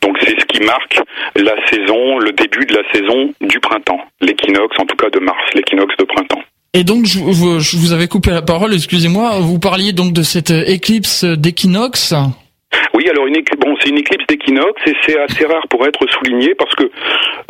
Donc 0.02 0.16
c'est 0.22 0.38
ce 0.40 0.46
qui 0.46 0.62
marque 0.62 1.00
la 1.36 1.54
saison, 1.68 2.18
le 2.18 2.32
début 2.32 2.66
de 2.66 2.74
la 2.74 2.92
saison 2.92 3.32
du 3.40 3.60
printemps, 3.60 4.00
l'équinoxe 4.20 4.76
en 4.78 4.86
tout 4.86 4.96
cas 4.96 5.10
de 5.10 5.20
mars, 5.20 5.38
l'équinoxe 5.54 5.96
de 5.98 6.04
printemps. 6.04 6.42
Et 6.72 6.84
donc, 6.84 7.04
je, 7.04 7.18
vous 7.18 7.92
avais 7.92 8.06
coupé 8.06 8.30
la 8.30 8.42
parole, 8.42 8.72
excusez-moi, 8.72 9.40
vous 9.40 9.58
parliez 9.58 9.92
donc 9.92 10.12
de 10.12 10.22
cette 10.22 10.50
éclipse 10.50 11.24
d'équinoxe 11.24 12.14
oui, 13.00 13.08
alors 13.08 13.26
une 13.26 13.40
bon, 13.58 13.76
c'est 13.80 13.88
une 13.88 13.98
éclipse 13.98 14.26
d'équinoxe 14.26 14.82
et 14.86 14.94
c'est 15.06 15.18
assez 15.18 15.46
rare 15.46 15.66
pour 15.68 15.86
être 15.86 16.06
souligné 16.10 16.54
parce 16.54 16.74
que 16.74 16.84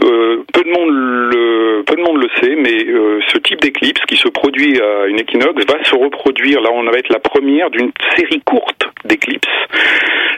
euh, 0.05 0.45
peu 0.53 0.63
de 0.63 0.71
monde 0.71 0.91
le 0.91 1.83
peu 1.85 1.97
de 1.97 2.03
monde 2.03 2.23
le 2.23 2.29
sait, 2.41 2.55
mais 2.55 2.85
euh, 2.85 3.21
ce 3.33 3.39
type 3.39 3.61
d'éclipse 3.61 4.01
qui 4.07 4.17
se 4.17 4.29
produit 4.29 4.81
à 4.81 5.07
une 5.07 5.19
équinoxe 5.19 5.65
va 5.67 5.83
se 5.83 5.97
reproduire. 5.97 6.61
Là, 6.61 6.71
on 6.73 6.85
va 6.85 6.99
être 6.99 7.09
la 7.09 7.19
première 7.19 7.71
d'une 7.71 7.91
série 8.17 8.41
courte 8.43 8.85
d'éclipses. 9.05 9.49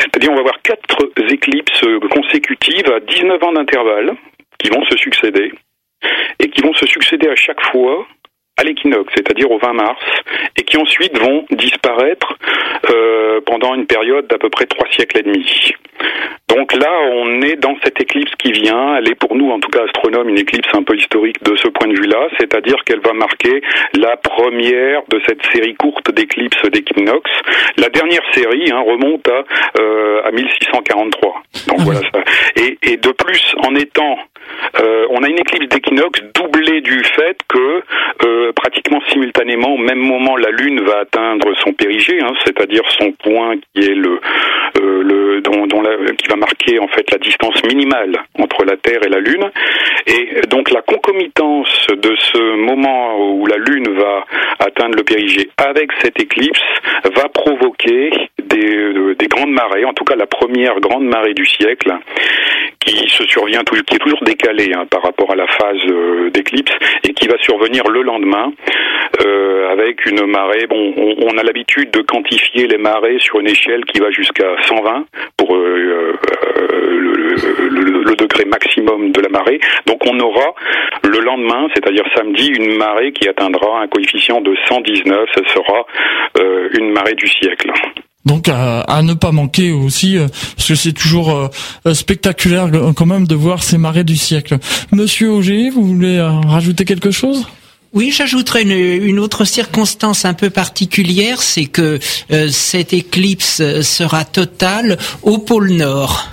C'est-à-dire, 0.01 0.31
on 0.31 0.35
va 0.35 0.41
avoir 0.41 0.63
quatre 0.63 1.11
éclipses 1.31 1.85
consécutives 2.11 2.91
à 2.91 3.01
19 3.01 3.43
ans 3.45 3.53
d'intervalle 3.53 4.13
qui 4.59 4.71
vont 4.71 4.85
se 4.87 4.97
succéder 4.97 5.53
et 6.39 6.49
qui 6.49 6.63
vont 6.63 6.73
se 6.73 6.87
succéder 6.87 7.29
à 7.29 7.37
chaque 7.37 7.65
fois 7.67 8.07
à 8.57 8.65
l'équinoxe, 8.65 9.13
c'est-à-dire 9.17 9.51
au 9.51 9.59
20 9.59 9.73
mars, 9.73 10.05
et 10.57 10.63
qui 10.63 10.77
ensuite 10.77 11.19
vont 11.19 11.45
disparaître 11.51 12.37
euh, 12.95 13.41
pendant 13.47 13.75
une 13.75 13.87
période 13.87 14.27
d'à 14.29 14.39
peu 14.39 14.51
près 14.51 14.67
trois 14.67 14.87
siècles 14.91 15.19
et 15.19 15.23
demi. 15.23 15.73
Donc 16.49 16.75
là, 16.75 16.91
on 17.13 17.41
est 17.41 17.57
dans 17.57 17.77
cette 17.83 18.01
éclipse 18.01 18.33
qui 18.37 18.53
vient. 18.53 18.97
Elle 18.97 19.09
est 19.09 19.15
pour 19.15 19.35
nous, 19.35 19.51
en 19.51 19.59
tout 19.59 19.71
cas 19.71 19.85
astronomes, 19.85 20.29
une 20.29 20.39
éclipse 20.39 20.69
un 20.75 20.83
peu 20.83 20.97
historique 20.97 21.43
de 21.43 21.57
ce 21.57 21.69
point 21.69 21.89
de 21.89 21.99
vue-là, 21.99 22.29
c'est-à-dire 22.39 22.77
qu'elle 22.85 23.01
va 23.01 23.15
marquer 23.15 23.63
la 23.95 24.17
première 24.19 25.03
de 25.09 25.21
cette 25.27 25.43
série 25.47 25.75
courte 25.75 26.13
d'éclipses 26.13 26.63
d'équinoxe. 26.71 27.31
La 27.79 27.89
dernière 27.89 28.23
série 28.33 28.71
hein, 28.71 28.81
remonte 28.81 29.27
à, 29.29 29.45
euh, 29.81 30.23
à 30.25 30.31
1643. 30.31 31.43
Donc 31.69 31.81
voilà 31.81 32.01
ça. 32.01 32.21
Et, 32.57 32.79
et 32.83 32.97
de 32.99 33.11
plus, 33.13 33.55
en 33.65 33.75
étant, 33.75 34.19
euh, 34.81 35.07
on 35.11 35.23
a 35.23 35.29
une 35.29 35.39
éclipse 35.39 35.69
d'équinoxe 35.69 36.21
doublée 36.35 36.81
du 36.81 37.03
fait 37.05 37.37
que 37.49 37.83
euh, 38.25 38.53
pratiquement 38.53 39.01
simultanément, 39.09 39.75
au 39.75 39.79
même 39.79 39.99
moment, 39.99 40.37
la 40.37 40.51
Lune 40.51 40.81
va 40.83 41.01
atteindre 41.01 41.53
son 41.63 41.73
périgée, 41.73 42.19
hein, 42.23 42.33
c'est-à-dire 42.45 42.83
son 42.99 43.13
point 43.13 43.57
qui 43.75 43.91
euh, 44.81 45.41
qui 46.17 46.29
va 46.29 46.37
marquer 46.37 46.79
en 46.79 46.89
fait 46.89 47.11
la 47.11 47.19
distance 47.19 47.63
minimale 47.65 48.17
entre 48.39 48.65
la 48.65 48.77
Terre 48.77 49.01
et 49.05 49.09
la 49.09 49.21
Lune. 49.21 49.51
Et 50.07 50.47
donc 50.49 50.71
la 50.71 50.83
concomitance 50.83 51.87
de 51.91 52.15
ce 52.17 52.57
moment 52.57 53.19
où 53.19 53.47
la 53.47 53.57
Lune 53.57 53.89
va 53.95 54.25
atteindre 54.59 54.97
le 54.97 55.05
périgée 55.05 55.51
avec 55.57 55.91
cette 56.01 56.19
éclipse 56.21 56.61
va 57.15 57.29
provoquer 57.29 58.11
des, 58.53 59.15
des 59.19 59.27
grandes 59.29 59.53
marées, 59.53 59.85
en 59.85 59.93
tout 59.93 60.05
cas 60.05 60.17
la 60.17 60.27
première 60.27 60.81
grande 60.81 61.05
marée 61.05 61.35
du 61.35 61.47
siècle, 61.47 61.93
qui 62.85 63.09
se 63.09 63.25
survient, 63.25 63.63
qui 63.65 63.95
est 63.95 63.99
toujours 63.99 64.23
décalée 64.23 64.73
hein, 64.75 64.87
par 64.91 65.03
rapport 65.03 65.31
à 65.31 65.37
la 65.37 65.47
phase 65.47 65.83
euh, 65.89 66.31
d'éclipse 66.31 66.73
et 67.05 67.13
qui 67.13 67.29
va 67.29 67.37
survenir 67.39 67.89
le 67.89 68.03
lendemain 68.03 68.53
euh, 69.25 69.71
avec 69.71 70.05
une 70.07 70.27
marée. 70.27 70.67
Bon, 70.69 70.95
on, 70.97 71.39
a 71.39 71.43
l'habitude 71.43 71.91
de 71.91 72.03
quantifier 72.03 72.67
les 72.67 72.79
marées 72.79 73.19
sur 73.19 73.41
une 73.41 73.49
échelle 73.49 73.85
qui 73.85 74.01
va 74.01 74.11
jusqu'à 74.11 74.57
120 74.63 75.07
pour 75.37 75.55
euh, 75.55 76.15
le, 77.71 78.15
degré 78.17 78.45
maximum 78.45 79.11
de 79.11 79.21
la 79.21 79.29
marée. 79.31 79.59
Donc 79.87 80.07
on 80.07 80.19
aura 80.21 80.55
le 81.03 81.19
lendemain, 81.21 81.69
c'est-à-dire 81.75 82.05
samedi, 82.15 82.49
une 82.49 82.77
marée 82.77 83.13
qui 83.13 83.27
atteindra 83.27 83.81
un 83.81 83.89
coefficient 83.89 84.41
de 84.43 84.55
119. 84.69 85.29
Ce 85.35 85.45
sera 85.55 85.87
une 86.79 86.93
marée 86.93 87.15
du 87.15 87.27
siècle. 87.27 87.73
Donc 88.25 88.49
à, 88.49 89.03
ne 89.03 89.15
pas 89.15 89.33
manquer 89.33 89.73
aussi, 89.73 90.17
euh, 90.17 90.29
parce 90.57 90.69
que 90.69 90.75
c'est 90.77 90.93
toujours 90.93 91.31
euh, 91.31 91.49
euh, 91.87 91.95
spectaculaire 91.95 92.71
quand 92.95 93.07
même 93.07 93.27
de 93.27 93.35
voir 93.35 93.65
ces 93.65 93.79
marées 93.79 94.05
du 94.05 94.17
siècle. 94.17 94.59
Monsieur 94.93 95.33
Auger, 95.33 95.71
vous 95.71 95.85
voulez 95.85 96.21
rajouter 96.21 96.85
quelque 96.85 97.11
chose? 97.11 97.47
Oui, 97.93 98.15
j'ajouterais 98.17 98.63
une, 98.63 99.19
autre 99.19 99.45
circonstance 99.45 100.25
un 100.25 100.33
peu 100.33 100.49
particulière, 100.49 101.43
c'est 101.43 101.67
que 101.67 101.99
cette 102.51 102.95
éclipse 102.95 103.61
sera 103.83 104.25
totale 104.25 104.97
au 105.23 105.37
pôle 105.37 105.73
Nord. 105.73 106.31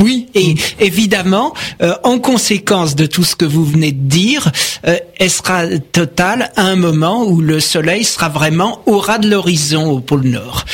Oui, 0.00 0.28
et 0.34 0.54
évidemment, 0.78 1.52
euh, 1.82 1.94
en 2.04 2.18
conséquence 2.18 2.96
de 2.96 3.04
tout 3.04 3.22
ce 3.22 3.36
que 3.36 3.44
vous 3.44 3.66
venez 3.66 3.92
de 3.92 4.08
dire, 4.08 4.50
euh, 4.86 4.96
elle 5.18 5.30
sera 5.30 5.66
totale 5.92 6.50
à 6.56 6.62
un 6.62 6.76
moment 6.76 7.24
où 7.24 7.42
le 7.42 7.60
Soleil 7.60 8.04
sera 8.04 8.30
vraiment 8.30 8.80
au 8.86 8.98
ras 8.98 9.18
de 9.18 9.28
l'horizon 9.28 9.90
au 9.90 10.00
pôle 10.00 10.22
Nord. 10.24 10.64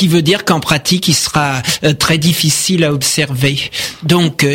Qui 0.00 0.08
veut 0.08 0.22
dire 0.22 0.46
qu'en 0.46 0.60
pratique, 0.60 1.08
il 1.08 1.14
sera 1.14 1.60
euh, 1.84 1.92
très 1.92 2.16
difficile 2.16 2.84
à 2.84 2.92
observer. 2.94 3.58
Donc, 4.02 4.46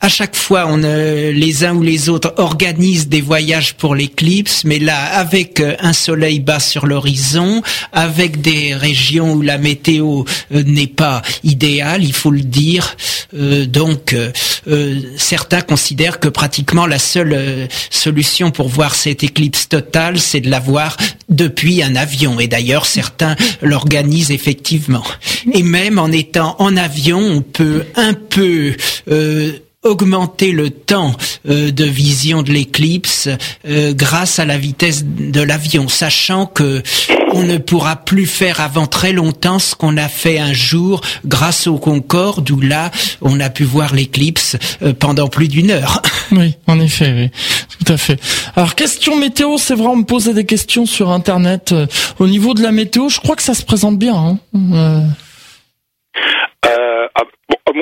à 0.00 0.08
chaque 0.10 0.36
fois, 0.36 0.66
on 0.68 0.76
les 0.76 1.64
uns 1.64 1.74
ou 1.74 1.82
les 1.82 2.10
autres 2.10 2.34
organisent 2.36 3.08
des 3.08 3.22
voyages 3.22 3.76
pour 3.76 3.94
l'éclipse, 3.94 4.64
mais 4.64 4.78
là, 4.78 5.02
avec 5.14 5.62
un 5.80 5.94
soleil 5.94 6.40
bas 6.40 6.60
sur 6.60 6.86
l'horizon, 6.86 7.62
avec 7.94 8.42
des 8.42 8.74
régions 8.74 9.32
où 9.32 9.40
la 9.40 9.56
météo 9.56 10.24
n'est 10.50 10.86
pas 10.86 11.22
idéale, 11.44 12.04
il 12.04 12.12
faut 12.12 12.30
le 12.30 12.42
dire, 12.42 12.94
euh, 13.34 13.66
donc, 13.66 14.12
euh, 14.12 14.32
euh, 14.68 15.00
certains 15.16 15.60
considèrent 15.60 16.20
que 16.20 16.28
pratiquement 16.28 16.86
la 16.86 16.98
seule 16.98 17.68
solution 17.90 18.50
pour 18.50 18.68
voir 18.68 18.94
cette 18.94 19.22
éclipse 19.22 19.68
totale, 19.68 20.18
c'est 20.18 20.40
de 20.40 20.50
la 20.50 20.60
voir 20.60 20.96
depuis 21.28 21.82
un 21.82 21.96
avion. 21.96 22.40
Et 22.40 22.48
d'ailleurs, 22.48 22.86
certains 22.86 23.36
l'organisent 23.62 24.30
effectivement. 24.30 25.04
Et 25.52 25.62
même 25.62 25.98
en 25.98 26.10
étant 26.10 26.56
en 26.58 26.76
avion, 26.76 27.18
on 27.18 27.42
peut 27.42 27.84
un 27.96 28.14
peu 28.14 28.74
augmenter 29.84 30.50
le 30.50 30.70
temps 30.70 31.14
euh, 31.48 31.70
de 31.70 31.84
vision 31.84 32.42
de 32.42 32.52
l'éclipse 32.52 33.28
euh, 33.66 33.92
grâce 33.94 34.38
à 34.38 34.44
la 34.44 34.58
vitesse 34.58 35.04
de 35.04 35.40
l'avion, 35.40 35.88
sachant 35.88 36.46
que 36.46 36.82
on 37.32 37.42
ne 37.42 37.58
pourra 37.58 37.96
plus 37.96 38.26
faire 38.26 38.60
avant 38.60 38.86
très 38.86 39.12
longtemps 39.12 39.58
ce 39.58 39.74
qu'on 39.74 39.96
a 39.96 40.08
fait 40.08 40.38
un 40.38 40.52
jour 40.52 41.00
grâce 41.24 41.66
au 41.66 41.78
Concorde 41.78 42.50
où 42.50 42.60
là 42.60 42.90
on 43.20 43.38
a 43.38 43.50
pu 43.50 43.64
voir 43.64 43.94
l'éclipse 43.94 44.56
euh, 44.82 44.92
pendant 44.92 45.28
plus 45.28 45.48
d'une 45.48 45.70
heure. 45.70 46.02
Oui, 46.32 46.56
en 46.66 46.80
effet, 46.80 47.12
oui, 47.12 47.30
tout 47.78 47.92
à 47.92 47.96
fait. 47.96 48.20
Alors 48.56 48.74
question 48.74 49.16
météo, 49.16 49.56
c'est 49.58 49.74
vrai, 49.74 49.86
on 49.86 49.96
me 49.96 50.04
posait 50.04 50.34
des 50.34 50.44
questions 50.44 50.86
sur 50.86 51.10
internet 51.10 51.74
au 52.18 52.26
niveau 52.26 52.54
de 52.54 52.62
la 52.62 52.72
météo. 52.72 53.08
Je 53.08 53.20
crois 53.20 53.36
que 53.36 53.42
ça 53.42 53.54
se 53.54 53.64
présente 53.64 53.98
bien. 53.98 54.38
Hein 54.54 55.06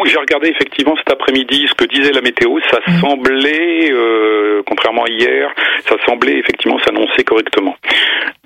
j'ai 0.09 0.19
regardé 0.19 0.49
effectivement 0.49 0.97
cet 0.97 1.13
après-midi 1.13 1.67
ce 1.69 1.75
que 1.75 1.85
disait 1.85 2.13
la 2.13 2.21
météo. 2.21 2.59
Ça 2.71 2.81
mm. 2.87 3.01
semblait, 3.01 3.91
euh, 3.93 4.63
contrairement 4.67 5.05
à 5.05 5.11
hier, 5.11 5.53
ça 5.89 5.97
semblait 6.07 6.39
effectivement 6.39 6.79
s'annoncer 6.81 7.25
correctement. 7.25 7.77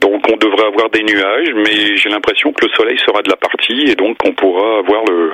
Donc, 0.00 0.22
on 0.32 0.36
devrait 0.36 0.66
avoir 0.66 0.90
des 0.90 1.02
nuages, 1.02 1.52
mais 1.54 1.96
j'ai 1.96 2.08
l'impression 2.08 2.52
que 2.52 2.66
le 2.66 2.72
soleil 2.72 2.98
sera 2.98 3.22
de 3.22 3.30
la 3.30 3.36
partie 3.36 3.90
et 3.90 3.94
donc 3.94 4.16
on 4.24 4.32
pourra 4.32 4.78
avoir 4.78 5.04
le, 5.04 5.32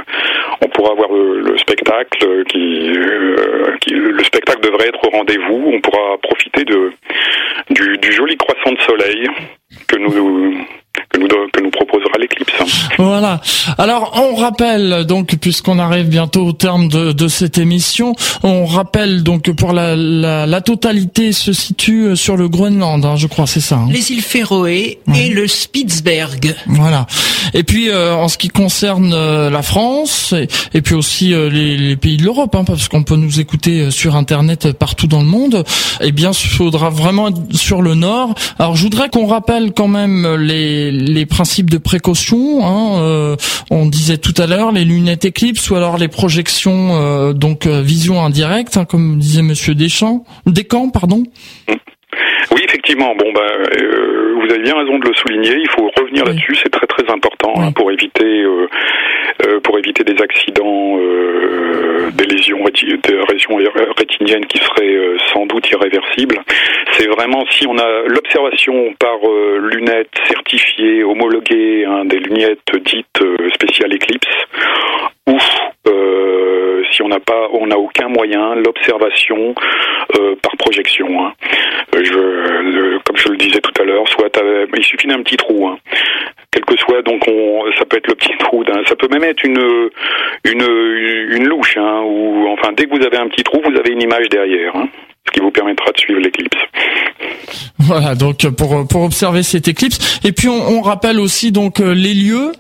on 0.63 0.69
pourra 0.69 0.93
avoir 0.93 1.11
le, 1.13 1.57
spectacle 1.59 2.45
qui, 2.49 2.93
euh, 2.97 3.77
qui, 3.81 3.95
le 3.95 4.23
spectacle 4.25 4.61
devrait 4.61 4.89
être 4.89 5.07
au 5.07 5.11
rendez-vous. 5.11 5.71
On 5.73 5.81
pourra 5.81 6.19
profiter 6.23 6.65
de 6.65 6.93
du, 7.71 7.99
du 7.99 8.13
joli 8.13 8.37
croissant 8.37 8.73
de 8.73 8.81
soleil 8.83 9.29
que 9.89 9.97
nous 9.97 10.67
que 11.11 11.19
nous, 11.19 11.29
que 11.53 11.63
nous 11.63 11.71
proposera 11.71 12.19
l'éclipse. 12.19 12.53
Voilà. 12.99 13.41
Alors 13.79 14.21
on 14.23 14.37
rappelle 14.37 15.05
donc 15.07 15.37
puisqu'on 15.37 15.79
arrive 15.79 16.09
bientôt 16.09 16.47
au 16.47 16.53
terme 16.53 16.89
de, 16.89 17.13
de 17.13 17.29
cette 17.29 17.59
émission, 17.59 18.15
on 18.43 18.65
rappelle 18.65 19.23
donc 19.23 19.51
pour 19.53 19.73
la, 19.73 19.97
la, 19.97 20.47
la 20.47 20.61
totalité 20.61 21.33
se 21.33 21.53
situe 21.53 22.17
sur 22.17 22.37
le 22.37 22.49
Groenland, 22.49 23.05
hein, 23.05 23.17
je 23.17 23.27
crois, 23.27 23.47
c'est 23.47 23.61
ça. 23.61 23.77
Hein. 23.77 23.89
Les 23.91 24.13
îles 24.13 24.23
Féroé 24.23 24.99
et 25.15 25.29
le 25.29 25.47
Spitzberg. 25.47 26.55
Voilà. 26.67 27.07
Et 27.55 27.63
puis 27.63 27.89
euh, 27.89 28.15
en 28.15 28.29
ce 28.29 28.39
qui 28.39 28.49
concerne 28.49 29.13
euh, 29.13 29.51
la 29.51 29.63
France 29.63 30.35
et, 30.75 30.83
puis 30.83 30.95
aussi 30.95 31.33
euh, 31.33 31.49
les, 31.49 31.77
les, 31.77 31.97
pays 31.97 32.17
de 32.17 32.25
l'Europe, 32.25 32.55
hein, 32.55 32.65
parce 32.65 32.89
qu'on 32.89 33.03
peut 33.03 33.17
nous 33.17 33.41
écouter 33.41 33.91
sur 33.91 34.17
internet 34.17 34.73
partout 34.73 35.07
dans 35.07 35.21
le 35.21 35.27
monde, 35.27 35.65
eh 36.01 36.13
bien 36.13 36.31
il 36.33 36.49
faudra 36.49 36.91
vraiment 36.91 37.29
être 37.29 37.39
sur 37.53 37.83
le 37.83 37.95
nord. 37.95 38.35
Alors 38.59 38.77
je 38.77 38.83
voudrais 38.83 39.09
qu'on 39.09 39.27
rappelle 39.27 39.73
quand 39.73 39.89
même 39.89 40.37
les 40.37 40.86
les 40.91 41.27
principes 41.27 41.71
de 41.71 41.79
précaution. 41.79 42.65
Hein, 42.65 43.01
euh, 43.03 43.37
on 43.71 43.87
disait 43.87 44.19
tout 44.19 44.35
à 44.39 44.47
l'heure 44.47 44.73
les 44.73 44.85
lunettes 44.85 45.25
éclipse 45.25 45.71
ou 45.71 45.77
alors 45.77 45.99
les 45.99 46.09
projections 46.09 46.91
euh, 46.93 47.33
donc 47.33 47.67
euh, 47.67 47.83
vision 47.83 48.23
indirecte, 48.23 48.77
hein, 48.77 48.85
comme 48.85 49.19
disait 49.19 49.43
Monsieur 49.43 49.75
Deschamps, 49.75 50.25
Descamps, 50.47 50.91
pardon. 50.91 51.25
Oui, 52.53 52.63
effectivement. 52.65 53.15
Bon, 53.17 53.31
bah, 53.35 53.43
vous 53.43 54.55
avez 54.55 54.63
bien 54.63 54.75
raison 54.75 54.99
de 54.99 55.07
le 55.07 55.15
souligner. 55.15 55.59
Il 55.61 55.69
faut 55.77 55.91
revenir 56.01 56.25
là-dessus. 56.25 56.57
C'est 56.63 56.71
très 56.71 56.87
très 56.87 57.13
important 57.13 57.53
hein, 57.59 57.73
pour 57.73 57.91
éviter 57.91 58.45
pour 59.65 59.79
éviter 59.79 60.05
des 60.05 60.15
accidents, 60.23 60.97
des 62.13 62.27
lésions 62.27 62.63
régions 63.29 63.59
rétiniennes 63.97 64.47
qui 64.47 64.59
seraient 64.59 65.17
sans 65.33 65.47
doute 65.47 65.71
irréversibles. 65.71 66.39
C'est 66.93 67.09
vraiment 67.09 67.45
si 67.51 67.67
on 67.67 67.79
a 67.79 68.03
l'observation 68.07 68.95
par 68.99 69.19
lunettes 69.61 70.15
certifiées, 70.27 71.05
homologuées, 71.05 71.85
hein, 71.85 72.05
des 72.05 72.19
lunettes 72.19 72.61
dites 72.85 73.23
spéciales 73.55 73.95
Eclipse, 73.95 74.29
ou 74.29 74.63
euh, 74.63 74.86
si 76.97 77.03
on 77.03 77.09
n'a 77.09 77.21
pas, 77.21 77.49
on 77.53 77.67
n'a 77.67 77.79
aucun 77.79 78.09
moyen, 78.09 78.55
l'observation 78.55 79.55
euh, 80.19 80.35
par 80.43 80.57
projection. 80.57 81.07
Hein. 81.25 81.33
Je, 81.93 82.99
comme 83.05 83.17
je 83.17 83.29
le 83.29 83.37
disais 83.37 83.61
tout 83.61 83.83
à 83.83 83.85
l'heure, 83.85 84.09
soit 84.09 84.31
il 84.77 84.85
suffit 84.85 85.07
d'un 85.07 85.23
petit 85.23 85.37
trou. 85.37 85.69
Hein. 85.69 85.79
Quel 86.51 86.65
que 86.65 86.77
soit, 86.79 87.03
donc 87.03 87.23
on, 87.29 87.65
ça 87.79 87.85
peut 87.85 87.99
être 87.99 88.09
le 88.09 88.15
petit 88.15 88.37
trou, 88.39 88.65
ça 88.87 88.97
peut 88.97 89.09
même 89.09 89.25
être 89.25 89.45
une 89.45 89.91
une, 90.45 90.67
une 91.37 91.47
louche, 91.47 91.77
hein, 91.77 92.01
ou 92.05 92.47
enfin 92.49 92.73
dès 92.75 92.87
que 92.87 92.97
vous 92.97 93.05
avez 93.05 93.19
un 93.19 93.29
petit 93.29 93.43
trou, 93.43 93.61
vous 93.63 93.79
avez 93.79 93.93
une 93.93 94.03
image 94.03 94.29
derrière. 94.31 94.75
Hein 94.75 94.89
ce 95.27 95.33
qui 95.33 95.41
vous 95.41 95.51
permettra 95.51 95.91
de 95.91 95.99
suivre 95.99 96.21
l'éclipse. 96.21 96.57
Voilà, 97.81 98.15
donc 98.15 98.49
pour 98.57 98.87
pour 98.87 99.03
observer 99.03 99.43
cette 99.43 99.67
éclipse. 99.67 100.21
Et 100.25 100.31
puis 100.31 100.49
on, 100.49 100.79
on 100.79 100.81
rappelle 100.83 101.19
aussi 101.19 101.51
donc 101.51 101.81
euh, 101.81 101.95
les 101.95 102.15
lieux 102.15 102.53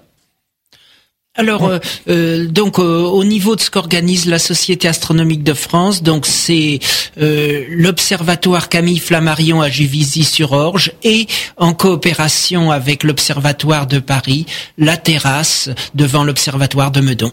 alors, 1.36 1.66
euh, 1.66 1.78
euh, 2.08 2.46
donc 2.46 2.78
au 2.78 3.24
niveau 3.24 3.56
de 3.56 3.60
ce 3.60 3.70
qu'organise 3.70 4.26
la 4.26 4.38
Société 4.38 4.88
astronomique 4.88 5.42
de 5.42 5.52
France, 5.52 6.02
donc 6.02 6.26
c'est 6.26 6.78
euh, 7.20 7.64
l'observatoire 7.70 8.68
Camille 8.68 8.98
Flammarion 8.98 9.60
à 9.60 9.68
Juvisy-sur-Orge 9.68 10.92
et 11.02 11.26
en 11.56 11.74
coopération 11.74 12.70
avec 12.70 13.04
l'observatoire 13.04 13.86
de 13.86 13.98
Paris, 13.98 14.46
la 14.78 14.96
terrasse 14.96 15.68
devant 15.94 16.24
l'observatoire 16.24 16.90
de 16.90 17.00
Meudon. 17.00 17.32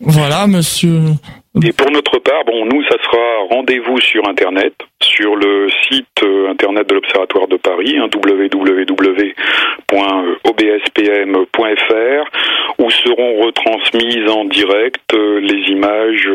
Voilà, 0.00 0.46
monsieur. 0.46 1.14
Et 1.64 1.72
pour 1.72 1.90
notre 1.90 2.18
part, 2.18 2.44
bon, 2.44 2.66
nous, 2.66 2.82
ça 2.84 2.96
sera 3.02 3.46
rendez-vous 3.50 3.98
sur 3.98 4.28
Internet, 4.28 4.74
sur 5.00 5.36
le 5.36 5.68
site 5.88 6.22
euh, 6.22 6.50
internet 6.50 6.86
de 6.86 6.94
l'Observatoire 6.94 7.48
de 7.48 7.56
Paris, 7.56 7.96
hein, 7.96 8.10
www.obspm.fr, 8.14 8.84
où 12.78 12.90
seront 12.90 13.40
retransmises 13.40 14.28
en 14.30 14.44
direct 14.44 15.14
euh, 15.14 15.40
les 15.40 15.72
images, 15.72 16.28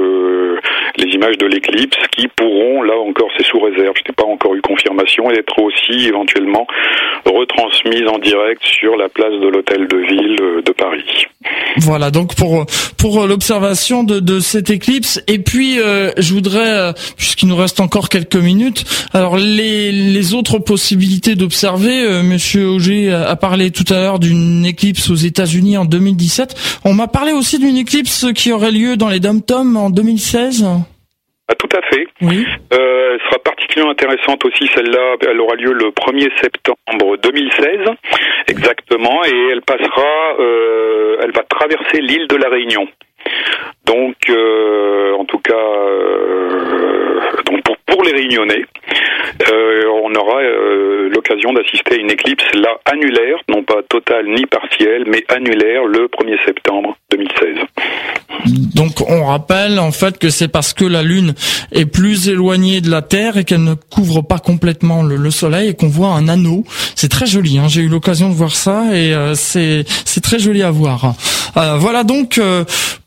les 0.97 1.13
images 1.13 1.37
de 1.37 1.45
l'éclipse, 1.45 1.99
qui 2.11 2.27
pourront, 2.27 2.81
là 2.81 2.97
encore, 2.97 3.29
c'est 3.37 3.45
sous 3.45 3.59
réserve, 3.59 3.93
je 3.97 4.01
n'ai 4.09 4.15
pas 4.15 4.25
encore 4.25 4.55
eu 4.55 4.61
confirmation, 4.61 5.29
être 5.29 5.59
aussi 5.59 6.07
éventuellement 6.07 6.65
retransmises 7.25 7.70
en 7.85 8.19
direct 8.19 8.61
sur 8.63 8.95
la 8.95 9.09
place 9.09 9.33
de 9.33 9.47
l'hôtel 9.47 9.87
de 9.87 9.97
ville 9.97 10.63
de 10.63 10.71
Paris. 10.71 11.25
Voilà, 11.77 12.11
donc 12.11 12.35
pour 12.35 12.65
pour 12.97 13.25
l'observation 13.25 14.03
de, 14.03 14.19
de 14.19 14.39
cette 14.39 14.69
éclipse. 14.69 15.21
Et 15.27 15.39
puis, 15.39 15.79
euh, 15.79 16.11
je 16.17 16.33
voudrais, 16.33 16.69
euh, 16.69 16.93
puisqu'il 17.17 17.47
nous 17.47 17.55
reste 17.55 17.79
encore 17.79 18.09
quelques 18.09 18.35
minutes, 18.35 18.85
alors 19.13 19.37
les, 19.37 19.91
les 19.91 20.33
autres 20.35 20.59
possibilités 20.59 21.35
d'observer, 21.35 22.03
euh, 22.03 22.21
Monsieur 22.21 22.67
Auger 22.67 23.11
a 23.11 23.35
parlé 23.35 23.71
tout 23.71 23.91
à 23.91 23.95
l'heure 23.95 24.19
d'une 24.19 24.65
éclipse 24.65 25.09
aux 25.09 25.15
États-Unis 25.15 25.77
en 25.77 25.85
2017. 25.85 26.55
On 26.85 26.93
m'a 26.93 27.07
parlé 27.07 27.31
aussi 27.31 27.57
d'une 27.57 27.77
éclipse 27.77 28.27
qui 28.35 28.51
aurait 28.51 28.71
lieu 28.71 28.97
dans 28.97 29.09
les 29.09 29.19
Dom-Tom 29.19 29.75
en 29.77 29.89
2016. 29.89 30.65
Ah, 31.51 31.55
tout 31.55 31.69
à 31.75 31.81
fait. 31.81 32.07
Oui. 32.21 32.47
Euh, 32.71 33.13
elle 33.13 33.19
sera 33.27 33.39
particulièrement 33.43 33.91
intéressante 33.91 34.45
aussi 34.45 34.67
celle-là. 34.73 35.17
Elle 35.27 35.41
aura 35.41 35.55
lieu 35.55 35.73
le 35.73 35.89
1er 35.91 36.29
septembre 36.39 37.17
2016, 37.21 37.79
exactement, 38.47 39.21
et 39.25 39.49
elle 39.51 39.61
passera, 39.61 40.37
euh, 40.39 41.17
elle 41.21 41.31
va 41.31 41.43
traverser 41.43 41.99
l'île 41.99 42.27
de 42.27 42.37
la 42.37 42.47
Réunion. 42.47 42.87
Donc, 43.85 44.15
euh, 44.29 45.13
en 45.17 45.25
tout 45.25 45.39
cas, 45.39 45.53
euh, 45.53 46.49
donc 47.45 47.63
pour, 47.63 47.75
pour, 47.87 48.03
les 48.03 48.11
Réunionnais, 48.11 48.63
euh, 49.51 49.83
on 50.03 50.13
aura 50.15 50.41
l'occasion 51.09 51.51
d'assister 51.53 51.95
à 51.95 51.97
une 51.97 52.11
éclipse 52.11 52.45
là 52.53 52.77
annulaire, 52.85 53.37
non 53.49 53.63
pas 53.63 53.81
totale 53.89 54.27
ni 54.27 54.45
partielle, 54.45 55.05
mais 55.07 55.23
annulaire 55.29 55.85
le 55.85 56.07
1er 56.07 56.37
septembre 56.45 56.95
2016. 57.11 57.57
Donc 58.75 59.01
on 59.07 59.25
rappelle 59.25 59.79
en 59.79 59.91
fait 59.91 60.17
que 60.17 60.29
c'est 60.29 60.47
parce 60.47 60.73
que 60.73 60.85
la 60.85 61.03
Lune 61.03 61.33
est 61.71 61.85
plus 61.85 62.29
éloignée 62.29 62.81
de 62.81 62.89
la 62.89 63.01
Terre 63.01 63.37
et 63.37 63.43
qu'elle 63.43 63.63
ne 63.63 63.75
couvre 63.75 64.21
pas 64.21 64.39
complètement 64.39 65.03
le, 65.03 65.31
Soleil 65.31 65.69
et 65.69 65.75
qu'on 65.75 65.87
voit 65.87 66.09
un 66.09 66.27
anneau. 66.27 66.63
C'est 66.95 67.09
très 67.09 67.25
joli. 67.25 67.59
Hein. 67.59 67.67
J'ai 67.67 67.81
eu 67.81 67.87
l'occasion 67.87 68.29
de 68.29 68.33
voir 68.33 68.55
ça 68.55 68.95
et 68.95 69.13
c'est 69.35 69.83
c'est 70.05 70.21
très 70.21 70.39
joli 70.39 70.63
à 70.63 70.71
voir. 70.71 71.13
Euh, 71.57 71.75
voilà 71.77 72.03
donc 72.03 72.39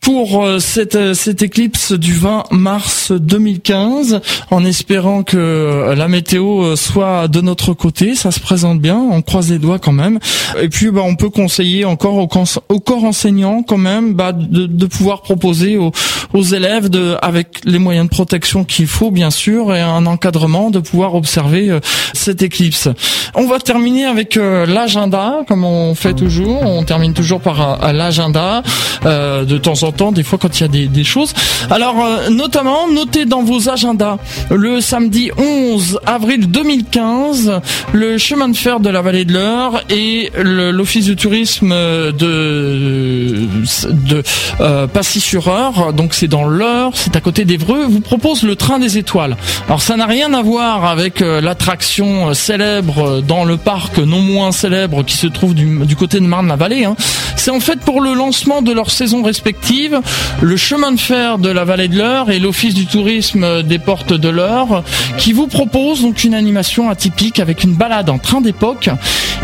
pour 0.00 0.46
cette, 0.64 1.14
cette 1.14 1.42
éclipse 1.42 1.92
du 1.92 2.14
20 2.14 2.44
mars 2.50 3.12
2015, 3.12 4.20
en 4.50 4.64
espérant 4.64 5.22
que 5.22 5.94
la 5.96 6.08
météo 6.08 6.74
soit 6.76 7.28
de 7.28 7.40
notre 7.40 7.74
côté, 7.74 8.14
ça 8.14 8.30
se 8.30 8.40
présente 8.40 8.80
bien, 8.80 8.96
on 8.96 9.22
croise 9.22 9.50
les 9.50 9.58
doigts 9.58 9.78
quand 9.78 9.92
même. 9.92 10.18
Et 10.60 10.68
puis 10.68 10.90
bah, 10.90 11.02
on 11.04 11.14
peut 11.16 11.30
conseiller 11.30 11.84
encore 11.84 12.16
au, 12.16 12.28
au 12.68 12.80
corps 12.80 13.04
enseignant 13.04 13.62
quand 13.62 13.76
même 13.76 14.14
bah, 14.14 14.32
de, 14.32 14.86
pouvoir 14.86 15.22
proposer 15.22 15.76
aux, 15.76 16.42
élèves, 16.42 16.88
de, 16.88 17.16
avec 17.22 17.60
les 17.64 17.78
moyens 17.78 18.06
de 18.06 18.10
protection 18.10 18.64
qu'il 18.64 18.86
faut 18.86 19.10
bien 19.10 19.30
sûr, 19.30 19.74
et 19.74 19.80
un 19.80 20.06
encadrement, 20.06 20.70
de 20.70 20.80
pouvoir 20.80 21.14
observer 21.14 21.70
euh, 21.70 21.80
cette 22.12 22.42
éclipse. 22.42 22.88
On 23.34 23.46
va 23.46 23.58
terminer 23.58 24.04
avec 24.04 24.36
euh, 24.36 24.66
l'agenda, 24.66 25.40
comme 25.48 25.64
on 25.64 25.94
fait 25.94 26.14
toujours. 26.14 26.62
On 26.62 26.84
termine 26.84 27.12
toujours 27.12 27.40
par 27.40 27.84
euh, 27.84 27.92
l'agenda. 27.92 28.62
de 29.04 29.58
temps 29.58 29.82
en 29.82 29.92
temps, 29.92 30.12
des 30.12 30.22
fois 30.22 30.38
quand 30.38 30.53
il 30.60 30.62
y 30.62 30.64
a 30.64 30.68
des, 30.68 30.86
des 30.86 31.04
choses. 31.04 31.34
Alors, 31.70 31.96
notamment, 32.30 32.88
notez 32.88 33.24
dans 33.24 33.42
vos 33.42 33.68
agendas 33.68 34.18
le 34.50 34.80
samedi 34.80 35.30
11 35.36 36.00
avril 36.06 36.50
2015, 36.50 37.60
le 37.92 38.18
chemin 38.18 38.48
de 38.48 38.56
fer 38.56 38.80
de 38.80 38.88
la 38.90 39.02
vallée 39.02 39.24
de 39.24 39.32
l'Eure 39.32 39.82
et 39.90 40.30
l'office 40.36 41.06
du 41.06 41.16
tourisme 41.16 41.70
de, 41.72 43.48
de 43.88 44.22
euh, 44.60 44.86
Passy-sur-Eure, 44.86 45.92
donc 45.92 46.14
c'est 46.14 46.28
dans 46.28 46.44
l'Eure, 46.44 46.92
c'est 46.94 47.16
à 47.16 47.20
côté 47.20 47.44
d'Evreux, 47.44 47.86
vous 47.88 48.00
propose 48.00 48.42
le 48.42 48.56
train 48.56 48.78
des 48.78 48.98
étoiles. 48.98 49.36
Alors 49.66 49.82
ça 49.82 49.96
n'a 49.96 50.06
rien 50.06 50.32
à 50.34 50.42
voir 50.42 50.84
avec 50.84 51.22
euh, 51.22 51.40
l'attraction 51.40 52.30
euh, 52.30 52.34
célèbre 52.34 53.20
dans 53.20 53.44
le 53.44 53.56
parc 53.56 53.98
non 53.98 54.20
moins 54.20 54.52
célèbre 54.52 55.02
qui 55.02 55.16
se 55.16 55.26
trouve 55.26 55.54
du, 55.54 55.96
côté 55.96 56.20
de 56.20 56.26
Marne-la-Vallée. 56.26 56.84
Hein. 56.84 56.96
C'est 57.36 57.50
en 57.50 57.60
fait 57.60 57.80
pour 57.80 58.00
le 58.00 58.14
lancement 58.14 58.62
de 58.62 58.72
leur 58.72 58.90
saison 58.90 59.22
respective, 59.22 60.00
le 60.44 60.58
chemin 60.58 60.92
de 60.92 61.00
fer 61.00 61.38
de 61.38 61.48
la 61.48 61.64
vallée 61.64 61.88
de 61.88 61.96
l'Eure 61.96 62.30
et 62.30 62.38
l'office 62.38 62.74
du 62.74 62.84
tourisme 62.84 63.62
des 63.62 63.78
portes 63.78 64.12
de 64.12 64.28
l'Eure 64.28 64.84
qui 65.16 65.32
vous 65.32 65.46
propose 65.46 66.02
donc 66.02 66.22
une 66.22 66.34
animation 66.34 66.90
atypique 66.90 67.40
avec 67.40 67.64
une 67.64 67.72
balade 67.72 68.10
en 68.10 68.18
train 68.18 68.42
d'époque. 68.42 68.90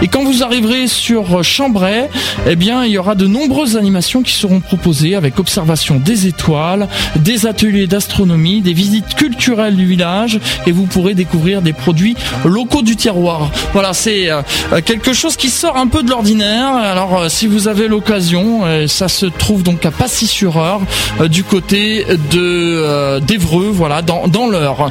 Et 0.02 0.08
quand 0.08 0.24
vous 0.24 0.42
arriverez 0.42 0.88
sur 0.88 1.42
Chambray, 1.42 2.08
eh 2.46 2.54
bien 2.54 2.84
il 2.84 2.92
y 2.92 2.98
aura 2.98 3.14
de 3.14 3.26
nombreuses 3.26 3.78
animations 3.78 4.22
qui 4.22 4.34
seront 4.34 4.60
proposées 4.60 5.14
avec 5.14 5.38
observation 5.38 5.96
des 5.96 6.26
étoiles, 6.26 6.86
des 7.16 7.46
ateliers 7.46 7.86
d'astronomie, 7.86 8.60
des 8.60 8.74
visites 8.74 9.14
culturelles 9.14 9.76
du 9.76 9.86
village 9.86 10.38
et 10.66 10.72
vous 10.72 10.84
pourrez 10.84 11.14
découvrir 11.14 11.62
des 11.62 11.72
produits 11.72 12.16
locaux 12.44 12.82
du 12.82 12.96
terroir. 12.96 13.50
Voilà, 13.72 13.94
c'est 13.94 14.30
euh, 14.30 14.42
quelque 14.84 15.14
chose 15.14 15.36
qui 15.36 15.48
sort 15.48 15.78
un 15.78 15.86
peu 15.86 16.02
de 16.02 16.10
l'ordinaire. 16.10 16.74
Alors 16.74 17.18
euh, 17.18 17.28
si 17.30 17.46
vous 17.46 17.68
avez 17.68 17.88
l'occasion, 17.88 18.60
euh, 18.64 18.86
ça 18.86 19.08
se 19.08 19.26
trouve 19.26 19.62
donc 19.62 19.86
à 19.86 19.90
Passy-sur-Eure 19.90 20.82
du 21.28 21.44
côté 21.44 22.04
de 22.30 23.18
d'Evreux, 23.20 23.70
voilà, 23.72 24.02
dans, 24.02 24.48
l'heure. 24.48 24.90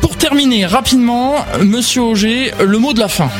pour 0.00 0.16
terminer 0.16 0.66
rapidement, 0.66 1.36
monsieur 1.62 2.02
Auger, 2.02 2.52
le 2.60 2.78
mot 2.78 2.92
de 2.92 3.00
la 3.00 3.08
fin. 3.08 3.30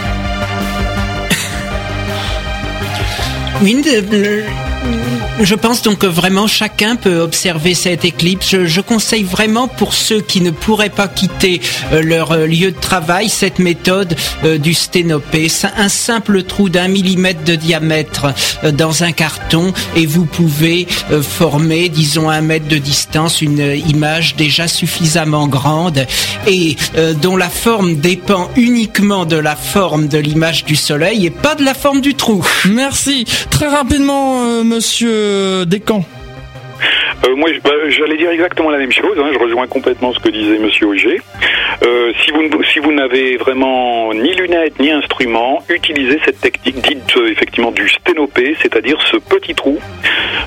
Je 5.41 5.55
pense 5.55 5.83
donc 5.83 5.99
que 5.99 6.07
vraiment 6.07 6.47
chacun 6.47 6.97
peut 6.97 7.21
observer 7.21 7.75
cette 7.75 8.05
éclipse. 8.05 8.57
Je, 8.65 8.81
conseille 8.81 9.23
vraiment 9.23 9.69
pour 9.69 9.95
ceux 9.95 10.21
qui 10.21 10.41
ne 10.41 10.51
pourraient 10.51 10.91
pas 10.91 11.09
quitter 11.09 11.61
euh, 11.93 12.03
leur 12.03 12.33
euh, 12.33 12.47
lieu 12.47 12.73
de 12.73 12.79
travail 12.79 13.29
cette 13.29 13.59
méthode 13.59 14.15
euh, 14.45 14.59
du 14.59 14.75
sténopé. 14.75 15.49
Un 15.77 15.89
simple 15.89 16.43
trou 16.43 16.69
d'un 16.69 16.89
millimètre 16.89 17.45
de 17.45 17.55
diamètre 17.55 18.35
dans 18.75 19.05
un 19.05 19.13
carton 19.13 19.73
et 19.97 20.07
vous 20.07 20.25
pouvez 20.25 20.87
former, 21.23 21.89
disons, 21.89 22.29
un 22.29 22.41
mètre 22.41 22.69
de 22.69 22.79
distance, 22.79 23.41
une 23.41 23.61
image 23.89 24.37
déjà 24.37 24.69
suffisamment 24.69 25.47
grande 25.47 26.07
et 26.47 26.77
dont 27.21 27.37
la 27.37 27.49
forme 27.49 27.97
dépend 27.97 28.51
uniquement 28.57 29.25
de 29.25 29.37
la 29.37 29.57
forme 29.57 30.09
de 30.09 30.19
l'image 30.19 30.65
du 30.65 30.77
soleil 30.77 31.27
et 31.27 31.31
pas 31.31 31.55
de 31.55 31.65
la 31.65 31.75
forme 31.75 32.01
du 32.01 32.15
trou. 32.15 32.45
Merci. 32.67 33.25
Très 33.51 33.69
rapidement, 33.69 34.63
monsieur 34.65 35.22
euh, 35.23 35.65
des 35.65 35.81
camps 35.81 36.05
euh, 37.25 37.37
moi, 37.37 37.51
bah, 37.65 37.71
j'allais 37.89 38.17
dire 38.17 38.31
exactement 38.31 38.71
la 38.71 38.79
même 38.79 38.93
chose. 38.93 39.17
Hein. 39.19 39.31
je 39.33 39.39
rejoins 39.39 39.67
complètement 39.67 40.13
ce 40.13 40.19
que 40.19 40.29
disait 40.29 40.59
Monsieur 40.59 40.87
Auger. 40.87 41.21
Euh, 41.85 42.13
si 42.25 42.31
vous 42.31 42.43
si 42.73 42.79
vous 42.81 42.93
n'avez 42.93 43.37
vraiment 43.37 44.13
ni 44.13 44.35
lunettes 44.35 44.79
ni 44.81 44.91
instruments, 44.91 45.63
utilisez 45.69 46.21
cette 46.25 46.41
technique 46.41 46.81
dite 46.81 47.17
euh, 47.17 47.31
effectivement 47.31 47.71
du 47.71 47.89
sténopé, 47.89 48.57
c'est-à-dire 48.61 49.01
ce 49.11 49.17
petit 49.17 49.55
trou. 49.55 49.79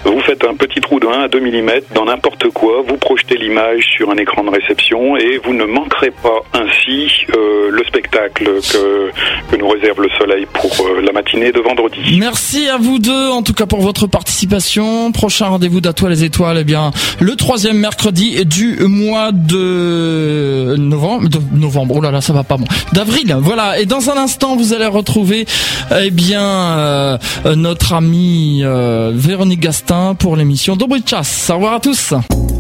Vous 0.03 0.19
faites 0.21 0.43
un 0.43 0.55
petit 0.55 0.81
trou 0.81 0.99
de 0.99 1.07
1 1.07 1.11
à 1.23 1.27
2 1.27 1.39
mm 1.39 1.71
dans 1.93 2.05
n'importe 2.05 2.49
quoi, 2.49 2.83
vous 2.87 2.97
projetez 2.97 3.37
l'image 3.37 3.85
sur 3.97 4.11
un 4.11 4.15
écran 4.15 4.43
de 4.43 4.49
réception 4.49 5.17
et 5.17 5.39
vous 5.43 5.53
ne 5.53 5.65
manquerez 5.65 6.11
pas 6.11 6.39
ainsi 6.53 7.09
le 7.33 7.83
spectacle 7.85 8.45
que, 8.45 9.11
que 9.51 9.55
nous 9.57 9.67
réserve 9.67 10.01
le 10.01 10.09
soleil 10.17 10.45
pour 10.53 10.87
la 11.01 11.11
matinée 11.11 11.51
de 11.51 11.59
vendredi. 11.59 12.17
Merci 12.19 12.69
à 12.69 12.77
vous 12.77 12.99
deux 12.99 13.29
en 13.29 13.41
tout 13.41 13.53
cas 13.53 13.65
pour 13.65 13.81
votre 13.81 14.07
participation. 14.07 15.11
Prochain 15.11 15.47
rendez-vous 15.47 15.81
d'Atoile 15.81 16.11
les 16.11 16.23
étoiles, 16.23 16.57
bien 16.65 16.91
le 17.19 17.35
troisième 17.35 17.77
mercredi 17.77 18.43
du 18.45 18.77
mois 18.85 19.31
de 19.31 20.75
novembre, 20.77 21.29
de. 21.29 21.39
Oh 21.97 22.01
là 22.01 22.11
là, 22.11 22.19
ça 22.21 22.33
va 22.33 22.43
pas 22.43 22.57
bon. 22.57 22.65
D'avril, 22.91 23.35
voilà. 23.39 23.79
Et 23.79 23.85
dans 23.85 24.09
un 24.09 24.17
instant, 24.17 24.57
vous 24.57 24.73
allez 24.73 24.85
retrouver 24.85 25.45
eh 25.97 26.11
bien 26.11 26.43
euh, 26.43 27.17
notre 27.55 27.93
ami 27.93 28.61
euh, 28.63 29.11
Véronique 29.15 29.61
Gastin 29.61 30.15
pour 30.15 30.35
l'émission 30.35 30.75
Dobry 30.75 31.03
Chasse. 31.05 31.49
Au 31.49 31.55
revoir 31.55 31.73
à 31.75 31.79
tous. 31.79 32.13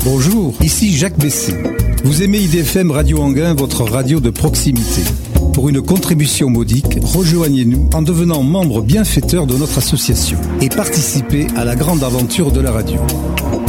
Bonjour, 0.05 0.53
ici 0.61 0.95
Jacques 0.95 1.17
Bessé. 1.17 1.55
Vous 2.03 2.21
aimez 2.21 2.37
IDFM 2.37 2.91
Radio 2.91 3.21
Anguin, 3.21 3.55
votre 3.55 3.83
radio 3.83 4.19
de 4.19 4.29
proximité. 4.29 5.01
Pour 5.53 5.69
une 5.69 5.81
contribution 5.81 6.49
modique, 6.49 6.99
rejoignez-nous 7.01 7.89
en 7.93 8.01
devenant 8.01 8.43
membre 8.43 8.81
bienfaiteur 8.81 9.47
de 9.47 9.55
notre 9.55 9.77
association 9.77 10.37
et 10.61 10.69
participez 10.69 11.47
à 11.55 11.63
la 11.65 11.75
grande 11.75 12.03
aventure 12.03 12.51
de 12.51 12.59
la 12.59 12.71
radio. 12.71 12.99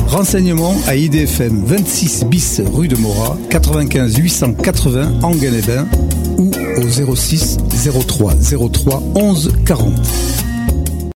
Renseignements 0.06 0.76
à 0.86 0.94
IDFM 0.96 1.64
26 1.64 2.24
bis 2.26 2.60
rue 2.72 2.88
de 2.88 2.96
Morat, 2.96 3.36
95 3.50 4.16
880 4.16 5.20
Anguin-les-Bains 5.22 5.86
ou 6.38 6.50
au 6.78 7.14
06 7.16 7.58
03 8.06 8.34
03 8.72 9.02
11 9.14 9.52
40. 9.66 9.92